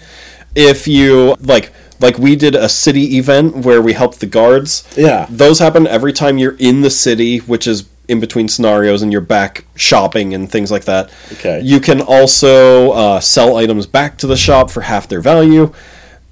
if 0.54 0.86
you 0.88 1.34
like 1.40 1.72
like 2.00 2.16
we 2.18 2.36
did 2.36 2.54
a 2.54 2.68
city 2.68 3.16
event 3.18 3.56
where 3.56 3.82
we 3.82 3.92
helped 3.92 4.20
the 4.20 4.26
guards 4.26 4.84
Yeah. 4.96 5.26
those 5.28 5.58
happen 5.58 5.86
every 5.86 6.12
time 6.12 6.38
you're 6.38 6.56
in 6.58 6.80
the 6.82 6.90
city 6.90 7.38
which 7.38 7.66
is 7.66 7.82
in 8.08 8.20
between 8.20 8.48
scenarios 8.48 9.02
and 9.02 9.12
you're 9.12 9.20
back 9.20 9.64
shopping 9.76 10.34
and 10.34 10.50
things 10.50 10.70
like 10.70 10.84
that 10.86 11.10
Okay. 11.32 11.60
you 11.62 11.78
can 11.80 12.00
also 12.00 12.90
uh, 12.92 13.20
sell 13.20 13.56
items 13.56 13.86
back 13.86 14.16
to 14.18 14.26
the 14.26 14.36
shop 14.36 14.70
for 14.70 14.80
half 14.80 15.08
their 15.08 15.20
value 15.20 15.72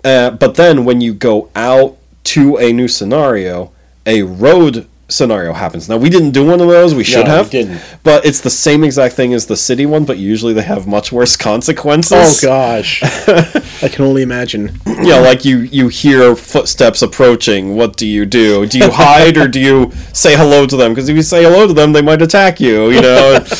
uh, 0.04 0.30
but 0.30 0.54
then 0.54 0.84
when 0.84 1.00
you 1.00 1.12
go 1.12 1.50
out 1.54 1.96
to 2.24 2.56
a 2.58 2.72
new 2.72 2.86
scenario, 2.88 3.72
a 4.04 4.22
road 4.22 4.86
scenario 5.08 5.52
happens. 5.52 5.88
Now 5.88 5.96
we 5.96 6.10
didn't 6.10 6.32
do 6.32 6.44
one 6.46 6.60
of 6.60 6.68
those. 6.68 6.94
We 6.94 7.04
should 7.04 7.24
we 7.24 7.30
have. 7.30 7.50
didn't. 7.50 7.80
But 8.02 8.24
it's 8.24 8.40
the 8.40 8.50
same 8.50 8.82
exact 8.82 9.14
thing 9.14 9.32
as 9.34 9.46
the 9.46 9.56
city 9.56 9.86
one, 9.86 10.04
but 10.04 10.18
usually 10.18 10.52
they 10.52 10.62
have 10.62 10.86
much 10.86 11.12
worse 11.12 11.36
consequences. 11.50 12.44
Oh 12.44 12.46
gosh, 12.46 13.02
I 13.82 13.88
can 13.88 14.04
only 14.04 14.22
imagine. 14.22 14.78
Yeah, 14.86 15.18
like 15.20 15.44
you 15.44 15.58
you 15.58 15.88
hear 15.88 16.34
footsteps 16.34 17.02
approaching. 17.02 17.76
What 17.76 17.96
do 17.96 18.06
you 18.06 18.26
do? 18.26 18.66
Do 18.66 18.78
you 18.78 18.90
hide 18.90 19.36
or 19.36 19.48
do 19.48 19.60
you 19.60 19.92
say 20.12 20.36
hello 20.36 20.66
to 20.66 20.76
them? 20.76 20.92
Because 20.92 21.08
if 21.08 21.16
you 21.16 21.22
say 21.22 21.42
hello 21.44 21.66
to 21.66 21.72
them, 21.72 21.92
they 21.92 22.02
might 22.02 22.22
attack 22.22 22.60
you. 22.60 22.90
You 22.90 23.02
know. 23.02 23.44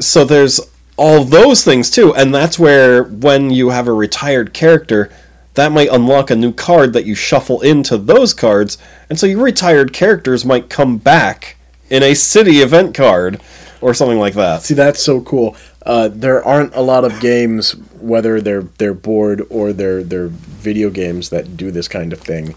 So 0.00 0.24
there's 0.24 0.60
all 0.96 1.24
those 1.24 1.64
things 1.64 1.90
too, 1.90 2.14
and 2.14 2.32
that's 2.32 2.58
where 2.58 3.02
when 3.02 3.50
you 3.50 3.70
have 3.70 3.88
a 3.88 3.92
retired 3.92 4.52
character, 4.52 5.10
that 5.54 5.72
might 5.72 5.88
unlock 5.90 6.30
a 6.30 6.36
new 6.36 6.52
card 6.52 6.92
that 6.94 7.04
you 7.04 7.14
shuffle 7.14 7.60
into 7.60 7.98
those 7.98 8.32
cards, 8.34 8.78
and 9.10 9.18
so 9.18 9.26
your 9.26 9.42
retired 9.42 9.92
characters 9.92 10.44
might 10.44 10.70
come 10.70 10.96
back 10.98 11.56
in 11.90 12.02
a 12.02 12.14
city 12.14 12.58
event 12.62 12.94
card 12.94 13.40
or 13.80 13.92
something 13.92 14.18
like 14.18 14.34
that. 14.34 14.62
See, 14.62 14.74
that's 14.74 15.02
so 15.02 15.20
cool. 15.20 15.56
Uh, 15.84 16.08
there 16.08 16.42
aren't 16.44 16.74
a 16.74 16.80
lot 16.80 17.04
of 17.04 17.20
games, 17.20 17.72
whether 18.00 18.40
they're 18.40 18.62
they're 18.78 18.94
board 18.94 19.42
or 19.50 19.72
they're 19.72 20.02
they're 20.02 20.28
video 20.28 20.88
games 20.90 21.30
that 21.30 21.56
do 21.56 21.70
this 21.70 21.88
kind 21.88 22.12
of 22.12 22.20
thing, 22.20 22.54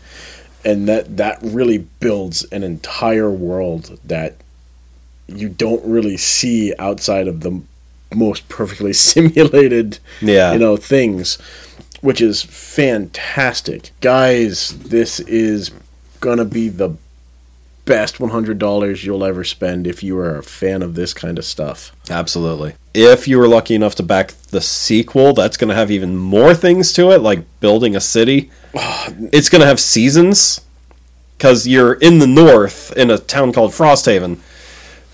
and 0.63 0.87
that 0.87 1.17
that 1.17 1.39
really 1.41 1.79
builds 1.99 2.43
an 2.45 2.63
entire 2.63 3.31
world 3.31 3.99
that 4.05 4.35
you 5.27 5.49
don't 5.49 5.83
really 5.83 6.17
see 6.17 6.71
outside 6.77 7.27
of 7.27 7.41
the 7.41 7.59
most 8.13 8.47
perfectly 8.47 8.93
simulated, 9.09 9.97
Yeah. 10.21 10.53
you 10.53 10.59
know, 10.59 10.77
things, 10.77 11.39
which 12.05 12.21
is 12.21 12.43
fantastic, 12.43 13.89
guys. 13.99 14.77
This 14.77 15.19
is 15.21 15.71
gonna 16.19 16.45
be 16.45 16.69
the 16.69 16.95
best 17.85 18.19
one 18.19 18.29
hundred 18.29 18.59
dollars 18.59 19.03
you'll 19.03 19.23
ever 19.23 19.43
spend 19.43 19.87
if 19.87 20.03
you 20.03 20.17
are 20.19 20.37
a 20.37 20.43
fan 20.43 20.83
of 20.83 20.93
this 20.93 21.15
kind 21.15 21.39
of 21.39 21.45
stuff. 21.45 21.95
Absolutely. 22.09 22.75
If 22.93 23.27
you 23.27 23.39
were 23.39 23.47
lucky 23.47 23.73
enough 23.73 23.95
to 23.95 24.03
back 24.03 24.33
the 24.51 24.61
sequel, 24.61 25.33
that's 25.33 25.57
going 25.57 25.69
to 25.69 25.75
have 25.75 25.89
even 25.89 26.15
more 26.15 26.53
things 26.53 26.93
to 26.93 27.11
it, 27.11 27.21
like 27.21 27.43
building 27.59 27.95
a 27.95 28.01
city. 28.01 28.51
It's 29.31 29.49
going 29.49 29.61
to 29.61 29.67
have 29.67 29.79
seasons 29.79 30.61
because 31.37 31.67
you're 31.67 31.93
in 31.93 32.19
the 32.19 32.27
north 32.27 32.95
in 32.95 33.11
a 33.11 33.17
town 33.17 33.51
called 33.51 33.71
Frosthaven, 33.71 34.39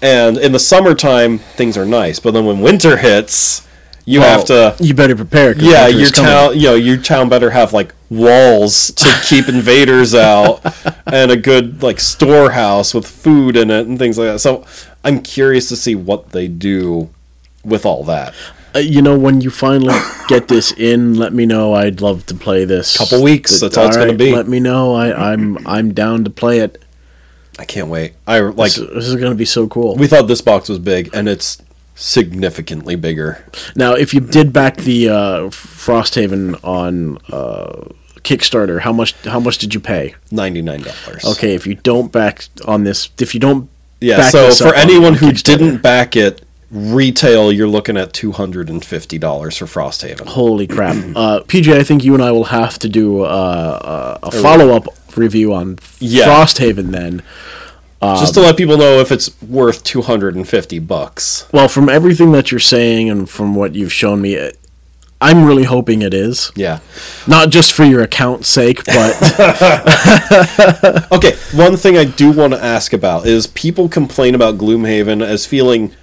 and 0.01 0.37
in 0.37 0.51
the 0.51 0.59
summertime 0.59 1.39
things 1.39 1.77
are 1.77 1.85
nice, 1.85 2.19
but 2.19 2.31
then 2.31 2.45
when 2.45 2.61
winter 2.61 2.97
hits, 2.97 3.67
you 4.05 4.21
have 4.21 4.45
to. 4.45 4.75
You 4.79 4.93
better 4.93 5.15
prepare 5.15 5.55
Yeah, 5.57 5.87
your 5.87 6.09
town. 6.09 6.57
You 6.57 6.69
know, 6.69 6.75
your 6.75 6.97
town 6.97 7.29
better 7.29 7.49
have 7.49 7.73
like 7.73 7.93
walls 8.09 8.91
to 8.91 9.21
keep 9.27 9.47
invaders 9.47 10.13
out, 10.15 10.61
and 11.05 11.31
a 11.31 11.37
good 11.37 11.81
like 11.83 11.99
storehouse 11.99 12.93
with 12.93 13.07
food 13.07 13.55
in 13.55 13.69
it 13.69 13.87
and 13.87 13.97
things 13.97 14.17
like 14.17 14.27
that. 14.27 14.39
So, 14.39 14.65
I'm 15.03 15.21
curious 15.21 15.69
to 15.69 15.75
see 15.75 15.95
what 15.95 16.29
they 16.29 16.47
do 16.47 17.09
with 17.63 17.85
all 17.85 18.03
that. 18.05 18.33
Uh, 18.73 18.79
you 18.79 19.01
know, 19.01 19.17
when 19.17 19.41
you 19.41 19.49
finally 19.49 19.99
get 20.27 20.47
this 20.47 20.71
in, 20.71 21.15
let 21.15 21.33
me 21.33 21.45
know. 21.45 21.73
I'd 21.73 22.01
love 22.01 22.25
to 22.27 22.35
play 22.35 22.65
this. 22.65 22.97
Couple 22.97 23.21
weeks, 23.21 23.59
that's 23.59 23.77
all 23.77 23.87
it's 23.87 23.97
gonna 23.97 24.13
be. 24.13 24.33
Let 24.33 24.47
me 24.47 24.59
know. 24.59 24.93
I, 24.95 25.33
I'm 25.33 25.65
I'm 25.67 25.93
down 25.93 26.23
to 26.23 26.29
play 26.29 26.59
it. 26.59 26.83
I 27.59 27.65
can't 27.65 27.89
wait. 27.89 28.13
I 28.25 28.39
like. 28.39 28.73
This, 28.73 28.89
this 28.89 29.07
is 29.07 29.15
gonna 29.15 29.35
be 29.35 29.45
so 29.45 29.67
cool. 29.67 29.95
We 29.95 30.07
thought 30.07 30.27
this 30.27 30.41
box 30.41 30.69
was 30.69 30.79
big, 30.79 31.09
and 31.13 31.27
it's 31.27 31.61
significantly 32.01 32.95
bigger. 32.95 33.45
Now, 33.75 33.93
if 33.93 34.13
you 34.13 34.19
did 34.19 34.51
back 34.51 34.77
the 34.77 35.09
uh, 35.09 35.15
Frosthaven 35.49 36.59
on 36.63 37.17
uh, 37.31 37.89
Kickstarter, 38.21 38.81
how 38.81 38.91
much 38.91 39.13
how 39.25 39.39
much 39.39 39.57
did 39.59 39.73
you 39.73 39.79
pay? 39.79 40.15
Ninety 40.31 40.61
nine 40.61 40.81
dollars. 40.81 41.23
Okay, 41.25 41.53
if 41.55 41.65
you 41.67 41.75
don't 41.75 42.11
back 42.11 42.45
on 42.65 42.83
this, 42.83 43.09
if 43.19 43.33
you 43.33 43.39
don't 43.39 43.69
Yeah. 43.99 44.29
So 44.29 44.51
for 44.51 44.73
anyone 44.75 45.13
who 45.15 45.31
didn't 45.31 45.81
back 45.81 46.15
it, 46.15 46.43
retail, 46.71 47.51
you're 47.51 47.67
looking 47.67 47.97
at 47.97 48.13
two 48.13 48.31
hundred 48.31 48.69
and 48.69 48.83
fifty 48.83 49.17
dollars 49.17 49.57
for 49.57 49.65
Frosthaven. 49.65 50.27
Holy 50.27 50.67
crap. 50.67 50.95
Uh, 51.15 51.41
PJ, 51.41 51.73
I 51.73 51.83
think 51.83 52.03
you 52.03 52.13
and 52.13 52.23
I 52.23 52.31
will 52.31 52.45
have 52.45 52.79
to 52.79 52.89
do 52.89 53.21
uh, 53.21 54.17
uh, 54.23 54.27
a 54.27 54.31
follow 54.31 54.75
up 54.75 54.87
review 55.15 55.53
on 55.53 55.77
Yeah. 55.99 56.25
Frosthaven 56.25 56.91
then. 56.91 57.21
Just 58.01 58.33
to 58.33 58.39
um, 58.39 58.47
let 58.47 58.57
people 58.57 58.77
know 58.77 58.99
if 58.99 59.11
it's 59.11 59.39
worth 59.43 59.83
two 59.83 60.01
hundred 60.01 60.35
and 60.35 60.47
fifty 60.47 60.79
bucks. 60.79 61.47
Well, 61.53 61.67
from 61.67 61.87
everything 61.87 62.31
that 62.31 62.51
you're 62.51 62.59
saying 62.59 63.09
and 63.11 63.29
from 63.29 63.53
what 63.53 63.75
you've 63.75 63.93
shown 63.93 64.21
me, 64.21 64.33
it, 64.33 64.57
I'm 65.21 65.45
really 65.45 65.65
hoping 65.65 66.01
it 66.01 66.11
is. 66.13 66.51
Yeah. 66.55 66.79
Not 67.27 67.51
just 67.51 67.73
for 67.73 67.83
your 67.83 68.01
account's 68.01 68.49
sake, 68.49 68.83
but 68.85 69.15
Okay, 71.11 71.35
one 71.53 71.77
thing 71.77 71.95
I 71.95 72.05
do 72.05 72.31
want 72.31 72.53
to 72.53 72.63
ask 72.63 72.91
about 72.91 73.27
is 73.27 73.45
people 73.45 73.87
complain 73.87 74.33
about 74.33 74.57
Gloomhaven 74.57 75.23
as 75.23 75.45
feeling 75.45 75.93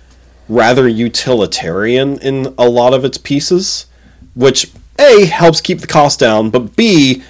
rather 0.49 0.87
utilitarian 0.87 2.19
in 2.21 2.55
a 2.57 2.69
lot 2.69 2.95
of 2.95 3.05
its 3.05 3.19
pieces, 3.19 3.87
which 4.37 4.71
A 5.01 5.25
helps 5.27 5.61
keep 5.61 5.81
the 5.81 5.89
cost 5.89 6.21
down, 6.21 6.51
but 6.51 6.77
B 6.77 7.25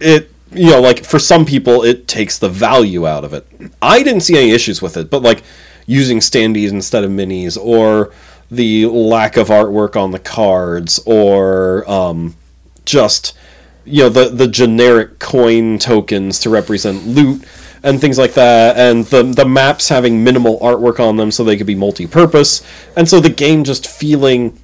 it 0.00 0.31
you 0.54 0.70
know, 0.70 0.80
like 0.80 1.04
for 1.04 1.18
some 1.18 1.44
people 1.44 1.82
it 1.82 2.08
takes 2.08 2.38
the 2.38 2.48
value 2.48 3.06
out 3.06 3.24
of 3.24 3.32
it. 3.32 3.46
I 3.80 4.02
didn't 4.02 4.22
see 4.22 4.36
any 4.36 4.50
issues 4.50 4.80
with 4.82 4.96
it, 4.96 5.10
but 5.10 5.22
like 5.22 5.42
using 5.86 6.18
standees 6.18 6.70
instead 6.70 7.04
of 7.04 7.10
minis 7.10 7.58
or 7.58 8.12
the 8.50 8.86
lack 8.86 9.36
of 9.36 9.48
artwork 9.48 9.96
on 9.96 10.10
the 10.10 10.18
cards 10.18 11.00
or 11.06 11.88
um 11.90 12.36
just 12.84 13.36
you 13.84 14.02
know 14.02 14.08
the 14.08 14.28
the 14.28 14.46
generic 14.46 15.18
coin 15.18 15.78
tokens 15.78 16.38
to 16.38 16.50
represent 16.50 17.06
loot 17.06 17.44
and 17.82 18.00
things 18.00 18.18
like 18.18 18.34
that 18.34 18.76
and 18.76 19.06
the 19.06 19.22
the 19.22 19.44
maps 19.44 19.88
having 19.88 20.22
minimal 20.22 20.58
artwork 20.60 21.00
on 21.00 21.16
them 21.16 21.30
so 21.30 21.42
they 21.42 21.56
could 21.56 21.66
be 21.66 21.74
multi-purpose 21.74 22.62
and 22.96 23.08
so 23.08 23.18
the 23.18 23.30
game 23.30 23.64
just 23.64 23.86
feeling 23.86 24.56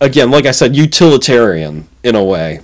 again 0.00 0.30
like 0.30 0.46
I 0.46 0.50
said 0.50 0.74
utilitarian 0.74 1.86
in 2.02 2.16
a 2.16 2.24
way 2.24 2.60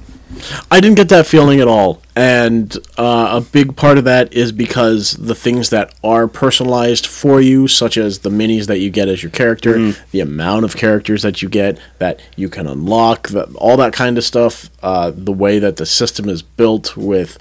I 0.71 0.81
didn't 0.81 0.97
get 0.97 1.09
that 1.11 1.27
feeling 1.27 1.61
at 1.61 1.69
all. 1.69 2.01
And 2.17 2.77
uh, 2.97 3.31
a 3.33 3.41
big 3.41 3.77
part 3.77 3.99
of 3.99 4.05
that 4.05 4.33
is 4.33 4.53
because 4.53 5.13
the 5.13 5.35
things 5.35 5.71
that 5.71 5.93
are 6.05 6.29
personalized 6.29 7.07
for 7.07 7.41
you, 7.41 7.67
such 7.67 7.97
as 7.97 8.21
the 8.21 8.31
minis 8.31 8.67
that 8.67 8.79
you 8.79 8.91
get 8.91 9.09
as 9.09 9.23
your 9.23 9.31
character, 9.33 9.93
the 10.13 10.21
amount 10.21 10.65
of 10.65 10.77
characters 10.77 11.23
that 11.23 11.43
you 11.43 11.49
get 11.49 11.79
that 11.99 12.21
you 12.37 12.49
can 12.49 12.67
unlock, 12.67 13.29
the, 13.29 13.45
all 13.57 13.77
that 13.79 13.93
kind 13.93 14.17
of 14.17 14.25
stuff, 14.25 14.71
uh, 14.83 15.11
the 15.15 15.33
way 15.33 15.59
that 15.59 15.77
the 15.77 15.87
system 15.87 16.29
is 16.29 16.43
built 16.43 16.97
with 16.97 17.37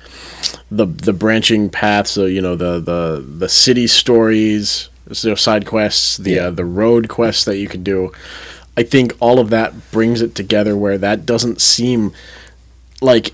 the 0.72 0.86
the 0.88 1.14
branching 1.14 1.70
paths, 1.70 2.12
so 2.12 2.26
you 2.26 2.42
know 2.42 2.56
the 2.56 2.80
the 2.80 3.24
the 3.38 3.48
city 3.50 3.86
stories, 3.88 4.90
so 5.12 5.36
side 5.36 5.66
quests, 5.66 6.18
the 6.18 6.32
Yeah. 6.32 6.48
uh, 6.48 6.52
the 6.52 6.66
road 6.66 7.08
quests 7.10 7.46
that 7.46 7.58
you 7.58 7.68
can 7.68 7.84
do. 7.84 8.12
I 8.76 8.82
think 8.82 9.14
all 9.20 9.38
of 9.40 9.52
that 9.52 9.92
brings 9.92 10.20
it 10.22 10.34
together 10.34 10.76
where 10.76 10.98
that 10.98 11.28
doesn't 11.28 11.62
seem 11.62 12.12
like 13.04 13.34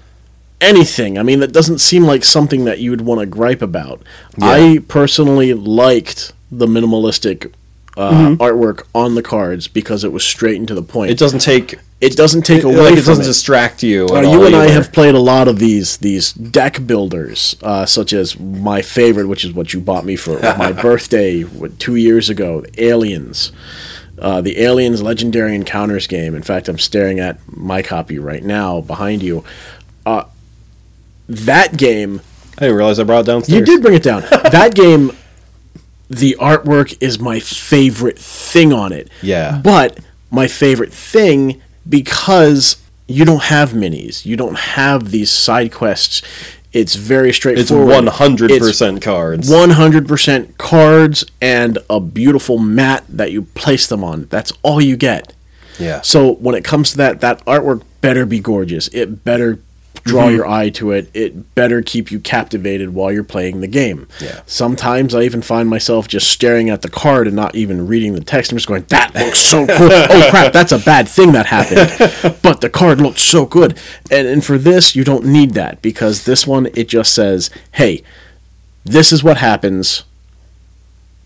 anything. 0.61 1.17
I 1.17 1.23
mean, 1.23 1.39
that 1.39 1.53
doesn't 1.53 1.79
seem 1.79 2.03
like 2.03 2.23
something 2.25 2.65
that 2.65 2.79
you 2.79 2.89
would 2.91 3.01
want 3.01 3.21
to 3.21 3.25
gripe 3.25 3.61
about. 3.61 4.01
I 4.41 4.83
personally 4.87 5.53
liked 5.53 6.33
the 6.51 6.67
minimalistic 6.67 7.53
uh, 7.97 8.35
artwork 8.39 8.83
on 8.95 9.15
the 9.15 9.21
cards 9.21 9.67
because 9.67 10.03
it 10.03 10.11
was 10.11 10.23
straight 10.23 10.57
and 10.57 10.67
to 10.67 10.75
the 10.75 10.81
point. 10.81 11.11
it 11.11 11.17
doesn't 11.17 11.39
take 11.39 11.79
It 11.99 12.15
doesn't 12.15 12.43
take 12.43 12.63
away 12.63 12.75
like 12.77 12.93
it 12.93 13.05
doesn't 13.05 13.23
it. 13.25 13.27
distract 13.27 13.83
you 13.83 14.07
Uh, 14.07 14.21
you 14.21 14.45
and 14.45 14.55
I 14.55 14.69
have 14.69 14.93
played 14.93 15.15
a 15.15 15.19
lot 15.19 15.47
of 15.49 15.59
these 15.59 15.97
these 15.97 16.31
deck 16.31 16.85
builders, 16.87 17.57
uh, 17.61 17.85
such 17.85 18.13
as 18.13 18.39
my 18.39 18.81
favorite, 18.81 19.27
which 19.27 19.43
is 19.43 19.51
what 19.51 19.73
you 19.73 19.81
bought 19.81 20.05
me 20.05 20.15
for 20.15 20.39
my 20.57 20.71
birthday 20.71 21.43
two 21.77 21.95
years 21.95 22.29
ago, 22.29 22.63
Aliens. 22.77 23.51
Uh, 24.19 24.41
the 24.41 24.59
Aliens 24.61 25.01
Legendary 25.01 25.55
Encounters 25.55 26.07
game. 26.07 26.35
In 26.35 26.43
fact, 26.43 26.67
I'm 26.67 26.79
staring 26.79 27.19
at 27.19 27.39
my 27.47 27.81
copy 27.81 28.19
right 28.19 28.43
now 28.43 28.81
behind 28.81 29.23
you. 29.23 29.43
Uh, 30.05 30.25
that 31.27 31.77
game 31.77 32.21
I 32.59 32.63
didn't 32.63 32.75
realize 32.75 32.99
I 32.99 33.03
brought 33.03 33.21
it 33.21 33.27
downstairs 33.27 33.59
you 33.59 33.65
did 33.65 33.81
bring 33.81 33.93
it 33.95 34.03
down. 34.03 34.21
that 34.29 34.75
game, 34.75 35.15
the 36.09 36.35
artwork 36.41 36.97
is 36.99 37.17
my 37.17 37.39
favorite 37.39 38.19
thing 38.19 38.73
on 38.73 38.91
it. 38.91 39.09
Yeah. 39.21 39.61
But 39.63 39.99
my 40.29 40.47
favorite 40.47 40.91
thing 40.91 41.61
because 41.87 42.75
you 43.07 43.23
don't 43.23 43.43
have 43.43 43.71
minis. 43.71 44.25
You 44.25 44.35
don't 44.35 44.57
have 44.57 45.11
these 45.11 45.31
side 45.31 45.71
quests. 45.71 46.21
It's 46.71 46.95
very 46.95 47.33
straightforward. 47.33 48.05
it's 48.05 48.15
100% 48.17 49.01
cards 49.01 49.49
One 49.49 49.71
hundred 49.71 50.07
percent 50.07 50.57
cards 50.57 51.25
and 51.41 51.79
a 51.89 51.99
beautiful 51.99 52.57
mat 52.59 53.03
that 53.09 53.31
you 53.31 53.41
place 53.43 53.87
them 53.87 54.03
on. 54.03 54.25
That's 54.25 54.51
all 54.61 54.79
you 54.79 54.95
get. 54.95 55.33
yeah 55.79 56.01
So 56.01 56.33
when 56.35 56.55
it 56.55 56.63
comes 56.63 56.91
to 56.91 56.97
that, 56.97 57.21
that 57.21 57.43
artwork 57.45 57.83
better 58.01 58.25
be 58.25 58.39
gorgeous. 58.39 58.87
It 58.89 59.23
better 59.23 59.59
draw 60.09 60.25
mm-hmm. 60.25 60.35
your 60.35 60.47
eye 60.47 60.69
to 60.69 60.91
it. 60.91 61.09
It 61.13 61.55
better 61.55 61.81
keep 61.81 62.11
you 62.11 62.19
captivated 62.19 62.93
while 62.93 63.11
you're 63.11 63.23
playing 63.23 63.61
the 63.61 63.67
game. 63.67 64.07
Yeah. 64.19 64.41
Sometimes 64.45 65.15
I 65.15 65.23
even 65.23 65.41
find 65.41 65.69
myself 65.69 66.07
just 66.07 66.29
staring 66.29 66.69
at 66.69 66.81
the 66.81 66.89
card 66.89 67.27
and 67.27 67.35
not 67.35 67.55
even 67.55 67.87
reading 67.87 68.13
the 68.13 68.23
text. 68.23 68.51
I'm 68.51 68.57
just 68.57 68.67
going, 68.67 68.85
"That 68.89 69.13
looks 69.15 69.39
so 69.39 69.65
cool." 69.65 69.89
oh 69.91 70.27
crap, 70.29 70.53
that's 70.53 70.71
a 70.71 70.79
bad 70.79 71.07
thing 71.07 71.31
that 71.33 71.45
happened. 71.45 72.39
but 72.41 72.61
the 72.61 72.69
card 72.69 73.01
looked 73.01 73.19
so 73.19 73.45
good. 73.45 73.77
And 74.11 74.27
and 74.27 74.43
for 74.43 74.57
this, 74.57 74.95
you 74.95 75.03
don't 75.03 75.25
need 75.25 75.51
that 75.55 75.81
because 75.81 76.25
this 76.25 76.45
one 76.45 76.67
it 76.73 76.87
just 76.87 77.13
says, 77.13 77.49
"Hey, 77.73 78.03
this 78.83 79.11
is 79.11 79.23
what 79.23 79.37
happens. 79.37 80.03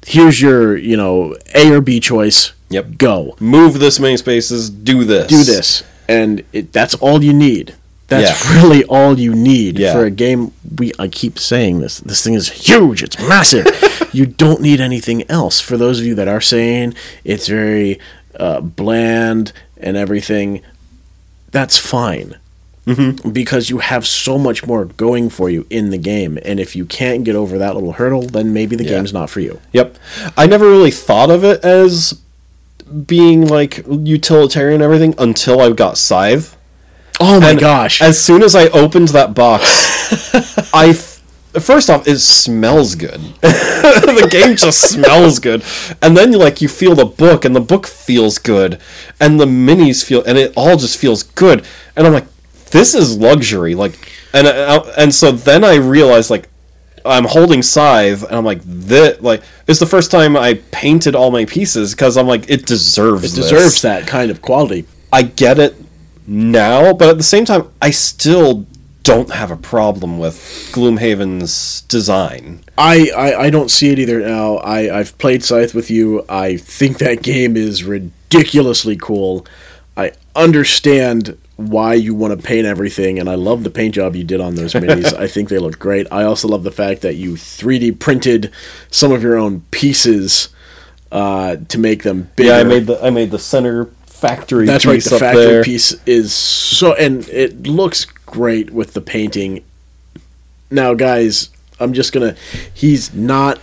Here's 0.06 0.42
your, 0.42 0.76
you 0.76 0.98
know, 0.98 1.36
A 1.56 1.72
or 1.72 1.82
B 1.82 2.00
choice. 2.00 2.54
Yep. 2.70 2.98
Go. 2.98 3.36
Move 3.40 3.80
this 3.80 4.00
many 4.00 4.18
spaces. 4.18 4.70
Do 4.70 5.04
this. 5.04 5.28
Do 5.28 5.44
this. 5.44 5.84
And 6.08 6.44
it, 6.52 6.74
that's 6.74 6.96
all 6.96 7.24
you 7.24 7.34
need. 7.34 7.76
That's 8.22 8.46
Yeah. 8.46 8.62
really 8.62 8.84
all 8.86 9.18
you 9.20 9.34
need 9.34 9.78
Yeah. 9.80 9.94
for 9.94 10.06
a 10.06 10.12
game. 10.12 10.52
We 10.80 10.92
I 11.00 11.08
keep 11.08 11.40
saying 11.40 11.80
this. 11.82 12.00
This 12.00 12.22
thing 12.24 12.34
is 12.36 12.50
huge. 12.50 13.04
It's 13.04 13.20
massive. 13.20 13.66
you 14.14 14.26
don't 14.26 14.62
need 14.62 14.80
anything 14.80 15.24
else. 15.30 15.60
For 15.60 15.78
those 15.78 16.00
of 16.00 16.06
you 16.06 16.16
that 16.16 16.28
are 16.28 16.42
saying 16.42 16.94
it's 17.24 17.48
very 17.48 18.00
uh, 18.40 18.62
bland 18.62 19.52
and 19.78 19.96
everything, 19.98 20.62
that's 21.52 21.78
fine. 21.78 22.36
Mm-hmm. 22.88 23.30
Because 23.30 23.70
you 23.70 23.78
have 23.78 24.06
so 24.06 24.38
much 24.38 24.66
more 24.68 24.84
going 24.86 25.30
for 25.30 25.50
you 25.50 25.66
in 25.70 25.90
the 25.90 25.98
game, 25.98 26.38
and 26.44 26.60
if 26.60 26.76
you 26.76 26.86
can't 26.86 27.24
get 27.24 27.34
over 27.36 27.58
that 27.58 27.76
little 27.76 27.94
hurdle, 27.94 28.24
then 28.24 28.52
maybe 28.54 28.76
the 28.76 28.84
Yeah. 28.84 28.90
game's 28.98 29.14
not 29.14 29.30
for 29.30 29.40
you. 29.40 29.60
Yep. 29.72 29.96
I 30.36 30.48
never 30.48 30.70
really 30.70 30.92
thought 30.92 31.32
of 31.32 31.44
it 31.46 31.64
as 31.64 32.16
being 33.08 33.48
like 33.48 33.84
utilitarian 33.88 34.76
and 34.82 34.84
everything 34.84 35.16
until 35.18 35.62
I 35.62 35.72
got 35.72 35.98
Scythe. 35.98 36.58
Oh 37.20 37.40
my 37.40 37.52
And 37.52 37.60
gosh! 37.60 38.02
As 38.02 38.20
soon 38.20 38.44
as 38.44 38.56
I 38.56 38.68
opened 38.70 39.10
that 39.10 39.34
box, 39.34 39.64
I 40.74 40.90
f- 40.90 41.22
first 41.62 41.90
off 41.90 42.08
it 42.08 42.20
smells 42.20 42.96
good. 42.96 43.20
the 43.42 44.28
game 44.30 44.56
just 44.56 44.82
smells 44.92 45.40
good, 45.40 45.64
and 46.02 46.18
then 46.18 46.32
like 46.32 46.62
you 46.62 46.68
feel 46.68 46.96
the 46.96 47.06
book, 47.06 47.46
and 47.46 47.56
the 47.56 47.62
book 47.62 47.86
feels 47.88 48.38
good, 48.40 48.80
and 49.20 49.40
the 49.40 49.46
minis 49.46 50.04
feel, 50.04 50.24
and 50.24 50.38
it 50.38 50.54
all 50.56 50.76
just 50.76 50.98
feels 50.98 51.24
good. 51.24 51.66
And 51.96 52.08
I'm 52.08 52.14
like, 52.14 52.26
this 52.72 52.96
is 52.96 53.18
luxury. 53.18 53.76
Like, 53.76 54.12
and 54.34 54.48
uh, 54.48 54.84
and 54.98 55.14
so 55.14 55.32
then 55.32 55.64
I 55.64 55.76
realized 55.76 56.30
like. 56.30 56.50
I'm 57.06 57.26
holding 57.26 57.62
scythe, 57.62 58.24
and 58.24 58.34
I'm 58.34 58.46
like, 58.46 58.62
this 58.64 59.20
like 59.20 59.44
it's 59.68 59.78
the 59.82 59.86
first 59.86 60.10
time 60.10 60.38
I 60.38 60.62
painted 60.72 61.16
all 61.16 61.32
my 61.32 61.44
pieces 61.44 61.94
because 61.94 62.16
I'm 62.16 62.28
like, 62.28 62.50
it 62.50 62.66
deserves. 62.66 63.26
it 63.26 63.36
this. 63.36 63.50
deserves 63.50 63.82
that 63.82 64.08
kind 64.08 64.32
of 64.32 64.42
quality. 64.42 64.86
I 65.12 65.24
get 65.24 65.60
it 65.60 65.76
now, 66.28 66.94
but 66.94 67.10
at 67.10 67.18
the 67.18 67.24
same 67.24 67.46
time, 67.46 67.70
I 67.82 67.92
still 67.92 68.66
don't 69.04 69.32
have 69.32 69.52
a 69.52 69.58
problem 69.58 70.18
with 70.18 70.36
Gloomhaven's 70.74 71.82
design. 71.82 72.64
I, 72.78 73.12
I, 73.16 73.42
I 73.44 73.50
don't 73.50 73.70
see 73.70 73.90
it 73.92 74.00
either 74.00 74.22
now. 74.22 74.56
I, 74.56 75.00
I've 75.00 75.18
played 75.18 75.44
Scythe 75.44 75.74
with 75.74 75.92
you. 75.92 76.26
I 76.30 76.58
think 76.58 77.00
that 77.00 77.22
game 77.22 77.58
is 77.58 77.84
ridiculously 77.84 78.96
cool. 78.96 79.46
I 79.98 80.14
understand 80.36 81.38
why 81.58 81.94
you 81.94 82.16
want 82.16 82.40
to 82.40 82.48
paint 82.48 82.66
everything, 82.66 83.20
and 83.20 83.30
I 83.30 83.36
love 83.36 83.64
the 83.64 83.70
paint 83.70 83.96
job 83.96 84.16
you 84.16 84.24
did 84.24 84.40
on 84.40 84.56
those 84.56 84.74
minis. 84.74 85.14
I 85.14 85.28
think 85.28 85.50
they 85.50 85.60
look 85.60 85.78
great. 85.80 86.08
I 86.12 86.24
also 86.24 86.48
love 86.48 86.64
the 86.64 86.72
fact 86.72 87.02
that 87.02 87.16
you 87.16 87.34
3D 87.34 88.00
printed 88.00 88.52
some 88.90 89.12
of 89.12 89.22
your 89.22 89.38
own 89.38 89.62
pieces 89.72 90.50
uh, 91.12 91.58
to 91.68 91.78
make 91.78 92.04
them 92.04 92.32
bigger. 92.36 92.50
Yeah, 92.50 92.58
I 92.58 92.64
made 92.64 92.88
the 92.88 93.04
I 93.06 93.10
made 93.12 93.32
the 93.32 93.40
center 93.40 93.90
factory. 94.28 94.66
That's 94.66 94.86
right. 94.86 95.04
The 95.04 95.20
factory 95.20 95.46
there. 95.46 95.64
piece 95.64 95.94
is 96.06 96.34
so, 96.34 96.94
and 96.94 97.28
it 97.30 97.68
looks 97.68 98.06
great 98.06 98.72
with 98.72 98.94
the 98.94 99.02
painting. 99.02 99.64
Now, 100.72 100.94
guys, 100.94 101.50
I'm 101.80 101.94
just 101.94 102.14
gonna. 102.14 102.36
He's 102.74 103.14
not 103.14 103.60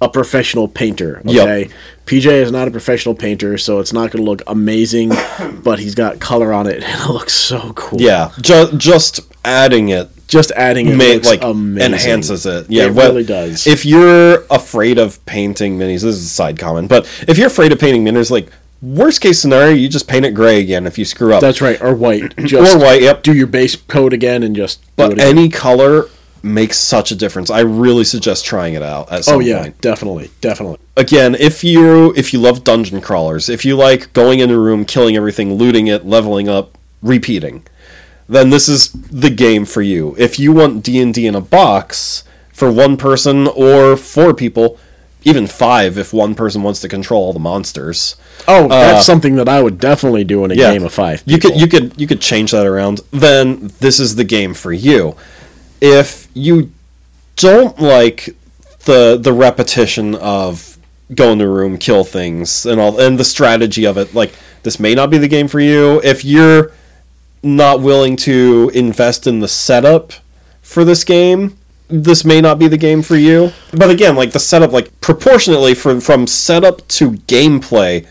a 0.00 0.08
professional 0.08 0.68
painter. 0.68 1.22
Yep. 1.24 1.42
Okay, 1.42 1.74
PJ 2.06 2.26
is 2.26 2.50
not 2.50 2.68
a 2.68 2.70
professional 2.70 3.14
painter, 3.14 3.58
so 3.58 3.78
it's 3.78 3.92
not 3.92 4.10
gonna 4.10 4.24
look 4.24 4.42
amazing. 4.46 5.12
but 5.62 5.78
he's 5.78 5.94
got 5.94 6.20
color 6.20 6.52
on 6.52 6.66
it, 6.66 6.82
and 6.84 7.02
it 7.02 7.12
looks 7.12 7.34
so 7.34 7.72
cool. 7.74 8.00
Yeah, 8.00 8.32
ju- 8.40 8.72
just 8.76 9.20
adding 9.44 9.90
it 9.90 10.08
just 10.32 10.50
adding 10.52 10.88
it 10.88 10.96
ma- 10.96 11.28
like 11.28 11.42
amazing. 11.42 11.92
enhances 11.92 12.46
it. 12.46 12.70
Yeah, 12.70 12.84
it 12.84 12.94
well, 12.94 13.10
really 13.10 13.24
does. 13.24 13.66
If 13.66 13.84
you're 13.84 14.44
afraid 14.50 14.98
of 14.98 15.24
painting 15.26 15.76
minis, 15.76 16.00
this 16.00 16.04
is 16.04 16.24
a 16.24 16.28
side 16.28 16.58
comment, 16.58 16.88
but 16.88 17.04
if 17.28 17.36
you're 17.36 17.48
afraid 17.48 17.70
of 17.70 17.78
painting 17.78 18.02
minis, 18.02 18.30
like 18.30 18.48
worst 18.82 19.20
case 19.20 19.40
scenario, 19.40 19.72
you 19.72 19.88
just 19.88 20.08
paint 20.08 20.26
it 20.26 20.32
gray 20.34 20.60
again 20.60 20.86
if 20.86 20.98
you 20.98 21.04
screw 21.04 21.32
up. 21.32 21.40
That's 21.40 21.60
right, 21.62 21.80
or 21.80 21.94
white. 21.94 22.36
Just 22.44 22.76
or 22.76 22.80
white. 22.80 23.00
Yep. 23.00 23.22
do 23.22 23.32
your 23.32 23.46
base 23.46 23.76
coat 23.76 24.12
again 24.12 24.42
and 24.42 24.54
just. 24.54 24.82
do 24.96 25.04
it 25.04 25.08
But 25.10 25.18
any 25.20 25.48
color 25.48 26.08
makes 26.42 26.76
such 26.76 27.10
a 27.12 27.14
difference. 27.14 27.50
I 27.50 27.60
really 27.60 28.04
suggest 28.04 28.44
trying 28.44 28.74
it 28.74 28.82
out 28.82 29.10
at 29.12 29.20
oh, 29.20 29.22
some 29.22 29.36
Oh 29.36 29.40
yeah, 29.40 29.62
point. 29.62 29.80
definitely, 29.80 30.30
definitely. 30.40 30.78
Again, 30.96 31.34
if 31.36 31.62
you 31.62 32.12
if 32.16 32.32
you 32.32 32.40
love 32.40 32.64
dungeon 32.64 33.00
crawlers, 33.00 33.48
if 33.48 33.64
you 33.64 33.76
like 33.76 34.12
going 34.12 34.40
in 34.40 34.50
a 34.50 34.58
room, 34.58 34.84
killing 34.84 35.16
everything, 35.16 35.54
looting 35.54 35.86
it, 35.86 36.04
leveling 36.04 36.48
up, 36.48 36.76
repeating, 37.00 37.64
then 38.28 38.50
this 38.50 38.68
is 38.68 38.90
the 38.92 39.30
game 39.30 39.64
for 39.64 39.82
you. 39.82 40.14
If 40.18 40.38
you 40.38 40.52
want 40.52 40.82
D&D 40.82 41.26
in 41.26 41.34
a 41.34 41.40
box 41.40 42.24
for 42.52 42.70
one 42.70 42.96
person 42.96 43.46
or 43.46 43.96
four 43.96 44.34
people, 44.34 44.78
even 45.24 45.46
five 45.46 45.96
if 45.98 46.12
one 46.12 46.34
person 46.34 46.62
wants 46.62 46.80
to 46.80 46.88
control 46.88 47.22
all 47.24 47.32
the 47.32 47.38
monsters. 47.38 48.16
Oh, 48.48 48.68
that's 48.68 49.06
something 49.06 49.36
that 49.36 49.48
I 49.48 49.62
would 49.62 49.78
definitely 49.78 50.24
do 50.24 50.44
in 50.44 50.50
a 50.50 50.54
Uh, 50.54 50.56
Yeah. 50.58 50.72
game 50.72 50.84
of 50.84 50.92
five. 50.92 51.22
You 51.26 51.38
could 51.38 51.58
you 51.60 51.66
could 51.68 51.92
you 51.96 52.06
could 52.06 52.20
change 52.20 52.50
that 52.52 52.66
around. 52.66 53.00
Then 53.12 53.70
this 53.80 53.98
is 54.00 54.16
the 54.16 54.24
game 54.24 54.54
for 54.54 54.72
you. 54.72 55.14
If 55.80 56.28
you 56.34 56.70
don't 57.36 57.80
like 57.80 58.34
the 58.84 59.18
the 59.20 59.32
repetition 59.32 60.14
of 60.16 60.76
go 61.14 61.30
in 61.32 61.38
the 61.38 61.48
room, 61.48 61.76
kill 61.78 62.04
things, 62.04 62.64
and 62.66 62.80
all, 62.80 62.98
and 62.98 63.18
the 63.18 63.24
strategy 63.24 63.84
of 63.84 63.96
it, 63.98 64.14
like 64.14 64.32
this 64.62 64.80
may 64.80 64.94
not 64.94 65.10
be 65.10 65.18
the 65.18 65.28
game 65.28 65.46
for 65.48 65.60
you. 65.60 66.00
If 66.02 66.24
you're 66.24 66.72
not 67.42 67.80
willing 67.80 68.16
to 68.16 68.70
invest 68.74 69.26
in 69.26 69.40
the 69.40 69.48
setup 69.48 70.12
for 70.62 70.84
this 70.84 71.04
game, 71.04 71.56
this 71.92 72.24
may 72.24 72.40
not 72.40 72.58
be 72.58 72.68
the 72.68 72.78
game 72.78 73.02
for 73.02 73.16
you. 73.16 73.52
But 73.72 73.90
again, 73.90 74.16
like 74.16 74.32
the 74.32 74.40
setup, 74.40 74.72
like 74.72 75.00
proportionately 75.00 75.74
from 75.74 76.00
from 76.00 76.26
setup 76.26 76.86
to 76.88 77.12
gameplay, 77.12 78.06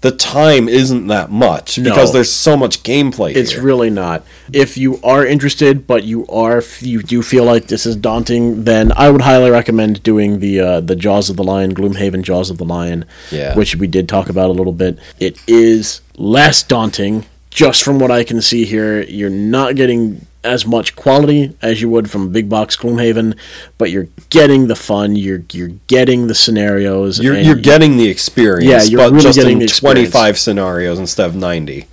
the 0.00 0.10
time 0.12 0.68
isn't 0.68 1.06
that 1.08 1.30
much 1.30 1.78
No. 1.78 1.90
because 1.90 2.12
there's 2.12 2.30
so 2.30 2.56
much 2.56 2.82
gameplay. 2.82 3.34
It's 3.34 3.52
here. 3.52 3.62
really 3.62 3.90
not. 3.90 4.24
If 4.52 4.76
you 4.78 5.00
are 5.02 5.24
interested, 5.26 5.86
but 5.86 6.04
you 6.04 6.26
are 6.28 6.62
you 6.80 7.02
do 7.02 7.22
feel 7.22 7.44
like 7.44 7.66
this 7.66 7.86
is 7.86 7.96
daunting, 7.96 8.64
then 8.64 8.92
I 8.96 9.10
would 9.10 9.22
highly 9.22 9.50
recommend 9.50 10.02
doing 10.02 10.40
the 10.40 10.60
uh, 10.60 10.80
the 10.80 10.96
Jaws 10.96 11.28
of 11.30 11.36
the 11.36 11.44
Lion, 11.44 11.74
Gloomhaven 11.74 12.22
Jaws 12.22 12.50
of 12.50 12.58
the 12.58 12.64
Lion, 12.64 13.04
Yeah. 13.30 13.54
which 13.54 13.76
we 13.76 13.86
did 13.86 14.08
talk 14.08 14.28
about 14.28 14.48
a 14.50 14.52
little 14.52 14.72
bit. 14.72 14.98
It 15.18 15.38
is 15.46 16.00
less 16.16 16.62
daunting, 16.62 17.24
just 17.50 17.82
from 17.82 17.98
what 17.98 18.10
I 18.10 18.22
can 18.24 18.40
see 18.40 18.64
here. 18.64 19.02
You're 19.02 19.30
not 19.30 19.74
getting 19.76 20.24
as 20.46 20.64
much 20.64 20.96
quality 20.96 21.56
as 21.60 21.80
you 21.82 21.90
would 21.90 22.10
from 22.10 22.32
big 22.32 22.48
box 22.48 22.76
Gloomhaven, 22.76 23.36
but 23.78 23.90
you're 23.90 24.08
getting 24.30 24.68
the 24.68 24.76
fun. 24.76 25.16
You're 25.16 25.42
you're 25.52 25.72
getting 25.88 26.28
the 26.28 26.34
scenarios. 26.34 27.18
You're, 27.20 27.34
and 27.34 27.46
you're 27.46 27.56
getting 27.56 27.96
the 27.96 28.08
experience, 28.08 28.64
Yeah, 28.70 28.82
you're 28.82 29.00
but 29.00 29.10
really 29.12 29.22
just 29.22 29.38
getting 29.38 29.52
in 29.54 29.58
the 29.58 29.64
experience. 29.64 30.10
25 30.10 30.38
scenarios 30.38 30.98
instead 30.98 31.26
of 31.26 31.34
90. 31.36 31.86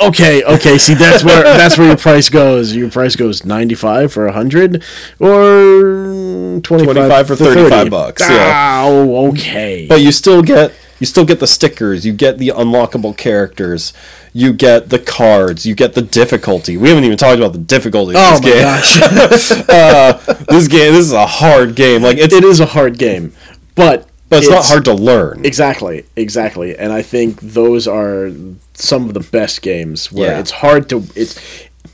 Okay, 0.00 0.42
okay. 0.42 0.78
See, 0.78 0.94
that's 0.94 1.22
where 1.22 1.42
that's 1.58 1.78
where 1.78 1.86
your 1.86 1.96
price 1.96 2.28
goes. 2.28 2.74
Your 2.74 2.90
price 2.90 3.14
goes 3.14 3.44
ninety 3.44 3.76
five 3.76 4.12
for 4.12 4.28
hundred, 4.32 4.82
or 5.20 6.60
twenty 6.62 6.84
25 6.84 7.26
for 7.28 7.36
35 7.36 7.90
bucks, 7.90 8.22
yeah. 8.22 8.82
Oh, 8.84 9.28
okay. 9.28 9.86
But 9.88 10.00
you 10.00 10.10
still 10.10 10.42
get 10.42 10.72
you 11.00 11.06
still 11.06 11.24
get 11.24 11.40
the 11.40 11.46
stickers, 11.46 12.04
you 12.06 12.12
get 12.12 12.38
the 12.38 12.48
unlockable 12.48 13.16
characters, 13.16 13.92
you 14.32 14.52
get 14.52 14.90
the 14.90 14.98
cards, 14.98 15.66
you 15.66 15.74
get 15.74 15.94
the 15.94 16.02
difficulty. 16.02 16.76
We 16.76 16.88
haven't 16.88 17.04
even 17.04 17.16
talked 17.18 17.38
about 17.38 17.52
the 17.52 17.58
difficulty 17.58 18.14
of 18.14 18.20
oh 18.20 18.38
this 18.38 18.42
my 18.42 18.48
game. 18.50 18.62
gosh, 18.62 19.68
uh, 19.68 20.34
This 20.48 20.68
game 20.68 20.92
this 20.92 21.06
is 21.06 21.12
a 21.12 21.26
hard 21.26 21.74
game. 21.74 22.02
Like 22.02 22.18
it's 22.18 22.34
it 22.34 22.44
is 22.44 22.60
a 22.60 22.66
hard 22.66 22.98
game, 22.98 23.32
but 23.74 24.08
but 24.28 24.38
it's, 24.38 24.48
not 24.50 24.64
hard 24.64 24.84
to 24.86 24.94
learn. 24.94 25.44
Exactly, 25.44 26.04
exactly. 26.16 26.76
And 26.76 26.92
I 26.92 27.02
think 27.02 27.40
those 27.40 27.86
are 27.86 28.30
some 28.72 29.06
of 29.08 29.14
the 29.14 29.20
best 29.20 29.62
games 29.62 30.10
where 30.10 30.30
Yeah. 30.32 30.40
it's 30.40 30.50
hard 30.50 30.88
to 30.88 31.04
it's 31.14 31.38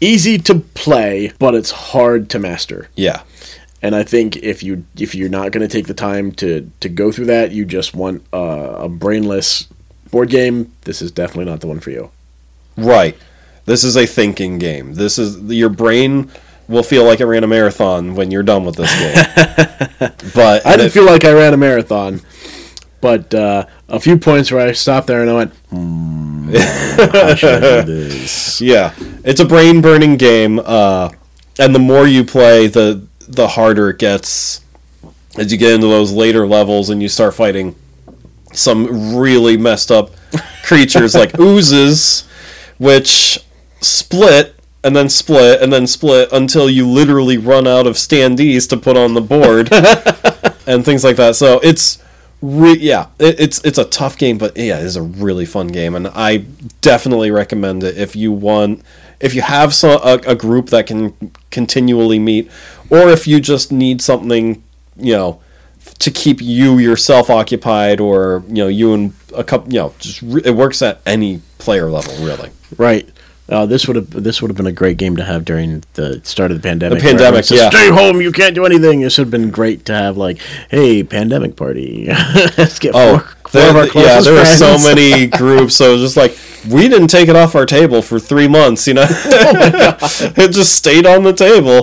easy 0.00 0.38
to 0.38 0.54
play, 0.54 1.32
but 1.38 1.54
it's 1.54 1.70
hard 1.70 2.30
to 2.30 2.38
master. 2.38 2.88
yeah. 2.96 3.22
And 3.82 3.94
I 3.94 4.02
think 4.02 4.36
if 4.36 4.62
you 4.62 4.84
if 4.98 5.14
you're 5.14 5.30
not 5.30 5.52
going 5.52 5.66
to 5.66 5.72
take 5.72 5.86
the 5.86 5.94
time 5.94 6.32
to 6.32 6.70
to 6.80 6.88
go 6.88 7.10
through 7.10 7.26
that, 7.26 7.52
you 7.52 7.64
just 7.64 7.94
want 7.94 8.24
uh, 8.32 8.76
a 8.78 8.88
brainless 8.88 9.68
board 10.10 10.28
game. 10.28 10.72
This 10.82 11.00
is 11.00 11.10
definitely 11.10 11.50
not 11.50 11.60
the 11.60 11.66
one 11.66 11.80
for 11.80 11.90
you. 11.90 12.10
Right. 12.76 13.16
This 13.64 13.84
is 13.84 13.96
a 13.96 14.06
thinking 14.06 14.58
game. 14.58 14.94
This 14.94 15.18
is 15.18 15.40
your 15.42 15.68
brain 15.68 16.30
will 16.68 16.82
feel 16.82 17.04
like 17.04 17.20
it 17.20 17.26
ran 17.26 17.42
a 17.42 17.46
marathon 17.46 18.14
when 18.14 18.30
you're 18.30 18.42
done 18.42 18.64
with 18.64 18.76
this 18.76 18.90
game. 18.98 20.12
but 20.34 20.64
I 20.64 20.76
didn't 20.76 20.92
feel 20.92 21.04
like 21.04 21.24
I 21.24 21.32
ran 21.32 21.52
a 21.52 21.56
marathon, 21.56 22.20
but 23.00 23.34
uh, 23.34 23.66
a 23.88 23.98
few 23.98 24.16
points 24.16 24.52
where 24.52 24.66
I 24.66 24.72
stopped 24.72 25.08
there 25.08 25.20
and 25.20 25.30
I 25.30 25.34
went, 25.34 25.54
hmm, 25.70 26.54
how 26.54 27.28
I 27.28 27.34
this? 27.82 28.60
Yeah, 28.60 28.94
it's 29.24 29.40
a 29.40 29.44
brain 29.44 29.80
burning 29.80 30.16
game, 30.16 30.60
uh, 30.64 31.10
and 31.58 31.74
the 31.74 31.80
more 31.80 32.06
you 32.06 32.24
play, 32.24 32.68
the 32.68 33.06
the 33.34 33.48
harder 33.48 33.90
it 33.90 33.98
gets 33.98 34.60
as 35.36 35.52
you 35.52 35.58
get 35.58 35.72
into 35.72 35.86
those 35.86 36.12
later 36.12 36.46
levels 36.46 36.90
and 36.90 37.02
you 37.02 37.08
start 37.08 37.34
fighting 37.34 37.74
some 38.52 39.16
really 39.16 39.56
messed 39.56 39.90
up 39.90 40.10
creatures 40.64 41.14
like 41.14 41.38
oozes, 41.38 42.28
which 42.78 43.38
split 43.80 44.54
and 44.82 44.96
then 44.96 45.08
split 45.08 45.62
and 45.62 45.72
then 45.72 45.86
split 45.86 46.32
until 46.32 46.68
you 46.68 46.88
literally 46.88 47.38
run 47.38 47.66
out 47.66 47.86
of 47.86 47.94
standees 47.94 48.68
to 48.68 48.76
put 48.76 48.96
on 48.96 49.14
the 49.14 49.20
board 49.20 49.68
and 50.66 50.84
things 50.84 51.04
like 51.04 51.16
that. 51.16 51.36
So 51.36 51.60
it's 51.62 52.02
re- 52.42 52.78
yeah, 52.78 53.06
it, 53.18 53.40
it's 53.40 53.64
it's 53.64 53.78
a 53.78 53.84
tough 53.84 54.18
game, 54.18 54.38
but 54.38 54.56
yeah, 54.56 54.78
it 54.78 54.84
is 54.84 54.96
a 54.96 55.02
really 55.02 55.46
fun 55.46 55.68
game, 55.68 55.94
and 55.94 56.08
I 56.08 56.38
definitely 56.80 57.30
recommend 57.30 57.84
it 57.84 57.96
if 57.96 58.16
you 58.16 58.32
want 58.32 58.82
if 59.20 59.34
you 59.34 59.42
have 59.42 59.74
so, 59.74 59.98
a, 59.98 60.14
a 60.26 60.34
group 60.34 60.70
that 60.70 60.86
can 60.86 61.32
continually 61.50 62.18
meet, 62.18 62.50
or 62.88 63.10
if 63.10 63.26
you 63.26 63.38
just 63.40 63.70
need 63.70 64.00
something, 64.02 64.62
you 64.96 65.12
know. 65.12 65.40
To 66.00 66.10
keep 66.10 66.40
you 66.42 66.78
yourself 66.78 67.28
occupied, 67.28 68.00
or 68.00 68.42
you 68.48 68.54
know, 68.54 68.68
you 68.68 68.94
and 68.94 69.12
a 69.34 69.44
couple, 69.44 69.72
you 69.72 69.78
know, 69.78 69.94
just 69.98 70.20
re- 70.22 70.42
it 70.44 70.52
works 70.52 70.80
at 70.82 71.00
any 71.06 71.40
player 71.58 71.90
level, 71.90 72.14
really. 72.24 72.50
Right. 72.76 73.08
Uh, 73.50 73.66
this 73.66 73.86
would 73.88 73.96
have 73.96 74.10
this 74.10 74.40
would 74.40 74.48
have 74.48 74.56
been 74.56 74.66
a 74.66 74.72
great 74.72 74.96
game 74.96 75.16
to 75.16 75.24
have 75.24 75.44
during 75.44 75.82
the 75.94 76.20
start 76.24 76.52
of 76.52 76.56
the 76.56 76.62
pandemic. 76.62 77.00
The 77.00 77.04
pandemic, 77.04 77.44
says, 77.44 77.58
yeah. 77.58 77.70
Stay 77.70 77.90
home. 77.90 78.20
You 78.20 78.30
can't 78.30 78.54
do 78.54 78.64
anything. 78.64 79.00
This 79.00 79.18
would 79.18 79.24
have 79.24 79.30
been 79.30 79.50
great 79.50 79.84
to 79.86 79.92
have 79.94 80.16
like, 80.16 80.38
hey, 80.70 81.02
pandemic 81.02 81.56
party. 81.56 82.06
Let's 82.56 82.78
get 82.78 82.92
Oh, 82.94 83.18
four, 83.18 83.50
four 83.50 83.60
there, 83.60 83.70
of 83.70 83.76
our 83.96 84.02
yeah, 84.02 84.20
there 84.20 84.34
were 84.34 84.44
so 84.44 84.78
many 84.78 85.26
groups. 85.38 85.74
So 85.74 85.90
it 85.90 85.92
was 85.94 86.02
just 86.02 86.16
like 86.16 86.36
we 86.68 86.88
didn't 86.88 87.08
take 87.08 87.28
it 87.28 87.36
off 87.36 87.54
our 87.54 87.66
table 87.66 88.02
for 88.02 88.20
three 88.20 88.46
months. 88.48 88.86
You 88.86 88.94
know, 88.94 89.06
it 89.08 90.52
just 90.52 90.76
stayed 90.76 91.06
on 91.06 91.24
the 91.24 91.32
table. 91.32 91.82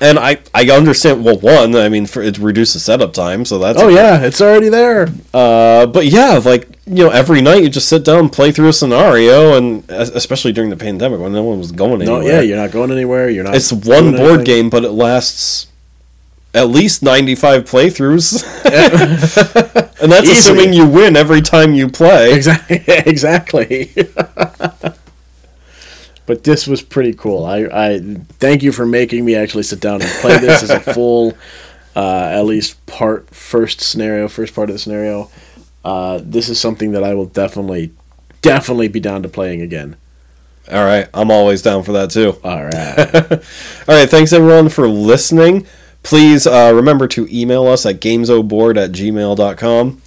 And 0.00 0.18
I, 0.18 0.38
I 0.54 0.64
understand. 0.70 1.24
Well, 1.24 1.38
one, 1.38 1.74
I 1.74 1.88
mean, 1.88 2.06
for 2.06 2.22
it 2.22 2.38
reduces 2.38 2.84
setup 2.84 3.12
time, 3.12 3.44
so 3.44 3.58
that's. 3.58 3.80
Oh 3.80 3.88
yeah, 3.88 4.22
it's 4.22 4.40
already 4.40 4.68
there. 4.68 5.08
Uh, 5.34 5.86
but 5.86 6.06
yeah, 6.06 6.40
like 6.44 6.68
you 6.86 7.04
know, 7.04 7.10
every 7.10 7.40
night 7.40 7.62
you 7.64 7.68
just 7.68 7.88
sit 7.88 8.04
down, 8.04 8.18
and 8.20 8.32
play 8.32 8.52
through 8.52 8.68
a 8.68 8.72
scenario, 8.72 9.56
and 9.56 9.82
especially 9.90 10.52
during 10.52 10.70
the 10.70 10.76
pandemic 10.76 11.18
when 11.20 11.32
no 11.32 11.42
one 11.42 11.58
was 11.58 11.72
going 11.72 11.98
No, 12.04 12.20
yeah, 12.20 12.40
you're 12.40 12.56
not 12.56 12.70
going 12.70 12.92
anywhere. 12.92 13.28
You're 13.28 13.44
not. 13.44 13.56
it's 13.56 13.72
one 13.72 14.12
board 14.12 14.40
anything. 14.40 14.44
game, 14.44 14.70
but 14.70 14.84
it 14.84 14.92
lasts 14.92 15.66
at 16.54 16.68
least 16.68 17.02
ninety 17.02 17.34
five 17.34 17.64
playthroughs, 17.64 18.42
and 20.00 20.12
that's 20.12 20.28
Easily. 20.28 20.32
assuming 20.62 20.72
you 20.72 20.86
win 20.86 21.16
every 21.16 21.42
time 21.42 21.74
you 21.74 21.88
play. 21.88 22.32
Exactly. 22.38 22.84
exactly. 22.86 23.90
But 26.28 26.44
this 26.44 26.66
was 26.66 26.82
pretty 26.82 27.14
cool. 27.14 27.46
I, 27.46 27.60
I 27.72 28.00
thank 28.38 28.62
you 28.62 28.70
for 28.70 28.84
making 28.84 29.24
me 29.24 29.34
actually 29.34 29.62
sit 29.62 29.80
down 29.80 30.02
and 30.02 30.10
play 30.20 30.36
this 30.36 30.62
as 30.62 30.68
a 30.68 30.78
full, 30.94 31.32
uh, 31.96 32.28
at 32.34 32.42
least 32.42 32.84
part 32.84 33.30
first 33.30 33.80
scenario, 33.80 34.28
first 34.28 34.54
part 34.54 34.68
of 34.68 34.74
the 34.74 34.78
scenario. 34.78 35.30
Uh, 35.82 36.20
this 36.22 36.50
is 36.50 36.60
something 36.60 36.92
that 36.92 37.02
I 37.02 37.14
will 37.14 37.24
definitely, 37.24 37.92
definitely 38.42 38.88
be 38.88 39.00
down 39.00 39.22
to 39.22 39.28
playing 39.30 39.62
again. 39.62 39.96
All 40.70 40.84
right, 40.84 41.08
I'm 41.14 41.30
always 41.30 41.62
down 41.62 41.82
for 41.82 41.92
that 41.92 42.10
too. 42.10 42.36
All 42.44 42.62
right. 42.62 43.32
All 43.88 43.98
right, 43.98 44.10
thanks 44.10 44.34
everyone 44.34 44.68
for 44.68 44.86
listening. 44.86 45.66
Please 46.02 46.46
uh, 46.46 46.72
remember 46.74 47.08
to 47.08 47.26
email 47.34 47.66
us 47.66 47.86
at 47.86 48.00
gamesoverboard 48.02 48.76
at 48.76 48.92
gmail.com. 48.92 50.02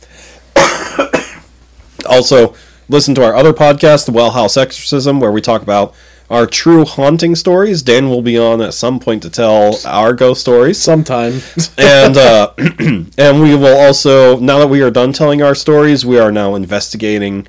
also, 2.08 2.56
listen 2.90 3.16
to 3.16 3.26
our 3.26 3.34
other 3.34 3.54
podcast, 3.54 4.06
The 4.06 4.12
Well 4.12 4.30
House 4.30 4.56
Exorcism, 4.56 5.20
where 5.20 5.32
we 5.32 5.42
talk 5.42 5.64
about 5.64 5.96
our 6.32 6.48
true 6.48 6.86
haunting 6.86 7.36
stories. 7.36 7.84
Dan 7.84 8.10
will 8.10 8.22
be 8.22 8.38
on 8.40 8.62
at 8.62 8.74
some 8.74 9.00
point 9.00 9.22
to 9.24 9.30
tell 9.30 9.78
our 9.86 10.14
ghost 10.14 10.42
stories. 10.42 10.82
Sometime. 10.82 11.42
and 11.78 12.18
uh, 12.18 12.54
and 12.58 13.42
we 13.42 13.56
will 13.56 13.78
also 13.78 14.40
now 14.40 14.58
that 14.60 14.70
we 14.70 14.82
are 14.82 14.90
done 14.90 15.14
telling 15.14 15.44
our 15.44 15.54
stories, 15.54 16.06
we 16.06 16.18
are 16.18 16.32
now 16.32 16.56
investigating 16.56 17.48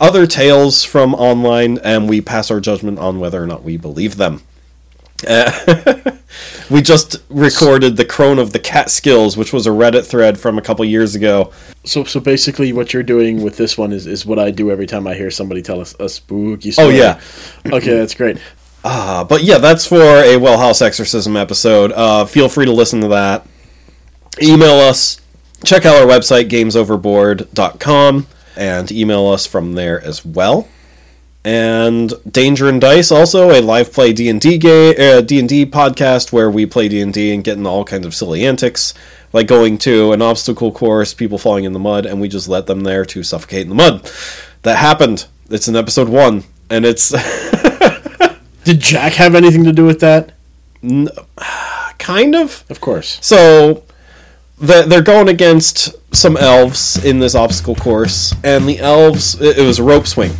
other 0.00 0.26
tales 0.26 0.82
from 0.84 1.14
online, 1.14 1.78
and 1.78 2.08
we 2.08 2.20
pass 2.20 2.50
our 2.50 2.60
judgment 2.60 2.98
on 2.98 3.20
whether 3.20 3.42
or 3.42 3.46
not 3.46 3.62
we 3.62 3.76
believe 3.76 4.16
them. 4.16 4.42
Uh, 5.26 6.12
we 6.70 6.82
just 6.82 7.16
recorded 7.28 7.96
the 7.96 8.04
Crone 8.04 8.38
of 8.38 8.52
the 8.52 8.58
Catskills, 8.58 9.36
which 9.36 9.52
was 9.52 9.66
a 9.66 9.70
Reddit 9.70 10.04
thread 10.06 10.38
from 10.38 10.58
a 10.58 10.62
couple 10.62 10.84
years 10.84 11.14
ago. 11.14 11.52
so, 11.84 12.04
so 12.04 12.20
basically, 12.20 12.72
what 12.72 12.92
you're 12.92 13.02
doing 13.02 13.42
with 13.42 13.56
this 13.56 13.76
one 13.78 13.92
is, 13.92 14.06
is 14.06 14.24
what 14.26 14.38
I 14.38 14.50
do 14.50 14.70
every 14.70 14.86
time 14.86 15.06
I 15.06 15.14
hear 15.14 15.30
somebody 15.30 15.62
tell 15.62 15.80
us 15.80 15.94
a 16.00 16.08
spooky 16.08 16.70
story. 16.70 16.88
Oh 16.88 16.90
yeah, 16.90 17.20
Okay, 17.66 17.94
that's 17.96 18.14
great. 18.14 18.38
uh, 18.84 19.24
but 19.24 19.42
yeah, 19.42 19.58
that's 19.58 19.86
for 19.86 20.00
a 20.02 20.36
Well 20.36 20.58
House 20.58 20.82
Exorcism 20.82 21.36
episode. 21.36 21.92
Uh, 21.92 22.24
feel 22.24 22.48
free 22.48 22.66
to 22.66 22.72
listen 22.72 23.00
to 23.02 23.08
that. 23.08 23.46
Email 24.42 24.80
us. 24.80 25.20
Check 25.64 25.86
out 25.86 25.96
our 25.96 26.06
website 26.06 26.48
gamesoverboard.com 26.50 28.26
and 28.56 28.92
email 28.92 29.26
us 29.28 29.46
from 29.46 29.72
there 29.74 30.00
as 30.04 30.24
well. 30.24 30.68
And 31.44 32.14
Danger 32.30 32.68
and 32.68 32.80
Dice 32.80 33.10
also 33.10 33.50
a 33.50 33.60
live 33.60 33.92
play 33.92 34.12
D 34.12 34.28
and 34.30 34.40
D 34.40 34.56
game 34.56 34.94
uh, 34.98 35.20
D 35.20 35.38
and 35.38 35.48
D 35.48 35.66
podcast 35.66 36.32
where 36.32 36.50
we 36.50 36.64
play 36.64 36.88
D 36.88 37.00
and 37.00 37.12
D 37.12 37.34
and 37.34 37.44
get 37.44 37.58
into 37.58 37.68
all 37.68 37.84
kinds 37.84 38.06
of 38.06 38.14
silly 38.14 38.46
antics, 38.46 38.94
like 39.32 39.46
going 39.46 39.76
to 39.78 40.12
an 40.12 40.22
obstacle 40.22 40.72
course, 40.72 41.12
people 41.12 41.36
falling 41.36 41.64
in 41.64 41.74
the 41.74 41.78
mud, 41.78 42.06
and 42.06 42.20
we 42.20 42.28
just 42.28 42.48
let 42.48 42.66
them 42.66 42.80
there 42.80 43.04
to 43.04 43.22
suffocate 43.22 43.62
in 43.62 43.68
the 43.68 43.74
mud. 43.74 44.10
That 44.62 44.78
happened. 44.78 45.26
It's 45.50 45.68
in 45.68 45.76
episode 45.76 46.08
one, 46.08 46.44
and 46.70 46.86
it's 46.86 47.10
Did 48.64 48.80
Jack 48.80 49.12
have 49.14 49.34
anything 49.34 49.64
to 49.64 49.72
do 49.72 49.84
with 49.84 50.00
that? 50.00 50.32
kind 51.98 52.34
of 52.34 52.64
Of 52.70 52.80
course. 52.80 53.18
So 53.20 53.84
they're 54.58 55.02
going 55.02 55.28
against 55.28 55.94
some 56.14 56.36
elves 56.36 57.04
in 57.04 57.18
this 57.18 57.34
obstacle 57.34 57.74
course, 57.74 58.34
and 58.42 58.66
the 58.66 58.78
elves 58.78 59.40
it 59.40 59.58
it 59.58 59.66
was 59.66 59.78
a 59.78 59.82
rope 59.82 60.06
swing, 60.06 60.32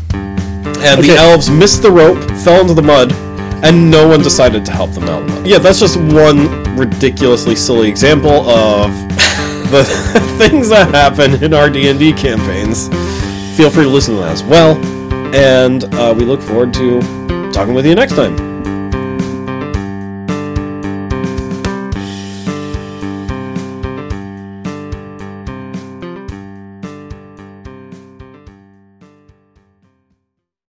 and 0.85 1.03
the 1.03 1.17
elves 1.17 1.51
missed 1.51 1.83
the 1.83 1.91
rope, 1.91 2.19
fell 2.43 2.61
into 2.61 2.75
the 2.75 2.83
mud, 2.83 3.13
and 3.65 3.91
no 3.91 4.07
one 4.07 4.23
decided 4.23 4.65
to 4.67 4.73
help 4.73 4.91
them 4.91 5.05
out. 5.05 5.47
Yeah, 5.47 5.59
that's 5.59 5.81
just 5.81 5.97
one 5.97 6.77
ridiculously 6.77 7.57
silly 7.57 7.89
example 7.89 8.49
of 8.49 8.91
the 9.71 9.85
things 10.39 10.69
that 10.69 10.91
happen 10.91 11.43
in 11.43 11.55
our 11.55 11.71
D 11.71 11.89
and 11.89 11.99
D 11.99 12.13
campaigns. 12.13 12.89
Feel 13.57 13.71
free 13.71 13.85
to 13.85 13.91
listen 13.91 14.15
to 14.15 14.21
that 14.21 14.33
as 14.33 14.43
well, 14.43 14.77
and 15.35 15.85
uh, 15.95 16.15
we 16.17 16.25
look 16.25 16.43
forward 16.43 16.75
to 16.75 17.01
talking 17.53 17.75
with 17.75 17.87
you 17.87 17.95
next 17.95 18.15
time. 18.15 18.54